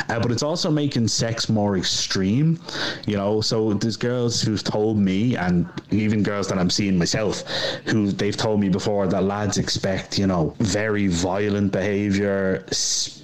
Uh, 0.09 0.19
but 0.19 0.31
it's 0.31 0.43
also 0.43 0.69
making 0.71 1.07
sex 1.07 1.49
more 1.49 1.77
extreme 1.77 2.59
you 3.05 3.17
know? 3.17 3.41
So 3.41 3.73
there's 3.73 3.97
girls 3.97 4.41
who've 4.41 4.63
told 4.63 4.97
me 4.97 5.35
and 5.35 5.67
even 5.91 6.23
girls 6.23 6.47
that 6.49 6.57
i'm 6.57 6.69
seeing 6.69 6.97
myself 6.97 7.43
who 7.85 8.11
they've 8.11 8.35
told 8.35 8.59
me 8.59 8.69
before 8.69 9.07
that 9.07 9.23
lads 9.23 9.57
expect 9.57 10.17
you 10.19 10.27
know 10.27 10.55
very 10.59 11.07
violent 11.07 11.71
behavior 11.71 12.65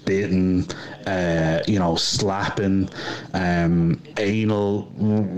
spitting 0.01 0.67
uh, 1.05 1.61
you 1.67 1.77
know 1.77 1.95
slapping 1.95 2.89
um, 3.33 4.01
anal 4.17 4.83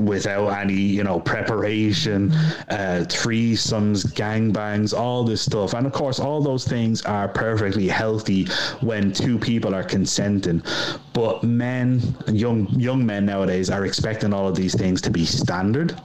without 0.06 0.48
any 0.50 0.74
you 0.74 1.04
know 1.04 1.20
preparation 1.20 2.32
uh, 2.70 3.04
threesomes 3.08 4.06
gangbangs 4.14 4.98
all 4.98 5.24
this 5.24 5.42
stuff. 5.42 5.74
And 5.74 5.86
of 5.86 5.94
course 5.94 6.20
all 6.20 6.42
those 6.42 6.66
things 6.66 7.02
are 7.04 7.28
perfectly 7.28 7.88
healthy 7.88 8.46
when 8.82 9.12
two 9.12 9.38
people 9.38 9.76
are 9.76 9.84
consenting. 9.84 10.64
But 11.14 11.44
men 11.44 12.16
young 12.28 12.68
young 12.70 13.06
men 13.06 13.26
nowadays 13.26 13.70
are 13.70 13.86
expecting 13.86 14.34
all 14.34 14.48
of 14.48 14.56
these 14.56 14.76
things 14.76 15.02
to 15.02 15.10
be 15.10 15.26
standard 15.26 16.00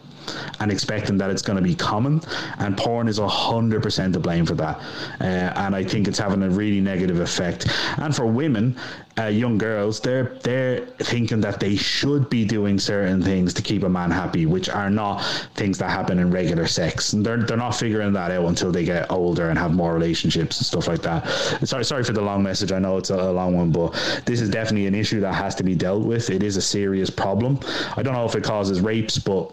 and 0.60 0.70
expecting 0.70 1.18
that 1.18 1.30
it's 1.30 1.42
going 1.42 1.56
to 1.56 1.62
be 1.62 1.74
common. 1.74 2.20
And 2.58 2.76
porn 2.76 3.08
is 3.08 3.18
100% 3.18 4.12
to 4.12 4.20
blame 4.20 4.46
for 4.46 4.54
that. 4.54 4.80
Uh, 5.20 5.24
and 5.24 5.74
I 5.74 5.84
think 5.84 6.08
it's 6.08 6.18
having 6.18 6.42
a 6.42 6.50
really 6.50 6.80
negative 6.80 7.20
effect. 7.20 7.68
And 7.98 8.14
for 8.14 8.26
women, 8.26 8.76
uh, 9.18 9.26
young 9.26 9.58
girls, 9.58 10.00
they're 10.00 10.38
they're 10.42 10.86
thinking 11.00 11.40
that 11.40 11.58
they 11.58 11.76
should 11.76 12.30
be 12.30 12.44
doing 12.44 12.78
certain 12.78 13.22
things 13.22 13.52
to 13.54 13.62
keep 13.62 13.82
a 13.82 13.88
man 13.88 14.10
happy, 14.10 14.46
which 14.46 14.68
are 14.68 14.90
not 14.90 15.22
things 15.54 15.78
that 15.78 15.90
happen 15.90 16.18
in 16.18 16.30
regular 16.30 16.66
sex. 16.66 17.12
And 17.12 17.24
they're 17.24 17.42
they're 17.42 17.56
not 17.56 17.74
figuring 17.74 18.12
that 18.12 18.30
out 18.30 18.46
until 18.46 18.70
they 18.70 18.84
get 18.84 19.10
older 19.10 19.50
and 19.50 19.58
have 19.58 19.72
more 19.72 19.92
relationships 19.92 20.58
and 20.58 20.66
stuff 20.66 20.86
like 20.86 21.02
that. 21.02 21.26
Sorry, 21.66 21.84
sorry 21.84 22.04
for 22.04 22.12
the 22.12 22.22
long 22.22 22.42
message. 22.42 22.72
I 22.72 22.78
know 22.78 22.96
it's 22.96 23.10
a, 23.10 23.16
a 23.16 23.32
long 23.32 23.56
one, 23.56 23.70
but 23.72 23.90
this 24.24 24.40
is 24.40 24.50
definitely 24.50 24.86
an 24.86 24.94
issue 24.94 25.20
that 25.20 25.34
has 25.34 25.54
to 25.56 25.64
be 25.64 25.74
dealt 25.74 26.04
with. 26.04 26.30
It 26.30 26.42
is 26.42 26.56
a 26.56 26.62
serious 26.62 27.10
problem. 27.10 27.58
I 27.96 28.02
don't 28.02 28.14
know 28.14 28.24
if 28.24 28.34
it 28.36 28.44
causes 28.44 28.80
rapes, 28.80 29.18
but 29.18 29.52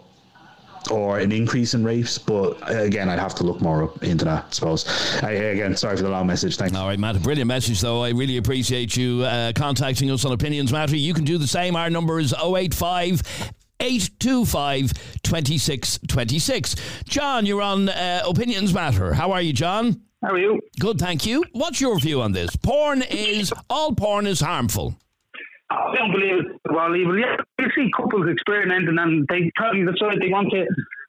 or 0.88 1.18
an 1.18 1.32
increase 1.32 1.74
in 1.74 1.84
rapes. 1.84 2.18
But 2.18 2.58
again, 2.68 3.08
I'd 3.08 3.18
have 3.18 3.34
to 3.36 3.44
look 3.44 3.60
more 3.60 3.84
up 3.84 4.02
into 4.02 4.24
that, 4.24 4.44
I 4.46 4.50
suppose. 4.50 4.86
I, 5.22 5.32
again, 5.32 5.76
sorry 5.76 5.96
for 5.96 6.02
the 6.02 6.10
long 6.10 6.26
message. 6.26 6.56
Thanks. 6.56 6.76
All 6.76 6.86
right, 6.86 6.98
Matt, 6.98 7.16
a 7.16 7.20
brilliant 7.20 7.48
message, 7.48 7.80
though. 7.80 8.02
I 8.02 8.10
really 8.10 8.36
appreciate 8.36 8.96
you 8.96 9.22
uh, 9.22 9.52
contacting 9.54 10.10
us 10.10 10.24
on 10.24 10.32
Opinions 10.32 10.72
Matter. 10.72 10.96
You 10.96 11.14
can 11.14 11.24
do 11.24 11.38
the 11.38 11.46
same. 11.46 11.76
Our 11.76 11.90
number 11.90 12.18
is 12.18 12.34
085 12.34 13.22
825 13.80 14.92
2626. 15.22 16.76
John, 17.04 17.46
you're 17.46 17.62
on 17.62 17.88
uh, 17.88 18.22
Opinions 18.26 18.72
Matter. 18.72 19.12
How 19.14 19.32
are 19.32 19.42
you, 19.42 19.52
John? 19.52 20.02
How 20.22 20.32
are 20.32 20.38
you? 20.38 20.60
Good, 20.80 20.98
thank 20.98 21.26
you. 21.26 21.44
What's 21.52 21.80
your 21.80 21.98
view 22.00 22.22
on 22.22 22.32
this? 22.32 22.56
Porn 22.56 23.02
is, 23.02 23.52
all 23.68 23.94
porn 23.94 24.26
is 24.26 24.40
harmful. 24.40 24.96
I 25.70 25.94
don't 25.94 26.12
believe 26.12 26.46
it's 26.46 26.60
well 26.70 26.94
evil. 26.94 27.18
Yeah, 27.18 27.36
you 27.58 27.66
see 27.74 27.90
couples 27.96 28.28
experimenting 28.30 28.96
and 28.98 29.26
they 29.28 29.50
probably 29.56 29.82
decide 29.82 30.20
they 30.20 30.30
want 30.30 30.50
to, 30.52 30.66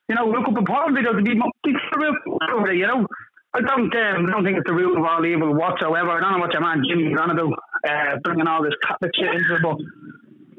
you 0.10 0.16
know, 0.16 0.26
look 0.26 0.48
up 0.48 0.58
a 0.58 0.66
porn 0.66 0.96
video 0.96 1.14
to 1.14 1.22
be 1.22 1.36
be 1.36 1.74
real 1.96 2.16
over 2.54 2.72
it, 2.72 2.78
you 2.78 2.88
know. 2.88 3.06
I 3.54 3.62
don't, 3.62 3.94
um, 3.96 4.26
I 4.28 4.32
don't 4.32 4.44
think 4.44 4.58
it's 4.58 4.68
the 4.68 4.74
root 4.74 4.98
of 4.98 5.06
all 5.06 5.26
evil 5.26 5.54
whatsoever. 5.54 6.12
I 6.12 6.20
don't 6.20 6.34
know 6.34 6.40
what 6.40 6.54
your 6.54 6.62
man 6.62 6.84
Jimmy's 6.88 7.18
on 7.20 7.32
about, 7.32 7.54
uh, 7.88 8.18
bringing 8.24 8.48
all 8.48 8.62
this 8.62 8.74
Catholic 8.86 9.12
shit 9.16 9.34
into 9.34 9.56
it, 9.56 9.62
but 9.64 9.78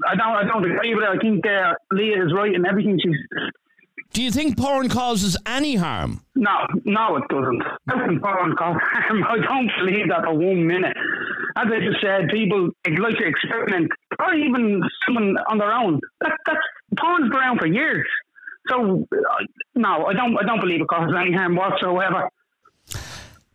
I 0.08 0.16
don't, 0.16 0.34
I 0.34 0.44
don't 0.44 0.64
agree 0.64 0.94
with 0.94 1.04
it. 1.04 1.10
I 1.10 1.18
think 1.18 1.46
uh, 1.46 1.74
Leah 1.92 2.24
is 2.24 2.32
right 2.34 2.54
in 2.54 2.66
everything 2.66 2.98
she's. 3.02 3.18
Do 4.12 4.22
you 4.22 4.30
think 4.30 4.56
porn 4.56 4.88
causes 4.88 5.36
any 5.46 5.76
harm? 5.76 6.22
No, 6.34 6.66
no, 6.84 7.16
it 7.16 7.24
doesn't. 7.28 7.62
Can 7.90 8.20
porn 8.20 8.56
cause 8.56 8.76
harm? 8.80 9.24
I 9.28 9.36
don't 9.36 9.70
believe 9.78 10.08
that 10.08 10.24
for 10.24 10.34
one 10.34 10.66
minute. 10.66 10.96
As 11.56 11.66
I 11.66 11.78
just 11.80 12.00
said, 12.00 12.28
people 12.32 12.70
like 12.98 13.16
to 13.16 13.26
experiment, 13.26 13.90
or 14.18 14.34
even 14.34 14.82
someone 15.06 15.36
on 15.48 15.58
their 15.58 15.72
own. 15.72 16.00
That, 16.20 16.32
that's 16.46 16.58
porn's 16.98 17.28
been 17.30 17.38
around 17.38 17.58
for 17.58 17.66
years. 17.66 18.06
So 18.68 19.06
uh, 19.12 19.44
no, 19.74 20.06
I 20.06 20.12
don't. 20.12 20.36
I 20.38 20.44
don't 20.44 20.60
believe 20.60 20.80
it 20.80 20.88
causes 20.88 21.14
any 21.18 21.32
harm 21.32 21.56
whatsoever. 21.56 22.28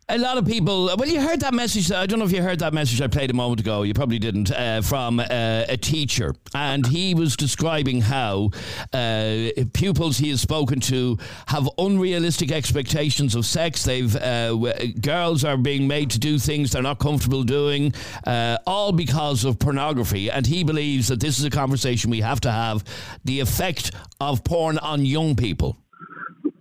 A 0.06 0.18
lot 0.18 0.36
of 0.36 0.46
people. 0.46 0.90
Well, 0.98 1.08
you 1.08 1.18
heard 1.18 1.40
that 1.40 1.54
message. 1.54 1.90
I 1.90 2.04
don't 2.04 2.18
know 2.18 2.26
if 2.26 2.32
you 2.32 2.42
heard 2.42 2.58
that 2.58 2.74
message 2.74 3.00
I 3.00 3.06
played 3.06 3.30
a 3.30 3.34
moment 3.34 3.60
ago. 3.60 3.84
You 3.84 3.94
probably 3.94 4.18
didn't. 4.18 4.50
Uh, 4.50 4.82
from 4.82 5.18
uh, 5.18 5.24
a 5.30 5.78
teacher, 5.78 6.34
and 6.54 6.86
he 6.86 7.14
was 7.14 7.36
describing 7.36 8.02
how 8.02 8.50
uh, 8.92 9.48
pupils 9.72 10.18
he 10.18 10.28
has 10.28 10.42
spoken 10.42 10.80
to 10.80 11.16
have 11.46 11.70
unrealistic 11.78 12.52
expectations 12.52 13.34
of 13.34 13.46
sex. 13.46 13.82
They've 13.82 14.14
uh, 14.14 14.54
girls 15.00 15.42
are 15.42 15.56
being 15.56 15.88
made 15.88 16.10
to 16.10 16.18
do 16.18 16.38
things 16.38 16.72
they're 16.72 16.82
not 16.82 16.98
comfortable 16.98 17.42
doing, 17.42 17.94
uh, 18.26 18.58
all 18.66 18.92
because 18.92 19.46
of 19.46 19.58
pornography. 19.58 20.30
And 20.30 20.46
he 20.46 20.64
believes 20.64 21.08
that 21.08 21.20
this 21.20 21.38
is 21.38 21.46
a 21.46 21.50
conversation 21.50 22.10
we 22.10 22.20
have 22.20 22.40
to 22.40 22.50
have: 22.50 22.84
the 23.24 23.40
effect 23.40 23.90
of 24.20 24.44
porn 24.44 24.76
on 24.76 25.06
young 25.06 25.34
people. 25.34 25.78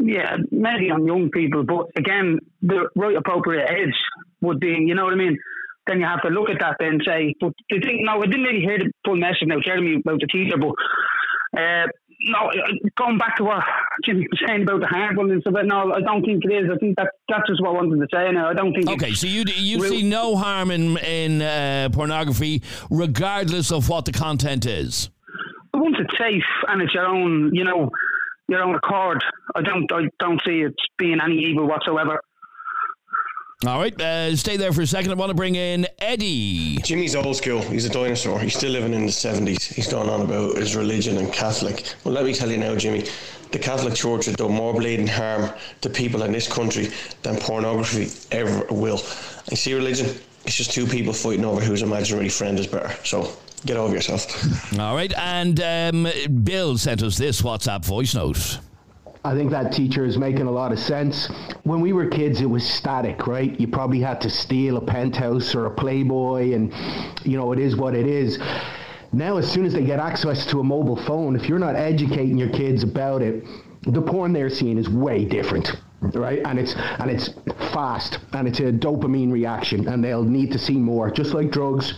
Yeah, 0.06 0.36
maybe 0.52 0.92
on 0.92 1.06
young 1.08 1.30
people, 1.32 1.64
but 1.64 1.86
again, 1.96 2.40
the 2.62 2.90
right 2.96 3.16
appropriate 3.16 3.70
age 3.70 3.96
would 4.42 4.60
be, 4.60 4.68
you 4.68 4.96
know 4.96 5.06
what 5.06 5.14
I 5.14 5.16
mean? 5.16 5.38
Then 5.88 6.02
you 6.02 6.06
have 6.06 6.22
to 6.24 6.30
look 6.30 6.50
at 6.50 6.60
that 6.60 6.76
then 6.80 7.00
say, 7.06 7.34
but 7.40 7.54
the 7.70 7.80
thing, 7.80 8.04
no, 8.04 8.22
I 8.22 8.26
didn't 8.26 8.44
really 8.44 8.60
hear 8.60 8.80
the 8.80 8.92
full 9.06 9.16
message 9.16 9.48
now, 9.48 9.60
Jeremy, 9.64 10.02
about 10.06 10.20
the 10.20 10.28
teacher, 10.28 10.58
but 10.58 10.76
uh, 11.58 11.88
no, 12.26 12.50
going 12.98 13.18
back 13.18 13.38
to 13.38 13.44
what 13.44 13.64
Jimmy 14.06 14.28
was 14.30 14.42
saying 14.46 14.64
about 14.64 14.82
the 14.82 14.88
harmfulness 14.88 15.44
of 15.46 15.56
it, 15.56 15.66
no, 15.66 15.94
I 15.94 16.02
don't 16.02 16.24
think 16.24 16.44
it 16.46 16.52
is. 16.52 16.70
I 16.72 16.78
think 16.78 16.98
that 16.98 17.12
that's 17.30 17.48
just 17.48 17.62
what 17.62 17.72
I 17.72 17.74
wanted 17.74 18.00
to 18.00 18.08
say 18.14 18.32
now. 18.32 18.50
I 18.50 18.54
don't 18.54 18.74
think. 18.74 18.90
Okay, 18.90 19.14
so 19.14 19.28
you 19.28 19.44
you 19.56 19.86
see 19.88 20.04
no 20.04 20.36
harm 20.36 20.72
in 20.72 20.98
in 20.98 21.42
uh, 21.42 21.90
pornography, 21.92 22.62
regardless 22.90 23.72
of 23.72 23.90
what 23.90 24.06
the 24.06 24.12
content 24.12 24.66
is. 24.66 25.10
Once 25.74 25.98
it's 26.00 26.18
safe 26.18 26.44
and 26.68 26.82
it's 26.82 26.94
your 26.94 27.08
own, 27.08 27.54
you 27.54 27.64
know, 27.64 27.90
your 28.48 28.62
own 28.62 28.76
accord. 28.76 29.24
I 29.56 29.62
don't 29.62 29.92
I 29.92 30.08
don't 30.20 30.42
see 30.46 30.62
it 30.62 30.74
being 30.98 31.20
any 31.24 31.38
evil 31.38 31.68
whatsoever. 31.68 32.20
All 33.66 33.80
right, 33.80 34.00
uh, 34.02 34.36
stay 34.36 34.58
there 34.58 34.74
for 34.74 34.82
a 34.82 34.88
second. 34.88 35.12
I 35.12 35.14
want 35.14 35.30
to 35.30 35.36
bring 35.36 35.56
in 35.56 35.88
Eddie. 36.00 36.76
Jimmy's 36.84 37.16
old 37.16 37.38
school. 37.38 37.62
He's 37.62 37.86
a 37.86 37.90
dinosaur. 37.90 38.38
He's 38.42 38.56
still 38.58 38.72
living 38.72 38.94
in 38.94 39.06
the 39.06 39.12
70s. 39.12 39.74
He's 39.74 39.88
gone 39.88 40.10
on 40.10 40.20
about 40.20 40.58
his 40.58 40.76
religion 40.76 41.16
and 41.18 41.32
Catholic. 41.32 41.86
Well, 42.04 42.14
let 42.14 42.26
me 42.26 42.34
tell 42.34 42.52
you 42.52 42.58
now, 42.58 42.76
Jimmy, 42.76 43.06
the 43.54 43.60
Catholic 43.60 43.94
Church 43.94 44.26
has 44.26 44.36
done 44.36 44.52
more 44.52 44.74
bleeding 44.74 45.08
harm 45.08 45.50
to 45.80 45.90
people 45.90 46.24
in 46.24 46.34
this 46.34 46.52
country 46.52 46.90
than 47.22 47.38
pornography 47.38 48.10
ever 48.36 48.66
will. 48.70 49.02
And 49.48 49.58
see, 49.58 49.74
religion, 49.74 50.08
it's 50.44 50.58
just 50.58 50.74
two 50.74 50.86
people 50.86 51.14
fighting 51.14 51.46
over 51.46 51.62
whose 51.62 51.84
imaginary 51.84 52.28
friend 52.28 52.60
is 52.60 52.68
better. 52.68 52.94
So 53.06 53.32
get 53.66 53.78
over 53.78 53.94
yourself. 53.94 54.78
All 54.78 54.94
right, 54.94 55.14
and 55.18 55.62
um, 55.62 56.44
Bill 56.44 56.78
sent 56.78 57.02
us 57.02 57.18
this 57.18 57.42
WhatsApp 57.42 57.86
voice 57.86 58.14
note. 58.14 58.60
I 59.26 59.36
think 59.36 59.52
that 59.52 59.72
teacher 59.72 60.04
is 60.04 60.18
making 60.18 60.48
a 60.48 60.52
lot 60.52 60.74
of 60.74 60.80
sense. 60.80 61.28
When 61.64 61.80
we 61.80 61.94
were 61.94 62.08
kids, 62.08 62.42
it 62.42 62.50
was 62.50 62.68
static, 62.68 63.26
right? 63.26 63.58
You 63.58 63.68
probably 63.68 64.02
had 64.02 64.20
to 64.22 64.30
steal 64.30 64.76
a 64.78 64.82
Penthouse 64.82 65.56
or 65.56 65.66
a 65.66 65.72
Playboy, 65.72 66.54
and 66.54 66.74
you 67.24 67.38
know, 67.38 67.54
it 67.54 67.60
is 67.60 67.76
what 67.76 67.96
it 67.96 68.06
is. 68.06 68.38
Now, 69.14 69.38
as 69.38 69.50
soon 69.50 69.66
as 69.66 69.74
they 69.74 69.86
get 69.86 70.00
access 70.00 70.46
to 70.48 70.60
a 70.60 70.64
mobile 70.64 70.98
phone, 70.98 71.36
if 71.36 71.48
you're 71.48 71.60
not 71.60 71.76
educating 71.76 72.38
your 72.38 72.50
kids 72.50 72.84
about 72.84 73.22
it, 73.22 73.46
the 73.84 74.02
porn 74.02 74.34
they're 74.34 74.50
seeing 74.50 74.78
is 74.78 74.90
way 74.90 75.26
different 75.26 75.76
right 76.14 76.42
and 76.46 76.60
it's 76.60 76.76
and 76.76 77.10
it's 77.10 77.30
fast 77.72 78.20
and 78.34 78.48
it's 78.48 78.60
a 78.60 78.72
dopamine 78.72 79.32
reaction 79.32 79.88
and 79.88 80.04
they'll 80.04 80.24
need 80.24 80.52
to 80.52 80.60
see 80.60 80.76
more 80.76 81.10
just 81.10 81.34
like 81.34 81.50
drugs 81.50 81.94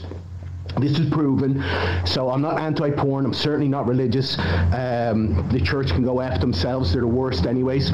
this 0.80 0.98
is 1.00 1.10
proven. 1.10 1.64
So 2.06 2.30
I'm 2.30 2.42
not 2.42 2.60
anti-porn. 2.60 3.26
I'm 3.26 3.34
certainly 3.34 3.68
not 3.68 3.88
religious. 3.88 4.38
Um, 4.40 5.48
the 5.52 5.62
church 5.62 5.88
can 5.90 6.04
go 6.04 6.22
after 6.22 6.40
themselves. 6.40 6.92
They're 6.92 7.02
the 7.02 7.08
worst 7.08 7.46
anyways. 7.46 7.92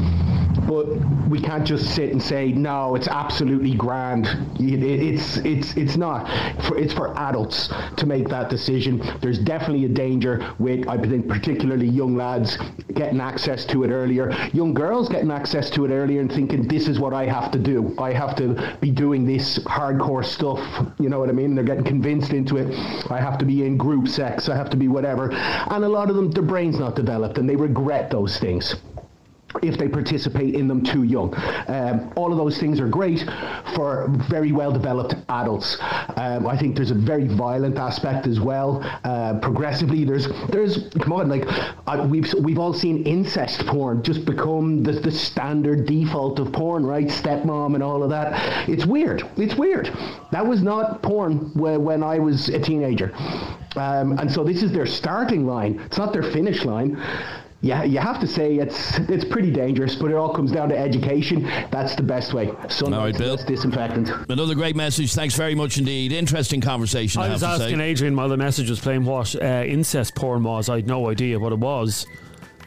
But 0.67 0.87
we 1.27 1.41
can't 1.41 1.65
just 1.65 1.95
sit 1.95 2.11
and 2.11 2.21
say, 2.21 2.51
no, 2.51 2.95
it's 2.95 3.07
absolutely 3.07 3.73
grand. 3.73 4.27
it's, 4.59 5.37
it's, 5.37 5.75
it's 5.75 5.97
not. 5.97 6.27
For, 6.63 6.77
it's 6.77 6.93
for 6.93 7.17
adults 7.17 7.69
to 7.97 8.05
make 8.05 8.27
that 8.29 8.49
decision. 8.49 9.01
There's 9.21 9.39
definitely 9.39 9.85
a 9.85 9.89
danger 9.89 10.53
with, 10.59 10.87
I 10.87 10.97
think, 10.97 11.27
particularly 11.27 11.87
young 11.87 12.15
lads 12.15 12.57
getting 12.93 13.21
access 13.21 13.65
to 13.65 13.83
it 13.83 13.89
earlier. 13.89 14.31
Young 14.53 14.73
girls 14.73 15.09
getting 15.09 15.31
access 15.31 15.69
to 15.71 15.85
it 15.85 15.91
earlier 15.91 16.21
and 16.21 16.31
thinking, 16.31 16.67
this 16.67 16.87
is 16.87 16.99
what 16.99 17.13
I 17.13 17.25
have 17.25 17.51
to 17.51 17.59
do. 17.59 17.95
I 17.97 18.13
have 18.13 18.35
to 18.37 18.77
be 18.81 18.91
doing 18.91 19.25
this 19.25 19.59
hardcore 19.59 20.23
stuff. 20.25 20.59
You 20.99 21.09
know 21.09 21.19
what 21.19 21.29
I 21.29 21.33
mean? 21.33 21.55
They're 21.55 21.63
getting 21.63 21.85
convinced 21.85 22.31
into 22.31 22.57
it. 22.57 22.70
I 23.09 23.19
have 23.19 23.37
to 23.39 23.45
be 23.45 23.65
in 23.65 23.77
group 23.77 24.07
sex. 24.07 24.49
I 24.49 24.55
have 24.55 24.69
to 24.71 24.77
be 24.77 24.87
whatever. 24.87 25.31
And 25.31 25.83
a 25.83 25.89
lot 25.89 26.09
of 26.09 26.15
them, 26.15 26.31
their 26.31 26.43
brain's 26.43 26.79
not 26.79 26.95
developed 26.95 27.37
and 27.37 27.49
they 27.49 27.55
regret 27.55 28.09
those 28.11 28.37
things 28.37 28.75
if 29.61 29.77
they 29.77 29.87
participate 29.87 30.55
in 30.55 30.67
them 30.67 30.83
too 30.83 31.03
young. 31.03 31.33
Um, 31.67 32.11
all 32.15 32.31
of 32.31 32.37
those 32.37 32.57
things 32.57 32.79
are 32.79 32.87
great 32.87 33.23
for 33.75 34.07
very 34.29 34.51
well 34.51 34.71
developed 34.71 35.15
adults. 35.29 35.77
Um, 36.15 36.47
I 36.47 36.57
think 36.57 36.75
there's 36.75 36.91
a 36.91 36.95
very 36.95 37.27
violent 37.27 37.77
aspect 37.77 38.27
as 38.27 38.39
well. 38.39 38.81
Uh, 39.03 39.39
progressively, 39.39 40.03
there's 40.03 40.27
there's 40.49 40.89
come 41.01 41.13
on, 41.13 41.29
like 41.29 41.45
we've 42.09 42.33
we've 42.43 42.59
all 42.59 42.73
seen 42.73 43.03
incest 43.03 43.65
porn 43.67 44.03
just 44.03 44.25
become 44.25 44.83
the, 44.83 44.93
the 44.93 45.11
standard 45.11 45.85
default 45.85 46.39
of 46.39 46.51
porn, 46.51 46.85
right? 46.85 47.07
Stepmom 47.07 47.75
and 47.75 47.83
all 47.83 48.03
of 48.03 48.09
that. 48.09 48.69
It's 48.69 48.85
weird. 48.85 49.23
It's 49.37 49.55
weird. 49.55 49.91
That 50.31 50.45
was 50.45 50.61
not 50.61 51.01
porn 51.01 51.51
when, 51.53 51.83
when 51.83 52.03
I 52.03 52.19
was 52.19 52.49
a 52.49 52.59
teenager. 52.59 53.13
Um, 53.75 54.17
and 54.19 54.31
so 54.31 54.43
this 54.43 54.63
is 54.63 54.71
their 54.71 54.85
starting 54.85 55.47
line. 55.47 55.79
It's 55.85 55.97
not 55.97 56.13
their 56.13 56.23
finish 56.23 56.65
line 56.65 57.01
yeah, 57.61 57.83
you 57.83 57.99
have 57.99 58.19
to 58.21 58.27
say 58.27 58.55
it's 58.55 58.97
it's 58.97 59.23
pretty 59.23 59.51
dangerous, 59.51 59.93
but 59.95 60.09
it 60.09 60.15
all 60.15 60.33
comes 60.33 60.51
down 60.51 60.69
to 60.69 60.77
education. 60.77 61.43
That's 61.69 61.95
the 61.95 62.01
best 62.03 62.33
way. 62.33 62.51
So 62.69 62.87
all 62.87 62.91
right, 62.91 63.15
Bill. 63.15 63.37
disinfectant. 63.37 64.09
Another 64.29 64.55
great 64.55 64.75
message. 64.75 65.13
Thanks 65.13 65.35
very 65.35 65.53
much 65.53 65.77
indeed. 65.77 66.11
Interesting 66.11 66.59
conversation. 66.59 67.21
I, 67.21 67.27
I 67.27 67.29
was 67.29 67.43
asking 67.43 67.77
say. 67.77 67.83
Adrian 67.83 68.15
while 68.15 68.29
the 68.29 68.37
message 68.37 68.69
was 68.69 68.79
playing 68.79 69.05
what 69.05 69.35
uh, 69.35 69.63
incest 69.65 70.15
porn 70.15 70.43
was. 70.43 70.69
I 70.69 70.77
had 70.77 70.87
no 70.87 71.09
idea 71.09 71.39
what 71.39 71.53
it 71.53 71.59
was. 71.59 72.07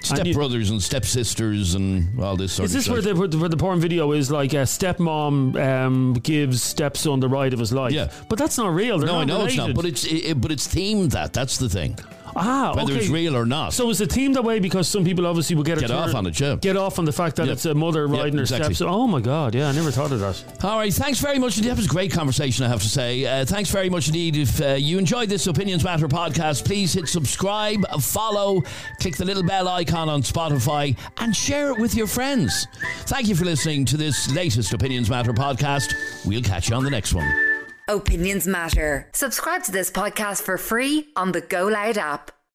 Step 0.01 0.27
brothers 0.35 0.69
and 0.69 0.83
stepsisters 0.83 1.75
and 1.75 2.21
all 2.21 2.37
this 2.37 2.53
sort 2.53 2.67
of 2.67 2.71
stuff. 2.71 2.79
is 2.79 3.05
this 3.05 3.09
of 3.09 3.19
where 3.19 3.27
the, 3.27 3.39
where 3.39 3.49
the 3.49 3.57
porn 3.57 3.81
video 3.81 4.13
is 4.13 4.31
like 4.31 4.53
a 4.53 4.59
stepmom 4.59 5.57
um, 5.57 6.13
gives 6.23 6.63
stepson 6.63 7.21
the 7.21 7.29
ride 7.29 7.55
of 7.55 7.59
his 7.59 7.73
life? 7.73 7.93
Yeah, 7.93 8.13
but 8.29 8.39
that's 8.39 8.59
not 8.59 8.75
real. 8.75 8.99
They're 8.99 9.07
no, 9.07 9.15
not 9.15 9.23
I 9.23 9.25
know 9.25 9.37
related. 9.39 9.59
it's 9.59 9.67
not. 9.67 9.75
But 9.75 9.85
it's 9.87 10.05
it, 10.05 10.41
but 10.41 10.53
it's 10.53 10.69
themed 10.69 11.13
that. 11.13 11.33
That's 11.33 11.57
the 11.57 11.71
thing. 11.71 11.99
Ah, 12.37 12.73
whether 12.75 12.93
okay. 12.93 13.01
it's 13.01 13.09
real 13.11 13.37
or 13.37 13.47
not. 13.47 13.73
So 13.73 13.91
it's 13.91 14.01
a 14.01 14.07
team 14.07 14.33
that 14.33 14.43
way 14.43 14.59
because 14.59 14.89
some 14.89 15.05
people 15.05 15.27
obviously 15.27 15.55
will 15.57 15.63
get 15.63 15.79
get 15.79 15.91
off 15.91 16.15
on 16.15 16.27
it, 16.27 16.39
yeah. 16.41 16.57
Get 16.57 16.77
off 16.77 16.99
on 16.99 17.05
the 17.05 17.13
fact 17.13 17.37
that 17.37 17.47
Yeah. 17.47 17.53
it's 17.53 17.65
a 17.65 17.75
mother 17.75 18.07
riding 18.07 18.35
her 18.37 18.43
exactly. 18.43 18.75
steps. 18.75 18.89
Oh 18.91 19.07
my 19.07 19.21
god, 19.21 19.55
yeah, 19.55 19.69
I 19.69 19.73
never 19.73 19.91
thought 19.91 20.13
of 20.13 20.21
that. 20.21 20.43
All 20.65 20.79
right, 20.79 20.93
thanks 20.93 21.21
very 21.21 21.39
much. 21.39 21.57
indeed. 21.57 21.71
That 21.71 21.77
was 21.77 21.87
a 21.87 21.89
great 21.89 22.11
conversation, 22.13 22.65
I 22.65 22.69
have 22.69 22.83
to 22.83 22.89
say. 22.89 23.25
Uh, 23.25 23.45
thanks 23.45 23.71
very 23.71 23.89
much 23.91 24.09
indeed. 24.09 24.37
If 24.37 24.61
uh, 24.61 24.75
you 24.75 24.99
enjoyed 24.99 25.29
this 25.29 25.47
Opinions 25.47 25.85
Matter 25.85 26.09
podcast, 26.09 26.65
please 26.65 26.93
hit 26.93 27.09
subscribe, 27.09 27.87
follow, 28.01 28.63
click 29.01 29.17
the 29.17 29.25
little 29.25 29.43
bell 29.45 29.69
icon 29.69 30.09
on 30.09 30.23
Spotify, 30.23 30.97
and 31.19 31.35
share 31.35 31.71
it 31.71 31.79
with 31.79 31.95
your 31.95 32.07
friends. 32.07 32.67
Thank 33.07 33.29
you 33.29 33.35
for 33.37 33.45
listening 33.45 33.85
to 33.87 33.97
this 33.97 34.31
latest 34.35 34.73
Opinions 34.73 35.09
Matter 35.09 35.33
podcast. 35.33 35.93
We'll 36.25 36.43
catch 36.43 36.69
you 36.71 36.77
on 36.77 36.85
the 36.85 36.91
next 36.91 37.15
one. 37.15 37.54
Opinions 37.87 38.47
matter. 38.47 39.11
Subscribe 39.13 39.63
to 39.65 39.71
this 39.71 39.91
podcast 39.91 40.41
for 40.41 40.57
free 40.57 41.09
on 41.17 41.33
the 41.33 41.43
Go 41.43 41.67
Loud 41.67 41.99
app. 41.99 42.35